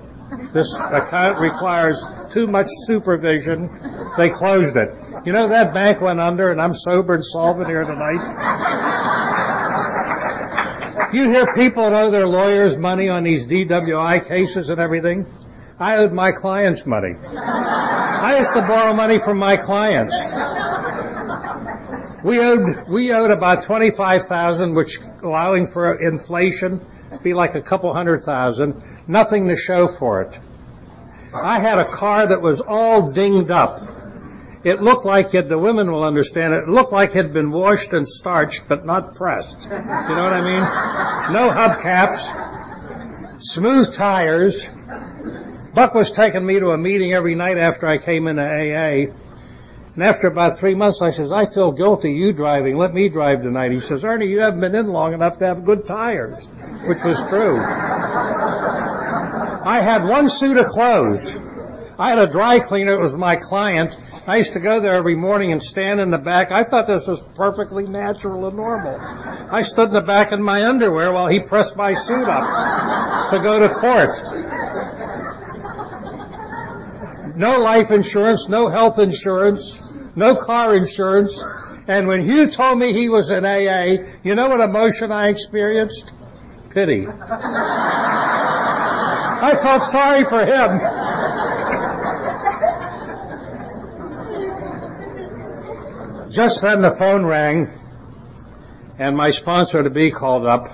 This 0.53 0.79
account 0.91 1.39
requires 1.39 2.05
too 2.29 2.45
much 2.45 2.67
supervision. 2.69 3.67
They 4.15 4.29
closed 4.29 4.77
it. 4.77 4.93
You 5.25 5.33
know, 5.33 5.49
that 5.49 5.73
bank 5.73 5.99
went 5.99 6.19
under 6.19 6.51
and 6.51 6.61
I'm 6.61 6.75
sober 6.75 7.15
and 7.15 7.25
solvent 7.25 7.67
here 7.67 7.83
tonight. 7.83 8.21
You 11.13 11.29
hear 11.29 11.45
people 11.55 11.83
owe 11.83 12.11
their 12.11 12.27
lawyers 12.27 12.77
money 12.77 13.09
on 13.09 13.23
these 13.23 13.47
DWI 13.47 14.27
cases 14.27 14.69
and 14.69 14.79
everything. 14.79 15.25
I 15.79 15.97
owed 15.97 16.11
my 16.11 16.31
clients 16.31 16.85
money. 16.87 17.15
I 17.27 18.37
used 18.39 18.53
to 18.53 18.61
borrow 18.61 18.93
money 18.93 19.19
from 19.19 19.37
my 19.37 19.57
clients. 19.57 20.15
We 22.23 22.39
owed 22.39 22.89
we 22.89 23.11
owed 23.13 23.29
about 23.29 23.63
twenty 23.63 23.91
five 23.91 24.25
thousand, 24.25 24.73
which 24.73 24.97
allowing 25.21 25.67
for 25.67 25.93
inflation, 25.93 26.81
be 27.23 27.33
like 27.33 27.53
a 27.53 27.61
couple 27.61 27.93
hundred 27.93 28.23
thousand. 28.23 28.81
Nothing 29.07 29.47
to 29.49 29.55
show 29.55 29.87
for 29.87 30.23
it. 30.23 30.39
I 31.33 31.59
had 31.59 31.77
a 31.77 31.85
car 31.85 32.27
that 32.27 32.41
was 32.41 32.59
all 32.59 33.11
dinged 33.11 33.51
up. 33.51 33.83
It 34.63 34.81
looked 34.81 35.05
like 35.05 35.35
it, 35.35 35.47
the 35.47 35.59
women 35.59 35.91
will 35.91 36.03
understand 36.03 36.53
it, 36.53 36.63
it 36.63 36.67
looked 36.67 36.91
like 36.91 37.11
it 37.11 37.17
had 37.17 37.33
been 37.33 37.51
washed 37.51 37.93
and 37.93 38.07
starched, 38.07 38.67
but 38.67 38.85
not 38.85 39.15
pressed. 39.15 39.65
You 39.65 39.69
know 39.69 40.23
what 40.23 40.33
I 40.33 40.41
mean? 40.41 41.33
No 41.33 41.49
hubcaps, 41.51 43.41
smooth 43.41 43.93
tires. 43.93 44.67
Buck 45.73 45.93
was 45.93 46.11
taking 46.11 46.45
me 46.45 46.59
to 46.59 46.69
a 46.69 46.77
meeting 46.77 47.13
every 47.13 47.35
night 47.35 47.57
after 47.57 47.87
I 47.87 47.97
came 47.97 48.27
into 48.27 48.41
AA. 48.41 49.13
And 49.93 50.03
after 50.03 50.27
about 50.27 50.57
three 50.57 50.75
months, 50.75 51.01
I 51.01 51.09
says, 51.09 51.31
I 51.31 51.45
feel 51.45 51.71
guilty 51.71 52.11
you 52.11 52.31
driving. 52.31 52.77
Let 52.77 52.93
me 52.93 53.09
drive 53.09 53.41
tonight. 53.41 53.71
He 53.71 53.79
says, 53.79 54.03
Ernie, 54.03 54.27
you 54.27 54.41
haven't 54.41 54.59
been 54.59 54.75
in 54.75 54.87
long 54.87 55.13
enough 55.13 55.39
to 55.39 55.47
have 55.47 55.65
good 55.65 55.85
tires, 55.85 56.47
which 56.85 57.03
was 57.03 57.25
true. 57.29 57.59
I 59.65 59.81
had 59.81 60.03
one 60.03 60.29
suit 60.29 60.57
of 60.57 60.67
clothes. 60.67 61.35
I 61.99 62.11
had 62.11 62.19
a 62.19 62.27
dry 62.27 62.59
cleaner. 62.59 62.93
It 62.93 63.01
was 63.01 63.15
my 63.15 63.37
client. 63.37 63.95
I 64.27 64.37
used 64.37 64.53
to 64.53 64.59
go 64.59 64.79
there 64.79 64.95
every 64.95 65.15
morning 65.15 65.51
and 65.51 65.63
stand 65.63 65.99
in 65.99 66.11
the 66.11 66.17
back. 66.19 66.51
I 66.51 66.63
thought 66.63 66.85
this 66.85 67.07
was 67.07 67.21
perfectly 67.35 67.87
natural 67.87 68.45
and 68.45 68.55
normal. 68.55 68.99
I 68.99 69.61
stood 69.61 69.87
in 69.87 69.93
the 69.93 70.01
back 70.01 70.31
in 70.31 70.43
my 70.43 70.67
underwear 70.67 71.11
while 71.11 71.27
he 71.27 71.39
pressed 71.39 71.75
my 71.75 71.93
suit 71.93 72.27
up 72.27 73.31
to 73.31 73.39
go 73.41 73.59
to 73.59 73.69
court. 73.73 74.21
No 77.37 77.59
life 77.59 77.91
insurance, 77.91 78.49
no 78.49 78.67
health 78.67 78.97
insurance, 78.97 79.79
no 80.15 80.35
car 80.35 80.75
insurance. 80.75 81.39
And 81.87 82.07
when 82.07 82.23
Hugh 82.23 82.49
told 82.49 82.79
me 82.79 82.93
he 82.93 83.09
was 83.09 83.29
in 83.29 83.45
AA, 83.45 84.09
you 84.23 84.33
know 84.33 84.49
what 84.49 84.59
emotion 84.59 85.11
I 85.11 85.27
experienced? 85.27 86.13
Pity. 86.71 87.05
I 89.39 89.55
felt 89.61 89.83
sorry 89.83 90.25
for 90.25 90.43
him. 90.43 90.79
Just 96.31 96.63
then 96.63 96.81
the 96.81 96.89
phone 96.89 97.23
rang, 97.23 97.69
and 98.97 99.15
my 99.15 99.29
sponsor 99.29 99.83
to 99.83 99.91
be 99.91 100.09
called 100.09 100.47
up, 100.47 100.71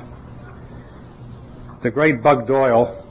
the 1.81 1.91
great 1.91 2.23
Buck 2.23 2.47
Doyle, 2.47 3.02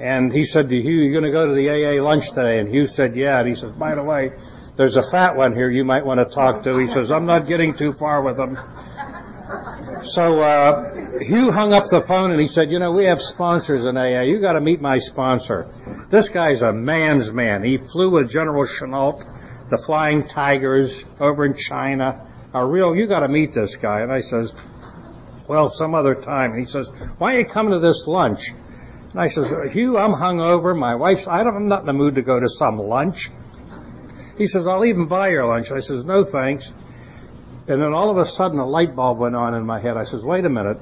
and 0.00 0.32
he 0.32 0.44
said 0.44 0.68
to 0.68 0.80
Hugh, 0.80 1.02
"You're 1.02 1.20
going 1.20 1.24
to 1.24 1.30
go 1.30 1.46
to 1.46 1.54
the 1.54 1.68
AA 1.68 2.02
lunch 2.02 2.30
today?" 2.30 2.58
And 2.58 2.68
Hugh 2.68 2.86
said, 2.86 3.16
"Yeah." 3.16 3.40
And 3.40 3.48
he 3.48 3.54
says, 3.54 3.72
"By 3.72 3.94
the 3.94 4.02
way, 4.04 4.30
there's 4.76 4.96
a 4.96 5.02
fat 5.02 5.36
one 5.36 5.54
here 5.54 5.70
you 5.70 5.84
might 5.84 6.04
want 6.04 6.20
to 6.20 6.34
talk 6.34 6.62
to." 6.64 6.78
He 6.78 6.86
says, 6.86 7.10
"I'm 7.10 7.26
not 7.26 7.46
getting 7.46 7.74
too 7.74 7.92
far 7.92 8.22
with 8.22 8.38
him." 8.38 8.58
So 10.04 10.40
uh, 10.40 11.18
Hugh 11.20 11.50
hung 11.50 11.72
up 11.72 11.84
the 11.90 12.02
phone 12.06 12.30
and 12.30 12.40
he 12.40 12.46
said, 12.46 12.70
"You 12.70 12.78
know, 12.78 12.92
we 12.92 13.06
have 13.06 13.20
sponsors 13.20 13.86
in 13.86 13.96
AA. 13.96 14.22
You 14.22 14.40
got 14.40 14.52
to 14.52 14.60
meet 14.60 14.80
my 14.80 14.98
sponsor. 14.98 15.66
This 16.10 16.28
guy's 16.28 16.62
a 16.62 16.72
man's 16.72 17.32
man. 17.32 17.64
He 17.64 17.78
flew 17.78 18.10
with 18.10 18.30
General 18.30 18.66
Chennault." 18.66 19.24
the 19.70 19.78
Flying 19.78 20.26
Tigers 20.26 21.04
over 21.20 21.44
in 21.44 21.54
China 21.54 22.26
are 22.54 22.68
real. 22.68 22.96
You 22.96 23.06
got 23.06 23.20
to 23.20 23.28
meet 23.28 23.52
this 23.52 23.76
guy. 23.76 24.00
And 24.00 24.10
I 24.10 24.20
says, 24.20 24.52
well, 25.46 25.68
some 25.68 25.94
other 25.94 26.14
time. 26.14 26.52
And 26.52 26.60
he 26.60 26.66
says, 26.66 26.90
why 27.18 27.34
are 27.34 27.40
you 27.40 27.44
coming 27.44 27.72
to 27.72 27.80
this 27.80 28.04
lunch? 28.06 28.40
And 29.12 29.20
I 29.20 29.28
says, 29.28 29.50
Hugh, 29.72 29.96
I'm 29.96 30.12
hungover. 30.12 30.78
My 30.78 30.94
wife's, 30.94 31.26
I 31.26 31.42
don't, 31.42 31.56
I'm 31.56 31.68
not 31.68 31.80
in 31.80 31.86
the 31.86 31.92
mood 31.92 32.16
to 32.16 32.22
go 32.22 32.38
to 32.38 32.48
some 32.48 32.78
lunch. 32.78 33.28
He 34.36 34.46
says, 34.46 34.68
I'll 34.68 34.84
even 34.84 35.08
buy 35.08 35.30
your 35.30 35.46
lunch. 35.46 35.70
I 35.72 35.80
says, 35.80 36.04
no 36.04 36.22
thanks. 36.22 36.72
And 37.66 37.82
then 37.82 37.92
all 37.92 38.10
of 38.10 38.18
a 38.18 38.24
sudden 38.24 38.58
a 38.58 38.66
light 38.66 38.94
bulb 38.94 39.18
went 39.18 39.34
on 39.34 39.54
in 39.54 39.66
my 39.66 39.80
head. 39.80 39.96
I 39.96 40.04
says, 40.04 40.22
wait 40.22 40.44
a 40.44 40.48
minute. 40.48 40.78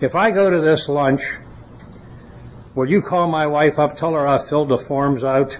if 0.00 0.14
I 0.14 0.30
go 0.30 0.50
to 0.50 0.60
this 0.60 0.88
lunch, 0.88 1.22
will 2.74 2.88
you 2.88 3.00
call 3.00 3.28
my 3.28 3.46
wife 3.46 3.78
up, 3.78 3.96
tell 3.96 4.12
her 4.12 4.26
I 4.26 4.38
filled 4.38 4.68
the 4.68 4.76
forms 4.76 5.24
out 5.24 5.56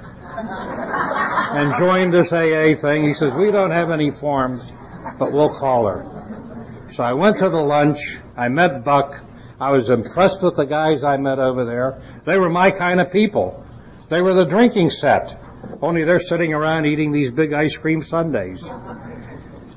and 1.57 1.75
joined 1.79 2.13
this 2.13 2.33
AA 2.33 2.75
thing? 2.81 3.05
He 3.05 3.15
says, 3.15 3.33
we 3.35 3.51
don't 3.51 3.71
have 3.71 3.91
any 3.91 4.11
forms, 4.11 4.71
but 5.19 5.33
we'll 5.33 5.59
call 5.59 5.87
her. 5.87 6.87
So 6.93 7.03
I 7.03 7.15
went 7.15 7.39
to 7.39 7.49
the 7.49 7.61
lunch. 7.61 8.19
I 8.37 8.49
met 8.49 8.85
Buck. 8.85 9.15
I 9.61 9.71
was 9.71 9.91
impressed 9.91 10.43
with 10.43 10.57
the 10.57 10.65
guys 10.65 11.05
I 11.05 11.19
met 11.19 11.39
over 11.39 11.67
there. 11.67 12.01
They 12.25 12.39
were 12.39 12.49
my 12.49 12.71
kind 12.71 12.99
of 12.99 13.13
people. 13.13 13.63
They 14.09 14.23
were 14.23 14.33
the 14.33 14.47
drinking 14.47 14.89
set. 14.91 15.39
Only 15.83 16.05
they're 16.05 16.19
sitting 16.19 16.55
around 16.55 16.87
eating 16.87 17.13
these 17.13 17.31
big 17.31 17.53
ice 17.53 17.77
cream 17.77 18.03
sundaes. 18.03 18.67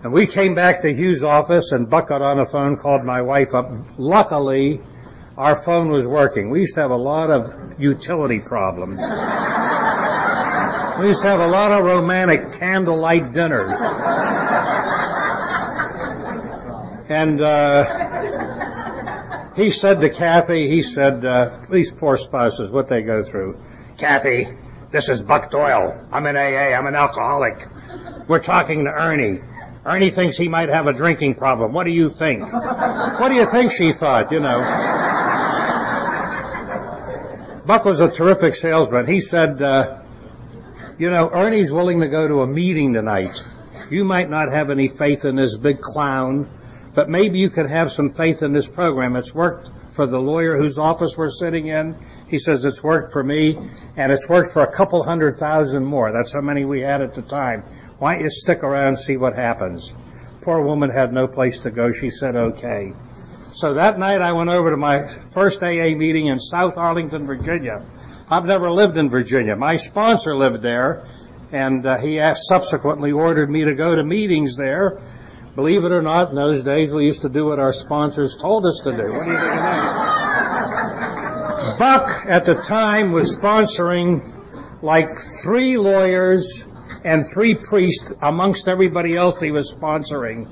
And 0.03 0.13
we 0.13 0.25
came 0.25 0.55
back 0.55 0.81
to 0.81 0.93
Hugh's 0.93 1.23
office 1.23 1.73
and 1.73 1.89
Buck 1.89 2.07
got 2.07 2.21
on 2.21 2.37
the 2.37 2.45
phone, 2.45 2.77
called 2.77 3.03
my 3.03 3.21
wife 3.21 3.53
up. 3.53 3.69
Luckily, 3.97 4.79
our 5.37 5.55
phone 5.55 5.89
was 5.89 6.07
working. 6.07 6.49
We 6.49 6.59
used 6.59 6.75
to 6.75 6.81
have 6.81 6.91
a 6.91 6.95
lot 6.95 7.29
of 7.29 7.79
utility 7.79 8.39
problems. 8.39 8.99
We 10.99 11.07
used 11.07 11.21
to 11.23 11.27
have 11.27 11.39
a 11.41 11.47
lot 11.47 11.71
of 11.71 11.83
romantic 11.83 12.53
candlelight 12.53 13.33
dinners. 13.33 13.73
And 17.09 17.41
uh, 17.41 18.12
he 19.55 19.69
said 19.69 20.01
to 20.01 20.09
Kathy, 20.09 20.67
he 20.67 20.81
said, 20.81 21.23
uh, 21.23 21.59
these 21.69 21.93
poor 21.93 22.17
spouses, 22.17 22.71
what 22.71 22.87
they 22.87 23.01
go 23.01 23.21
through. 23.21 23.55
Kathy, 23.97 24.47
this 24.89 25.09
is 25.09 25.23
Buck 25.23 25.51
Doyle. 25.51 26.07
I'm 26.11 26.25
an 26.25 26.35
AA. 26.35 26.75
I'm 26.75 26.87
an 26.87 26.95
alcoholic. 26.95 27.65
We're 28.27 28.43
talking 28.43 28.85
to 28.85 28.91
Ernie. 28.91 29.39
Ernie 29.85 30.11
thinks 30.11 30.37
he 30.37 30.47
might 30.47 30.69
have 30.69 30.87
a 30.87 30.93
drinking 30.93 31.35
problem. 31.35 31.73
What 31.73 31.85
do 31.85 31.91
you 31.91 32.09
think? 32.09 32.51
What 32.51 33.29
do 33.29 33.35
you 33.35 33.45
think 33.45 33.71
she 33.71 33.91
thought, 33.91 34.31
you 34.31 34.39
know? 34.39 34.59
Buck 37.65 37.85
was 37.85 38.01
a 38.01 38.09
terrific 38.09 38.55
salesman. 38.55 39.07
He 39.07 39.19
said, 39.19 39.61
uh, 39.61 40.03
you 40.97 41.09
know, 41.09 41.29
Ernie's 41.29 41.71
willing 41.71 41.99
to 42.01 42.07
go 42.07 42.27
to 42.27 42.41
a 42.41 42.47
meeting 42.47 42.93
tonight. 42.93 43.31
You 43.89 44.03
might 44.03 44.29
not 44.29 44.51
have 44.51 44.69
any 44.69 44.87
faith 44.87 45.25
in 45.25 45.35
this 45.35 45.57
big 45.57 45.79
clown, 45.79 46.49
but 46.95 47.09
maybe 47.09 47.39
you 47.39 47.49
could 47.49 47.69
have 47.69 47.91
some 47.91 48.09
faith 48.09 48.43
in 48.43 48.53
this 48.53 48.69
program. 48.69 49.15
It's 49.15 49.33
worked 49.33 49.69
for 49.95 50.07
the 50.07 50.19
lawyer 50.19 50.57
whose 50.57 50.77
office 50.77 51.15
we're 51.17 51.29
sitting 51.29 51.67
in. 51.67 51.95
He 52.27 52.37
says 52.37 52.65
it's 52.65 52.83
worked 52.83 53.11
for 53.11 53.23
me, 53.23 53.57
and 53.97 54.11
it's 54.11 54.27
worked 54.27 54.53
for 54.53 54.63
a 54.63 54.71
couple 54.71 55.03
hundred 55.03 55.37
thousand 55.37 55.85
more. 55.85 56.11
That's 56.11 56.33
how 56.33 56.41
many 56.41 56.65
we 56.65 56.81
had 56.81 57.01
at 57.01 57.13
the 57.13 57.21
time. 57.21 57.63
Why 57.99 58.13
don't 58.13 58.23
you 58.23 58.29
stick 58.29 58.63
around 58.63 58.87
and 58.87 58.99
see 58.99 59.17
what 59.17 59.35
happens? 59.35 59.93
Poor 60.41 60.61
woman 60.61 60.89
had 60.89 61.13
no 61.13 61.27
place 61.27 61.59
to 61.59 61.71
go. 61.71 61.91
She 61.91 62.09
said 62.09 62.35
okay. 62.35 62.91
So 63.53 63.75
that 63.75 63.99
night 63.99 64.21
I 64.21 64.33
went 64.33 64.49
over 64.49 64.71
to 64.71 64.77
my 64.77 65.07
first 65.33 65.61
AA 65.61 65.95
meeting 65.95 66.27
in 66.27 66.39
South 66.39 66.75
Arlington, 66.75 67.27
Virginia. 67.27 67.85
I've 68.29 68.45
never 68.45 68.71
lived 68.71 68.97
in 68.97 69.09
Virginia. 69.09 69.55
My 69.55 69.75
sponsor 69.75 70.35
lived 70.35 70.63
there, 70.63 71.05
and 71.51 71.85
uh, 71.85 71.97
he 71.99 72.19
subsequently 72.35 73.11
ordered 73.11 73.49
me 73.49 73.63
to 73.63 73.75
go 73.75 73.95
to 73.95 74.03
meetings 74.03 74.57
there. 74.57 74.99
Believe 75.55 75.85
it 75.85 75.91
or 75.91 76.01
not, 76.01 76.31
in 76.31 76.35
those 76.35 76.63
days 76.63 76.91
we 76.91 77.05
used 77.05 77.21
to 77.21 77.29
do 77.29 77.45
what 77.45 77.59
our 77.59 77.71
sponsors 77.71 78.35
told 78.41 78.65
us 78.65 78.81
to 78.83 78.91
do. 78.91 79.13
What 79.13 79.23
do 79.23 79.31
you 79.31 79.37
think 79.37 79.51
of 79.51 79.63
that? 79.63 80.63
Buck 81.77 82.09
at 82.27 82.45
the 82.45 82.55
time 82.55 83.11
was 83.11 83.37
sponsoring 83.37 84.33
like 84.81 85.09
three 85.43 85.77
lawyers 85.77 86.65
and 87.05 87.23
three 87.33 87.55
priests 87.55 88.11
amongst 88.21 88.67
everybody 88.67 89.15
else 89.15 89.39
he 89.39 89.51
was 89.51 89.71
sponsoring. 89.71 90.47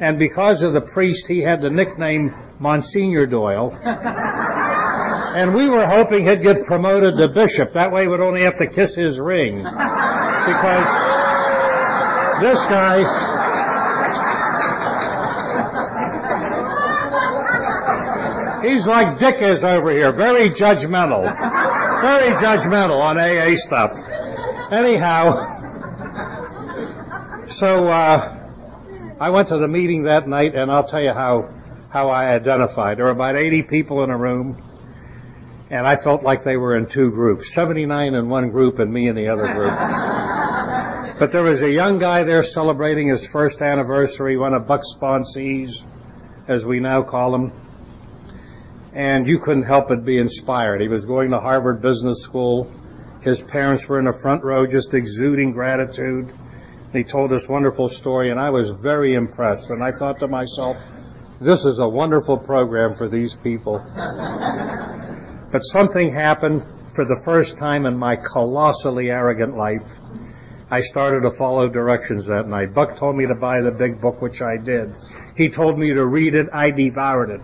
And 0.00 0.18
because 0.18 0.64
of 0.64 0.72
the 0.72 0.80
priest, 0.80 1.26
he 1.28 1.40
had 1.40 1.60
the 1.60 1.70
nickname 1.70 2.32
Monsignor 2.58 3.26
Doyle. 3.26 3.78
and 3.84 5.54
we 5.54 5.68
were 5.68 5.86
hoping 5.86 6.26
he'd 6.26 6.42
get 6.42 6.64
promoted 6.64 7.18
to 7.18 7.28
bishop. 7.28 7.72
That 7.74 7.92
way 7.92 8.08
we'd 8.08 8.20
only 8.20 8.42
have 8.42 8.56
to 8.56 8.66
kiss 8.66 8.94
his 8.94 9.20
ring. 9.20 9.58
Because 9.58 10.88
this 12.40 12.58
guy, 12.64 13.04
he's 18.62 18.86
like 18.86 19.18
Dick 19.18 19.42
is 19.42 19.64
over 19.64 19.90
here, 19.90 20.12
very 20.12 20.50
judgmental. 20.50 21.22
Very 22.00 22.34
judgmental 22.36 23.00
on 23.00 23.18
AA 23.18 23.56
stuff. 23.56 23.96
Anyhow, 24.70 25.54
so 27.48 27.88
uh, 27.88 29.16
I 29.20 29.30
went 29.30 29.48
to 29.48 29.58
the 29.58 29.68
meeting 29.68 30.04
that 30.04 30.28
night, 30.28 30.54
and 30.54 30.70
I'll 30.70 30.86
tell 30.86 31.02
you 31.02 31.12
how 31.12 31.48
how 31.90 32.10
I 32.10 32.34
identified. 32.34 32.98
There 32.98 33.06
were 33.06 33.12
about 33.12 33.36
80 33.36 33.62
people 33.62 34.04
in 34.04 34.10
a 34.10 34.18
room, 34.18 34.60
and 35.70 35.86
I 35.86 35.96
felt 35.96 36.22
like 36.22 36.42
they 36.42 36.56
were 36.56 36.76
in 36.76 36.86
two 36.86 37.10
groups: 37.10 37.54
79 37.54 38.14
in 38.14 38.28
one 38.28 38.50
group, 38.50 38.78
and 38.78 38.92
me 38.92 39.08
in 39.08 39.14
the 39.14 39.28
other 39.28 39.46
group. 39.54 41.18
but 41.18 41.32
there 41.32 41.42
was 41.42 41.62
a 41.62 41.70
young 41.70 41.98
guy 41.98 42.24
there 42.24 42.42
celebrating 42.42 43.08
his 43.08 43.26
first 43.26 43.62
anniversary, 43.62 44.36
one 44.36 44.52
of 44.52 44.66
Buck's 44.66 44.94
sponsees, 44.94 45.82
as 46.48 46.66
we 46.66 46.80
now 46.80 47.02
call 47.02 47.34
him. 47.34 47.52
And 48.96 49.28
you 49.28 49.38
couldn't 49.38 49.64
help 49.64 49.88
but 49.88 50.06
be 50.06 50.16
inspired. 50.16 50.80
He 50.80 50.88
was 50.88 51.04
going 51.04 51.30
to 51.32 51.38
Harvard 51.38 51.82
Business 51.82 52.22
School. 52.22 52.72
His 53.20 53.42
parents 53.42 53.86
were 53.86 53.98
in 53.98 54.06
the 54.06 54.18
front 54.22 54.42
row 54.42 54.66
just 54.66 54.94
exuding 54.94 55.52
gratitude. 55.52 56.32
He 56.94 57.04
told 57.04 57.30
this 57.30 57.46
wonderful 57.46 57.90
story, 57.90 58.30
and 58.30 58.40
I 58.40 58.48
was 58.48 58.70
very 58.82 59.12
impressed. 59.12 59.68
And 59.68 59.84
I 59.84 59.92
thought 59.92 60.18
to 60.20 60.28
myself, 60.28 60.82
this 61.42 61.66
is 61.66 61.78
a 61.78 61.86
wonderful 61.86 62.38
program 62.38 62.94
for 62.94 63.06
these 63.06 63.34
people. 63.34 63.84
but 65.52 65.60
something 65.60 66.08
happened 66.08 66.64
for 66.94 67.04
the 67.04 67.20
first 67.22 67.58
time 67.58 67.84
in 67.84 67.98
my 67.98 68.16
colossally 68.16 69.10
arrogant 69.10 69.58
life. 69.58 69.84
I 70.70 70.80
started 70.80 71.20
to 71.28 71.36
follow 71.36 71.68
directions 71.68 72.28
that 72.28 72.48
night. 72.48 72.72
Buck 72.72 72.96
told 72.96 73.14
me 73.14 73.26
to 73.26 73.34
buy 73.34 73.60
the 73.60 73.72
big 73.72 74.00
book, 74.00 74.22
which 74.22 74.40
I 74.40 74.56
did. 74.56 74.88
He 75.36 75.50
told 75.50 75.78
me 75.78 75.92
to 75.92 76.06
read 76.06 76.34
it. 76.34 76.46
I 76.50 76.70
devoured 76.70 77.28
it. 77.28 77.42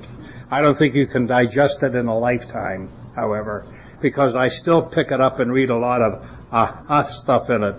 I 0.53 0.61
don't 0.61 0.77
think 0.77 0.95
you 0.95 1.07
can 1.07 1.27
digest 1.27 1.83
it 1.83 1.95
in 1.95 2.09
a 2.09 2.19
lifetime, 2.19 2.91
however, 3.17 3.65
because 4.03 4.37
I 4.37 4.49
still 4.49 4.83
pick 4.83 5.11
it 5.11 5.19
up 5.19 5.41
and 5.41 5.51
read 5.51 5.71
a 5.71 5.79
lot 5.79 6.03
of 6.03 6.29
ah 6.53 6.85
uh, 6.91 6.93
uh, 6.93 7.05
stuff 7.05 7.49
in 7.49 7.63
it 7.63 7.77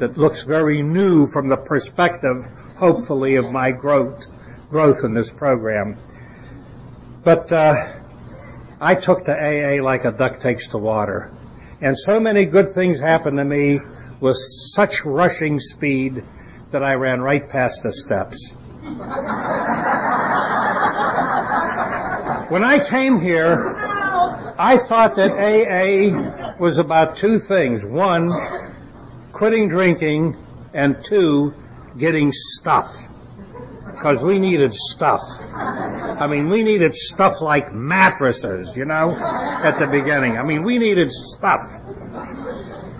that 0.00 0.18
looks 0.18 0.42
very 0.42 0.82
new 0.82 1.28
from 1.28 1.48
the 1.48 1.56
perspective, 1.56 2.44
hopefully, 2.78 3.36
of 3.36 3.52
my 3.52 3.70
growth 3.70 4.26
growth 4.70 5.04
in 5.04 5.14
this 5.14 5.32
program. 5.32 5.98
But 7.22 7.52
uh, 7.52 7.74
I 8.80 8.96
took 8.96 9.24
to 9.26 9.32
AA 9.32 9.80
like 9.80 10.04
a 10.04 10.10
duck 10.10 10.40
takes 10.40 10.66
to 10.70 10.78
water, 10.78 11.30
and 11.80 11.96
so 11.96 12.18
many 12.18 12.44
good 12.44 12.70
things 12.70 12.98
happened 12.98 13.38
to 13.38 13.44
me 13.44 13.78
with 14.20 14.36
such 14.74 15.04
rushing 15.04 15.60
speed 15.60 16.24
that 16.72 16.82
I 16.82 16.94
ran 16.94 17.20
right 17.20 17.48
past 17.48 17.84
the 17.84 17.92
steps. 17.92 18.52
When 22.48 22.62
I 22.62 22.78
came 22.78 23.18
here, 23.18 23.74
I 24.56 24.78
thought 24.78 25.16
that 25.16 25.32
AA 25.32 26.54
was 26.60 26.78
about 26.78 27.16
two 27.16 27.40
things. 27.40 27.84
One, 27.84 28.30
quitting 29.32 29.68
drinking, 29.68 30.36
and 30.72 31.02
two, 31.04 31.52
getting 31.98 32.30
stuff. 32.30 32.94
Because 33.86 34.22
we 34.22 34.38
needed 34.38 34.72
stuff. 34.72 35.22
I 35.52 36.28
mean, 36.28 36.48
we 36.48 36.62
needed 36.62 36.94
stuff 36.94 37.40
like 37.40 37.72
mattresses, 37.72 38.76
you 38.76 38.84
know, 38.84 39.16
at 39.16 39.80
the 39.80 39.88
beginning. 39.88 40.38
I 40.38 40.44
mean, 40.44 40.62
we 40.62 40.78
needed 40.78 41.10
stuff. 41.10 41.62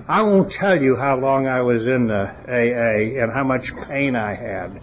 I 0.08 0.22
won't 0.22 0.50
tell 0.50 0.82
you 0.82 0.96
how 0.96 1.16
long 1.16 1.46
I 1.46 1.62
was 1.62 1.86
in 1.86 2.08
the 2.08 2.24
AA 2.48 3.22
and 3.22 3.32
how 3.32 3.44
much 3.44 3.76
pain 3.86 4.16
I 4.16 4.34
had 4.34 4.80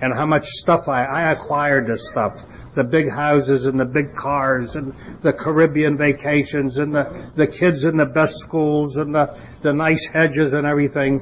and 0.00 0.14
how 0.14 0.26
much 0.26 0.46
stuff 0.46 0.88
I, 0.88 1.04
I 1.04 1.32
acquired 1.32 1.86
this 1.86 2.06
stuff 2.06 2.42
the 2.74 2.84
big 2.84 3.10
houses 3.10 3.66
and 3.66 3.78
the 3.78 3.84
big 3.84 4.14
cars 4.14 4.76
and 4.76 4.94
the 5.22 5.32
Caribbean 5.32 5.96
vacations 5.96 6.78
and 6.78 6.94
the, 6.94 7.30
the 7.34 7.46
kids 7.46 7.84
in 7.84 7.96
the 7.96 8.06
best 8.06 8.38
schools 8.38 8.96
and 8.96 9.14
the, 9.14 9.38
the 9.62 9.72
nice 9.72 10.06
hedges 10.06 10.52
and 10.52 10.66
everything. 10.66 11.20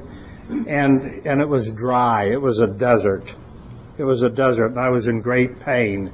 And, 0.67 1.01
and 1.25 1.41
it 1.41 1.47
was 1.47 1.73
dry. 1.73 2.25
It 2.25 2.41
was 2.41 2.59
a 2.59 2.67
desert. 2.67 3.35
It 3.97 4.03
was 4.03 4.23
a 4.23 4.29
desert 4.29 4.67
and 4.67 4.79
I 4.79 4.89
was 4.89 5.07
in 5.07 5.21
great 5.21 5.59
pain. 5.59 6.11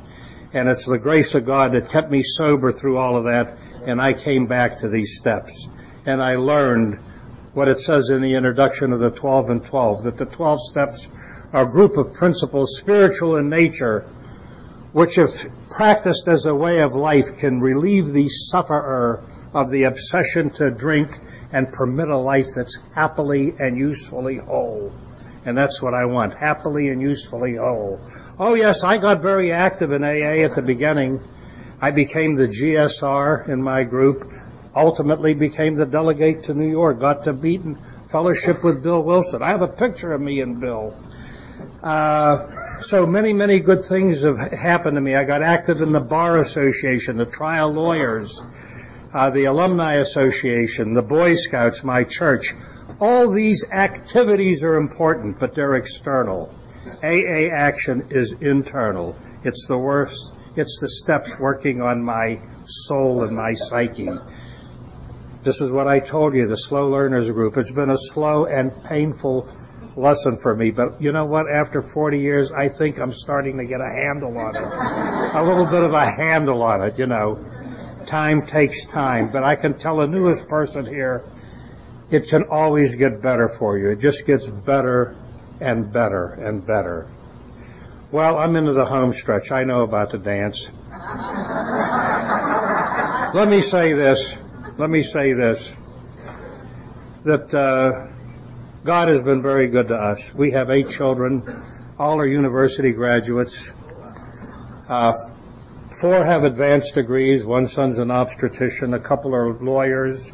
And 0.53 0.69
it's 0.69 0.85
the 0.85 0.97
grace 0.97 1.35
of 1.35 1.45
God 1.45 1.73
that 1.73 1.89
kept 1.89 2.09
me 2.09 2.23
sober 2.23 2.71
through 2.71 2.97
all 2.97 3.17
of 3.17 3.25
that. 3.25 3.57
And 3.85 4.01
I 4.01 4.13
came 4.13 4.47
back 4.47 4.77
to 4.79 4.89
these 4.89 5.17
steps 5.17 5.67
and 6.05 6.23
I 6.23 6.35
learned 6.35 6.99
what 7.53 7.67
it 7.67 7.79
says 7.79 8.09
in 8.09 8.21
the 8.21 8.35
introduction 8.35 8.91
of 8.91 8.99
the 8.99 9.11
12 9.11 9.49
and 9.49 9.65
12, 9.65 10.03
that 10.03 10.17
the 10.17 10.25
12 10.25 10.59
steps 10.61 11.09
a 11.55 11.65
group 11.65 11.95
of 11.95 12.13
principles, 12.13 12.77
spiritual 12.77 13.37
in 13.37 13.49
nature, 13.49 14.01
which 14.91 15.17
if 15.17 15.45
practiced 15.69 16.27
as 16.27 16.45
a 16.45 16.53
way 16.53 16.81
of 16.81 16.93
life 16.95 17.37
can 17.37 17.61
relieve 17.61 18.07
the 18.07 18.27
sufferer 18.27 19.23
of 19.53 19.69
the 19.69 19.83
obsession 19.83 20.49
to 20.49 20.69
drink 20.69 21.17
and 21.53 21.71
permit 21.71 22.09
a 22.09 22.17
life 22.17 22.47
that's 22.53 22.77
happily 22.93 23.53
and 23.57 23.77
usefully 23.77 24.35
whole. 24.35 24.91
And 25.45 25.57
that's 25.57 25.81
what 25.81 25.93
I 25.93 26.03
want, 26.05 26.33
happily 26.33 26.89
and 26.89 27.01
usefully 27.01 27.55
whole. 27.55 28.01
Oh 28.37 28.55
yes, 28.55 28.83
I 28.83 28.97
got 28.97 29.21
very 29.21 29.53
active 29.53 29.93
in 29.93 30.03
AA 30.03 30.43
at 30.43 30.55
the 30.55 30.61
beginning. 30.61 31.21
I 31.81 31.91
became 31.91 32.33
the 32.33 32.47
GSR 32.47 33.47
in 33.47 33.61
my 33.61 33.83
group, 33.83 34.29
ultimately 34.75 35.33
became 35.33 35.73
the 35.75 35.85
delegate 35.85 36.43
to 36.43 36.53
New 36.53 36.69
York, 36.69 36.99
got 36.99 37.23
to 37.23 37.31
and 37.31 37.77
fellowship 38.11 38.61
with 38.61 38.83
Bill 38.83 39.01
Wilson. 39.03 39.41
I 39.41 39.51
have 39.51 39.61
a 39.61 39.67
picture 39.67 40.11
of 40.11 40.19
me 40.19 40.41
and 40.41 40.59
Bill. 40.59 40.93
Uh, 41.81 42.81
so 42.81 43.05
many, 43.05 43.31
many 43.31 43.59
good 43.59 43.85
things 43.85 44.23
have 44.23 44.37
happened 44.37 44.95
to 44.95 45.01
me. 45.01 45.15
I 45.15 45.23
got 45.23 45.41
active 45.41 45.81
in 45.81 45.91
the 45.91 45.99
Bar 45.99 46.37
Association, 46.37 47.17
the 47.17 47.25
trial 47.25 47.71
lawyers, 47.71 48.41
uh, 49.13 49.29
the 49.29 49.45
Alumni 49.45 49.95
Association, 49.95 50.93
the 50.93 51.01
Boy 51.01 51.35
Scouts, 51.35 51.83
my 51.83 52.03
church. 52.03 52.53
All 52.99 53.31
these 53.31 53.63
activities 53.71 54.63
are 54.63 54.75
important, 54.75 55.39
but 55.39 55.55
they're 55.55 55.75
external. 55.75 56.53
AA 57.03 57.49
action 57.53 58.07
is 58.11 58.33
internal. 58.41 59.15
It's 59.43 59.65
the 59.67 59.77
worst. 59.77 60.33
It's 60.55 60.79
the 60.79 60.89
steps 60.89 61.37
working 61.39 61.81
on 61.81 62.03
my 62.03 62.39
soul 62.65 63.23
and 63.23 63.35
my 63.35 63.53
psyche. 63.53 64.09
This 65.43 65.61
is 65.61 65.71
what 65.71 65.87
I 65.87 65.99
told 65.99 66.33
you, 66.33 66.47
the 66.47 66.57
slow 66.57 66.89
learners 66.89 67.29
group. 67.29 67.57
It's 67.57 67.71
been 67.71 67.91
a 67.91 67.97
slow 67.97 68.45
and 68.45 68.83
painful 68.83 69.47
lesson 69.97 70.37
for 70.37 70.55
me, 70.55 70.71
but 70.71 71.01
you 71.01 71.11
know 71.11 71.25
what? 71.25 71.45
After 71.49 71.81
40 71.81 72.19
years, 72.19 72.51
I 72.51 72.69
think 72.69 72.99
I'm 72.99 73.11
starting 73.11 73.57
to 73.57 73.65
get 73.65 73.79
a 73.81 73.89
handle 73.89 74.37
on 74.37 74.55
it. 74.55 74.61
a 74.61 75.43
little 75.43 75.65
bit 75.65 75.83
of 75.83 75.93
a 75.93 76.05
handle 76.09 76.61
on 76.63 76.81
it, 76.81 76.99
you 76.99 77.05
know. 77.05 77.39
Time 78.05 78.45
takes 78.45 78.85
time, 78.85 79.31
but 79.31 79.43
I 79.43 79.55
can 79.55 79.77
tell 79.77 79.97
the 79.97 80.07
newest 80.07 80.47
person 80.47 80.85
here, 80.85 81.23
it 82.11 82.27
can 82.29 82.43
always 82.43 82.95
get 82.95 83.21
better 83.21 83.47
for 83.47 83.77
you. 83.77 83.89
It 83.89 83.99
just 83.99 84.25
gets 84.27 84.47
better 84.47 85.15
and 85.59 85.91
better 85.91 86.27
and 86.27 86.65
better. 86.65 87.07
Well, 88.11 88.37
I'm 88.37 88.55
into 88.55 88.73
the 88.73 88.85
home 88.85 89.11
stretch. 89.11 89.51
I 89.51 89.63
know 89.63 89.81
about 89.81 90.11
the 90.11 90.19
dance. 90.19 90.69
Let 93.33 93.49
me 93.49 93.61
say 93.61 93.93
this. 93.93 94.37
Let 94.77 94.89
me 94.89 95.01
say 95.01 95.33
this. 95.33 95.75
That 97.23 97.53
uh, 97.53 98.14
God 98.85 99.07
has 99.07 99.23
been 99.23 99.41
very 99.41 99.67
good 99.67 99.87
to 99.87 99.95
us. 99.95 100.31
We 100.35 100.51
have 100.51 100.69
eight 100.69 100.89
children. 100.89 101.41
All 101.97 102.19
are 102.19 102.27
university 102.27 102.91
graduates. 102.91 103.73
Uh, 104.87 105.11
four 105.99 106.23
have 106.23 106.43
advanced 106.43 106.93
degrees. 106.93 107.43
One 107.43 107.65
son's 107.65 107.97
an 107.97 108.11
obstetrician. 108.11 108.93
A 108.93 108.99
couple 108.99 109.33
are 109.33 109.53
lawyers 109.53 110.31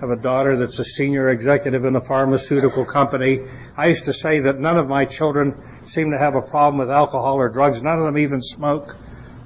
have 0.00 0.08
a 0.08 0.16
daughter 0.16 0.56
that's 0.56 0.78
a 0.78 0.84
senior 0.84 1.28
executive 1.28 1.84
in 1.84 1.94
a 1.94 2.00
pharmaceutical 2.00 2.86
company. 2.86 3.40
I 3.76 3.88
used 3.88 4.06
to 4.06 4.14
say 4.14 4.40
that 4.40 4.58
none 4.58 4.78
of 4.78 4.88
my 4.88 5.04
children 5.04 5.54
seem 5.86 6.12
to 6.12 6.18
have 6.18 6.34
a 6.34 6.40
problem 6.40 6.78
with 6.78 6.90
alcohol 6.90 7.34
or 7.34 7.50
drugs. 7.50 7.82
None 7.82 7.98
of 7.98 8.06
them 8.06 8.16
even 8.16 8.40
smoke. 8.40 8.96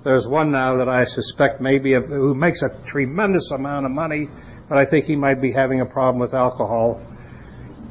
There's 0.05 0.29
one 0.29 0.53
now 0.53 0.77
that 0.77 0.89
I 0.89 1.03
suspect 1.03 1.61
maybe 1.61 1.95
who 1.95 2.33
makes 2.33 2.63
a 2.63 2.69
tremendous 2.85 3.51
amount 3.51 3.87
of 3.87 3.93
money, 3.93 4.29
but 4.69 4.79
I 4.79 4.85
think 4.85 5.07
he 5.07 5.17
might 5.17 5.41
be 5.41 5.51
having 5.51 5.81
a 5.81 5.87
problem 5.87 6.21
with 6.21 6.33
alcohol. 6.33 7.03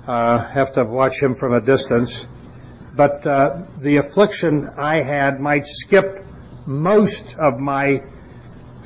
Uh, 0.08 0.47
have 0.49 0.74
to 0.74 0.84
watch 0.84 1.22
him 1.22 1.34
from 1.34 1.53
a 1.53 1.62
distance. 1.62 2.28
But 2.95 3.26
uh, 3.26 3.64
the 3.80 3.97
affliction 3.97 4.70
I 4.78 5.01
had 5.01 5.39
might 5.39 5.66
skip 5.66 6.24
most 6.68 7.38
of 7.38 7.60
my 7.60 8.03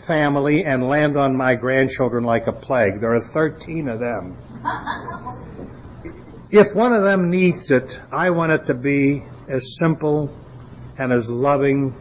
family 0.07 0.63
and 0.63 0.88
land 0.88 1.17
on 1.17 1.36
my 1.36 1.55
grandchildren 1.55 2.24
like 2.24 2.47
a 2.47 2.51
plague. 2.51 2.99
There 2.99 3.13
are 3.13 3.22
13 3.22 3.89
of 3.89 3.99
them. 3.99 4.38
If 6.51 6.74
one 6.74 6.93
of 6.93 7.03
them 7.03 7.30
needs 7.30 7.70
it, 7.70 7.99
I 8.11 8.32
want 8.32 8.51
it 8.51 8.65
to 8.65 8.74
be 8.74 9.24
as 9.47 9.78
simple 9.78 10.34
and 10.97 11.13
as 11.13 11.30
loving 11.30 11.93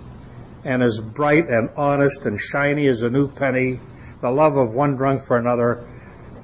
and 0.65 0.83
as 0.83 1.01
bright 1.01 1.49
and 1.49 1.71
honest 1.77 2.25
and 2.25 2.39
shiny 2.39 2.89
as 2.89 3.03
a 3.03 3.11
new 3.11 3.29
penny, 3.29 3.81
the 4.23 4.31
love 4.31 4.57
of 4.57 4.73
one 4.73 4.97
drunk 4.97 5.23
for 5.23 5.37
another, 5.37 5.87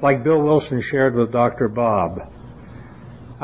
like 0.02 0.22
Bill 0.22 0.42
Wilson 0.42 0.80
shared 0.80 1.14
with 1.14 1.32
Dr. 1.32 1.68
Bob, 1.68 2.18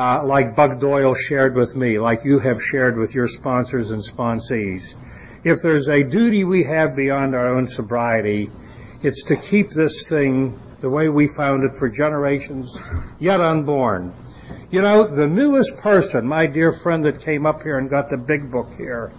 uh, 0.00 0.24
like 0.24 0.56
Buck 0.56 0.80
Doyle 0.80 1.14
shared 1.14 1.54
with 1.54 1.76
me, 1.76 1.98
like 1.98 2.24
you 2.24 2.38
have 2.38 2.62
shared 2.62 2.96
with 2.96 3.14
your 3.14 3.28
sponsors 3.28 3.90
and 3.90 4.02
sponsees 4.02 4.94
if 5.44 5.62
there's 5.62 5.88
a 5.88 6.02
duty 6.02 6.44
we 6.44 6.64
have 6.64 6.94
beyond 6.94 7.34
our 7.34 7.56
own 7.56 7.66
sobriety, 7.66 8.50
it's 9.02 9.24
to 9.24 9.36
keep 9.36 9.70
this 9.70 10.06
thing 10.08 10.60
the 10.80 10.90
way 10.90 11.08
we 11.08 11.28
found 11.28 11.64
it 11.64 11.76
for 11.76 11.88
generations 11.88 12.78
yet 13.18 13.40
unborn. 13.40 14.14
You 14.70 14.82
know, 14.82 15.06
the 15.06 15.26
newest 15.26 15.78
person, 15.78 16.26
my 16.26 16.46
dear 16.46 16.72
friend 16.72 17.04
that 17.04 17.20
came 17.20 17.46
up 17.46 17.62
here 17.62 17.78
and 17.78 17.88
got 17.88 18.10
the 18.10 18.16
big 18.18 18.50
book 18.50 18.68
here, 18.76 19.12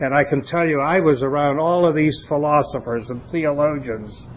and 0.00 0.14
I 0.14 0.24
can 0.24 0.42
tell 0.42 0.66
you 0.66 0.80
I 0.80 1.00
was 1.00 1.22
around 1.22 1.58
all 1.58 1.86
of 1.86 1.94
these 1.94 2.26
philosophers 2.26 3.08
and 3.10 3.22
theologians 3.30 4.28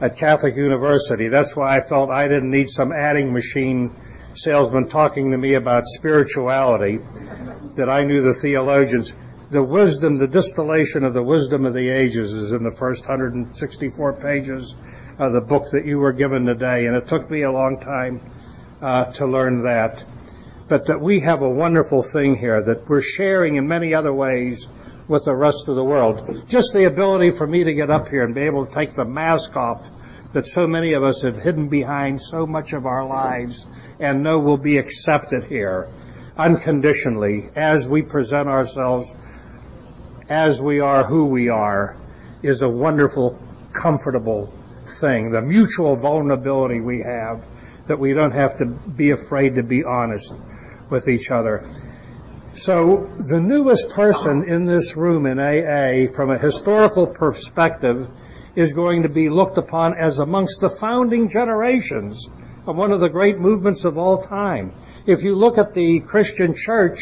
at 0.00 0.16
Catholic 0.16 0.56
University. 0.56 1.28
That's 1.28 1.56
why 1.56 1.76
I 1.76 1.80
felt 1.80 2.10
I 2.10 2.28
didn't 2.28 2.50
need 2.50 2.68
some 2.68 2.92
adding 2.92 3.32
machine 3.32 3.94
salesman 4.34 4.88
talking 4.88 5.30
to 5.30 5.38
me 5.38 5.54
about 5.54 5.84
spirituality, 5.86 6.98
that 7.76 7.88
I 7.88 8.04
knew 8.04 8.22
the 8.22 8.34
theologians 8.34 9.14
the 9.52 9.62
wisdom, 9.62 10.16
the 10.16 10.26
distillation 10.26 11.04
of 11.04 11.12
the 11.12 11.22
wisdom 11.22 11.66
of 11.66 11.74
the 11.74 11.90
ages 11.90 12.32
is 12.32 12.52
in 12.52 12.64
the 12.64 12.74
first 12.74 13.02
164 13.02 14.14
pages 14.14 14.74
of 15.18 15.34
the 15.34 15.42
book 15.42 15.64
that 15.72 15.84
you 15.84 15.98
were 15.98 16.14
given 16.14 16.46
today. 16.46 16.86
And 16.86 16.96
it 16.96 17.06
took 17.06 17.30
me 17.30 17.42
a 17.42 17.52
long 17.52 17.78
time 17.78 18.20
uh, 18.80 19.12
to 19.12 19.26
learn 19.26 19.62
that. 19.64 20.02
But 20.68 20.86
that 20.86 20.98
we 20.98 21.20
have 21.20 21.42
a 21.42 21.48
wonderful 21.48 22.02
thing 22.02 22.34
here 22.34 22.62
that 22.64 22.88
we're 22.88 23.02
sharing 23.02 23.56
in 23.56 23.68
many 23.68 23.94
other 23.94 24.14
ways 24.14 24.66
with 25.06 25.26
the 25.26 25.34
rest 25.34 25.68
of 25.68 25.76
the 25.76 25.84
world. 25.84 26.46
Just 26.48 26.72
the 26.72 26.86
ability 26.86 27.32
for 27.32 27.46
me 27.46 27.62
to 27.62 27.74
get 27.74 27.90
up 27.90 28.08
here 28.08 28.24
and 28.24 28.34
be 28.34 28.42
able 28.42 28.64
to 28.64 28.72
take 28.72 28.94
the 28.94 29.04
mask 29.04 29.54
off 29.54 29.86
that 30.32 30.46
so 30.46 30.66
many 30.66 30.94
of 30.94 31.02
us 31.02 31.22
have 31.22 31.36
hidden 31.36 31.68
behind 31.68 32.20
so 32.20 32.46
much 32.46 32.72
of 32.72 32.86
our 32.86 33.06
lives 33.06 33.66
and 34.00 34.22
know 34.22 34.38
will 34.38 34.56
be 34.56 34.78
accepted 34.78 35.44
here 35.44 35.88
unconditionally 36.36 37.50
as 37.54 37.88
we 37.88 38.02
present 38.02 38.48
ourselves 38.48 39.14
as 40.28 40.60
we 40.60 40.80
are 40.80 41.04
who 41.04 41.26
we 41.26 41.48
are 41.48 41.96
is 42.42 42.62
a 42.62 42.68
wonderful, 42.68 43.38
comfortable 43.72 44.52
thing. 45.00 45.30
The 45.30 45.42
mutual 45.42 45.96
vulnerability 45.96 46.80
we 46.80 47.02
have 47.02 47.44
that 47.86 47.98
we 47.98 48.12
don't 48.12 48.32
have 48.32 48.56
to 48.58 48.66
be 48.66 49.10
afraid 49.10 49.56
to 49.56 49.62
be 49.62 49.84
honest 49.84 50.32
with 50.90 51.08
each 51.08 51.30
other. 51.30 51.68
So 52.54 53.10
the 53.18 53.40
newest 53.40 53.90
person 53.90 54.44
in 54.44 54.66
this 54.66 54.96
room 54.96 55.26
in 55.26 55.38
AA 55.38 56.12
from 56.12 56.30
a 56.30 56.38
historical 56.38 57.06
perspective 57.06 58.08
is 58.56 58.72
going 58.72 59.02
to 59.02 59.08
be 59.08 59.28
looked 59.28 59.58
upon 59.58 59.94
as 59.94 60.18
amongst 60.18 60.60
the 60.60 60.68
founding 60.68 61.28
generations 61.28 62.28
of 62.66 62.76
one 62.76 62.92
of 62.92 63.00
the 63.00 63.08
great 63.08 63.38
movements 63.38 63.84
of 63.84 63.98
all 63.98 64.22
time. 64.22 64.72
If 65.06 65.22
you 65.22 65.34
look 65.34 65.58
at 65.58 65.74
the 65.74 66.00
Christian 66.00 66.54
church, 66.54 66.98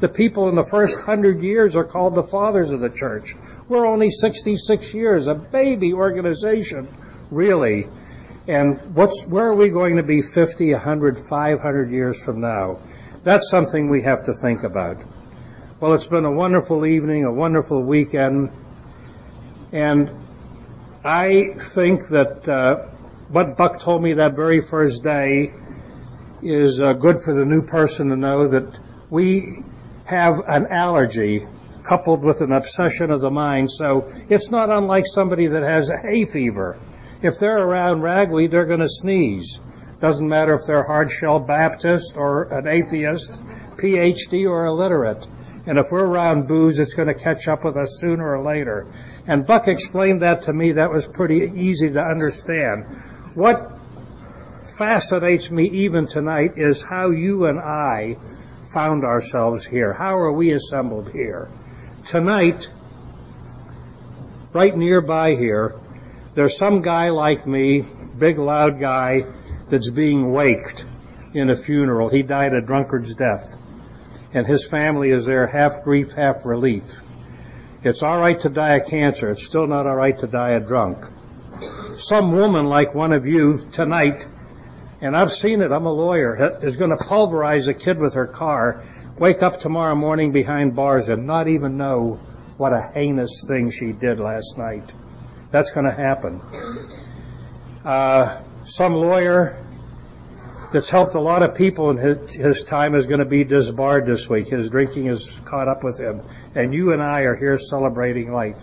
the 0.00 0.08
people 0.08 0.48
in 0.48 0.56
the 0.56 0.66
first 0.70 1.00
hundred 1.00 1.42
years 1.42 1.76
are 1.76 1.84
called 1.84 2.14
the 2.14 2.22
fathers 2.22 2.72
of 2.72 2.80
the 2.80 2.90
church. 2.90 3.34
We're 3.68 3.86
only 3.86 4.10
66 4.10 4.92
years, 4.92 5.28
a 5.28 5.34
baby 5.34 5.92
organization, 5.92 6.88
really. 7.30 7.86
And 8.48 8.94
what's, 8.94 9.24
where 9.26 9.46
are 9.46 9.54
we 9.54 9.70
going 9.70 9.96
to 9.96 10.02
be 10.02 10.20
50, 10.20 10.72
100, 10.72 11.18
500 11.18 11.90
years 11.90 12.22
from 12.22 12.40
now? 12.40 12.78
That's 13.22 13.48
something 13.48 13.88
we 13.88 14.02
have 14.02 14.24
to 14.24 14.34
think 14.34 14.64
about. 14.64 14.98
Well, 15.80 15.94
it's 15.94 16.08
been 16.08 16.24
a 16.24 16.32
wonderful 16.32 16.84
evening, 16.86 17.24
a 17.24 17.32
wonderful 17.32 17.82
weekend, 17.82 18.50
and 19.72 20.10
I 21.04 21.52
think 21.74 22.08
that 22.08 22.48
uh, 22.48 22.86
what 23.28 23.58
Buck 23.58 23.78
told 23.78 24.02
me 24.02 24.14
that 24.14 24.34
very 24.34 24.62
first 24.62 25.04
day 25.04 25.52
is 26.42 26.80
uh, 26.80 26.94
good 26.94 27.20
for 27.20 27.34
the 27.34 27.44
new 27.44 27.60
person 27.60 28.08
to 28.08 28.16
know 28.16 28.48
that 28.48 28.78
we 29.10 29.58
have 30.06 30.40
an 30.48 30.66
allergy 30.68 31.46
coupled 31.82 32.22
with 32.22 32.40
an 32.40 32.52
obsession 32.52 33.10
of 33.10 33.20
the 33.20 33.30
mind. 33.30 33.70
So 33.70 34.10
it's 34.30 34.50
not 34.50 34.70
unlike 34.70 35.04
somebody 35.06 35.46
that 35.48 35.62
has 35.62 35.90
a 35.90 35.98
hay 35.98 36.24
fever. 36.24 36.78
If 37.22 37.38
they're 37.38 37.58
around 37.58 38.00
ragweed, 38.00 38.50
they're 38.50 38.64
going 38.64 38.80
to 38.80 38.88
sneeze. 38.88 39.60
Doesn't 40.00 40.26
matter 40.26 40.54
if 40.54 40.62
they're 40.66 40.84
hard-shell 40.84 41.40
Baptist 41.40 42.16
or 42.16 42.44
an 42.44 42.66
atheist, 42.66 43.38
PhD 43.76 44.48
or 44.48 44.64
illiterate. 44.64 45.26
And 45.66 45.78
if 45.78 45.90
we're 45.90 46.04
around 46.04 46.46
booze, 46.46 46.78
it's 46.78 46.94
going 46.94 47.08
to 47.08 47.14
catch 47.14 47.48
up 47.48 47.64
with 47.64 47.76
us 47.76 47.98
sooner 48.00 48.36
or 48.36 48.42
later. 48.42 48.86
And 49.26 49.46
Buck 49.46 49.66
explained 49.66 50.22
that 50.22 50.42
to 50.42 50.52
me. 50.52 50.72
That 50.72 50.90
was 50.90 51.06
pretty 51.06 51.50
easy 51.56 51.90
to 51.90 52.00
understand. 52.00 52.84
What 53.34 53.72
fascinates 54.78 55.50
me 55.50 55.68
even 55.70 56.06
tonight 56.06 56.52
is 56.56 56.82
how 56.82 57.10
you 57.10 57.46
and 57.46 57.58
I 57.58 58.16
found 58.72 59.04
ourselves 59.04 59.64
here? 59.64 59.92
How 59.92 60.16
are 60.16 60.32
we 60.32 60.52
assembled 60.52 61.12
here? 61.12 61.48
Tonight, 62.06 62.66
right 64.52 64.76
nearby 64.76 65.34
here, 65.34 65.74
there's 66.34 66.58
some 66.58 66.82
guy 66.82 67.08
like 67.08 67.46
me, 67.46 67.86
big 68.18 68.38
loud 68.38 68.80
guy, 68.80 69.22
that's 69.70 69.90
being 69.90 70.32
waked 70.32 70.84
in 71.32 71.50
a 71.50 71.56
funeral. 71.56 72.08
He 72.08 72.22
died 72.22 72.52
a 72.52 72.60
drunkard's 72.60 73.14
death. 73.14 73.56
And 74.34 74.46
his 74.46 74.66
family 74.66 75.10
is 75.10 75.24
there, 75.26 75.46
half 75.46 75.84
grief, 75.84 76.12
half 76.12 76.44
relief. 76.44 76.84
It's 77.84 78.02
all 78.02 78.18
right 78.18 78.38
to 78.40 78.48
die 78.48 78.74
of 78.74 78.88
cancer. 78.88 79.30
It's 79.30 79.46
still 79.46 79.66
not 79.66 79.86
all 79.86 79.94
right 79.94 80.18
to 80.18 80.26
die 80.26 80.52
a 80.52 80.60
drunk. 80.60 81.04
Some 81.96 82.32
woman 82.32 82.66
like 82.66 82.94
one 82.94 83.12
of 83.12 83.26
you 83.26 83.64
tonight, 83.72 84.26
and 85.00 85.16
I've 85.16 85.32
seen 85.32 85.62
it, 85.62 85.70
I'm 85.70 85.86
a 85.86 85.92
lawyer, 85.92 86.58
is 86.62 86.76
going 86.76 86.90
to 86.90 86.96
pulverize 86.96 87.68
a 87.68 87.74
kid 87.74 87.98
with 87.98 88.14
her 88.14 88.26
car, 88.26 88.82
wake 89.18 89.42
up 89.42 89.60
tomorrow 89.60 89.94
morning 89.94 90.32
behind 90.32 90.74
bars 90.74 91.10
and 91.10 91.26
not 91.26 91.46
even 91.46 91.76
know 91.76 92.18
what 92.56 92.72
a 92.72 92.90
heinous 92.92 93.44
thing 93.46 93.70
she 93.70 93.92
did 93.92 94.18
last 94.18 94.58
night. 94.58 94.92
That's 95.52 95.72
going 95.72 95.86
to 95.86 95.92
happen. 95.92 96.40
Uh, 97.84 98.42
some 98.64 98.94
lawyer 98.94 99.63
that's 100.74 100.90
helped 100.90 101.14
a 101.14 101.20
lot 101.20 101.44
of 101.44 101.54
people 101.54 101.90
in 101.90 101.96
his, 101.96 102.34
his 102.34 102.64
time 102.64 102.96
is 102.96 103.06
going 103.06 103.20
to 103.20 103.24
be 103.24 103.44
disbarred 103.44 104.06
this 104.06 104.28
week. 104.28 104.48
His 104.48 104.68
drinking 104.68 105.06
has 105.06 105.30
caught 105.44 105.68
up 105.68 105.84
with 105.84 106.00
him. 106.00 106.20
And 106.56 106.74
you 106.74 106.92
and 106.92 107.00
I 107.00 107.20
are 107.20 107.36
here 107.36 107.56
celebrating 107.56 108.32
life. 108.32 108.60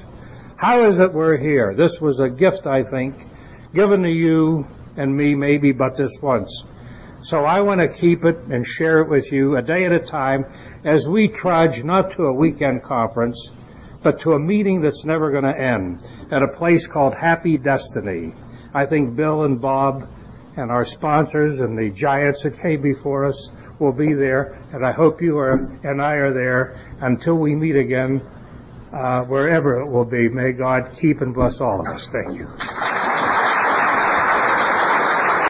How 0.58 0.88
is 0.88 1.00
it 1.00 1.14
we're 1.14 1.38
here? 1.38 1.74
This 1.74 2.02
was 2.02 2.20
a 2.20 2.30
gift, 2.30 2.68
I 2.68 2.84
think, 2.84 3.16
given 3.74 4.04
to 4.04 4.12
you 4.12 4.68
and 4.98 5.16
me 5.16 5.36
maybe 5.36 5.72
but 5.72 5.96
this 5.96 6.20
once. 6.22 6.66
So 7.22 7.46
I 7.46 7.62
want 7.62 7.80
to 7.80 7.88
keep 7.88 8.26
it 8.26 8.40
and 8.40 8.68
share 8.68 9.00
it 9.00 9.10
with 9.10 9.32
you 9.32 9.56
a 9.56 9.62
day 9.62 9.86
at 9.86 9.94
a 9.94 10.00
time 10.00 10.44
as 10.84 11.08
we 11.08 11.30
trudge 11.30 11.86
not 11.86 12.12
to 12.18 12.24
a 12.24 12.34
weekend 12.34 12.84
conference, 12.84 13.52
but 14.04 14.20
to 14.22 14.34
a 14.34 14.40
meeting 14.40 14.82
that's 14.82 15.06
never 15.06 15.32
going 15.32 15.46
to 15.46 15.58
end 15.58 16.06
at 16.30 16.44
a 16.44 16.50
place 16.50 16.88
called 16.88 17.14
Happy 17.14 17.58
Destiny. 17.58 18.34
I 18.74 18.86
think 18.86 19.16
Bill 19.16 19.46
and 19.46 19.62
Bob 19.62 20.10
and 20.58 20.72
our 20.72 20.86
sponsors 20.86 21.62
and 21.62 21.78
the 21.78 21.90
giants 21.90 22.44
that 22.44 22.58
came 22.58 22.82
before 22.82 23.26
us 23.26 23.50
will 23.80 23.94
be 23.94 24.14
there, 24.14 24.62
and 24.74 24.86
I 24.86 24.92
hope 24.92 25.22
you 25.22 25.38
are 25.38 25.54
and 25.84 26.02
I 26.02 26.16
are 26.16 26.34
there 26.34 26.78
until 27.00 27.36
we 27.36 27.56
meet 27.56 27.76
again, 27.76 28.22
uh, 28.94 29.24
wherever 29.26 29.80
it 29.80 29.88
will 29.88 30.06
be. 30.06 30.30
May 30.30 30.52
God 30.52 30.92
keep 31.00 31.22
and 31.22 31.34
bless 31.34 31.62
all 31.62 31.82
of 31.82 31.88
us. 31.88 32.10
Thank 32.10 32.38
you. 32.38 32.48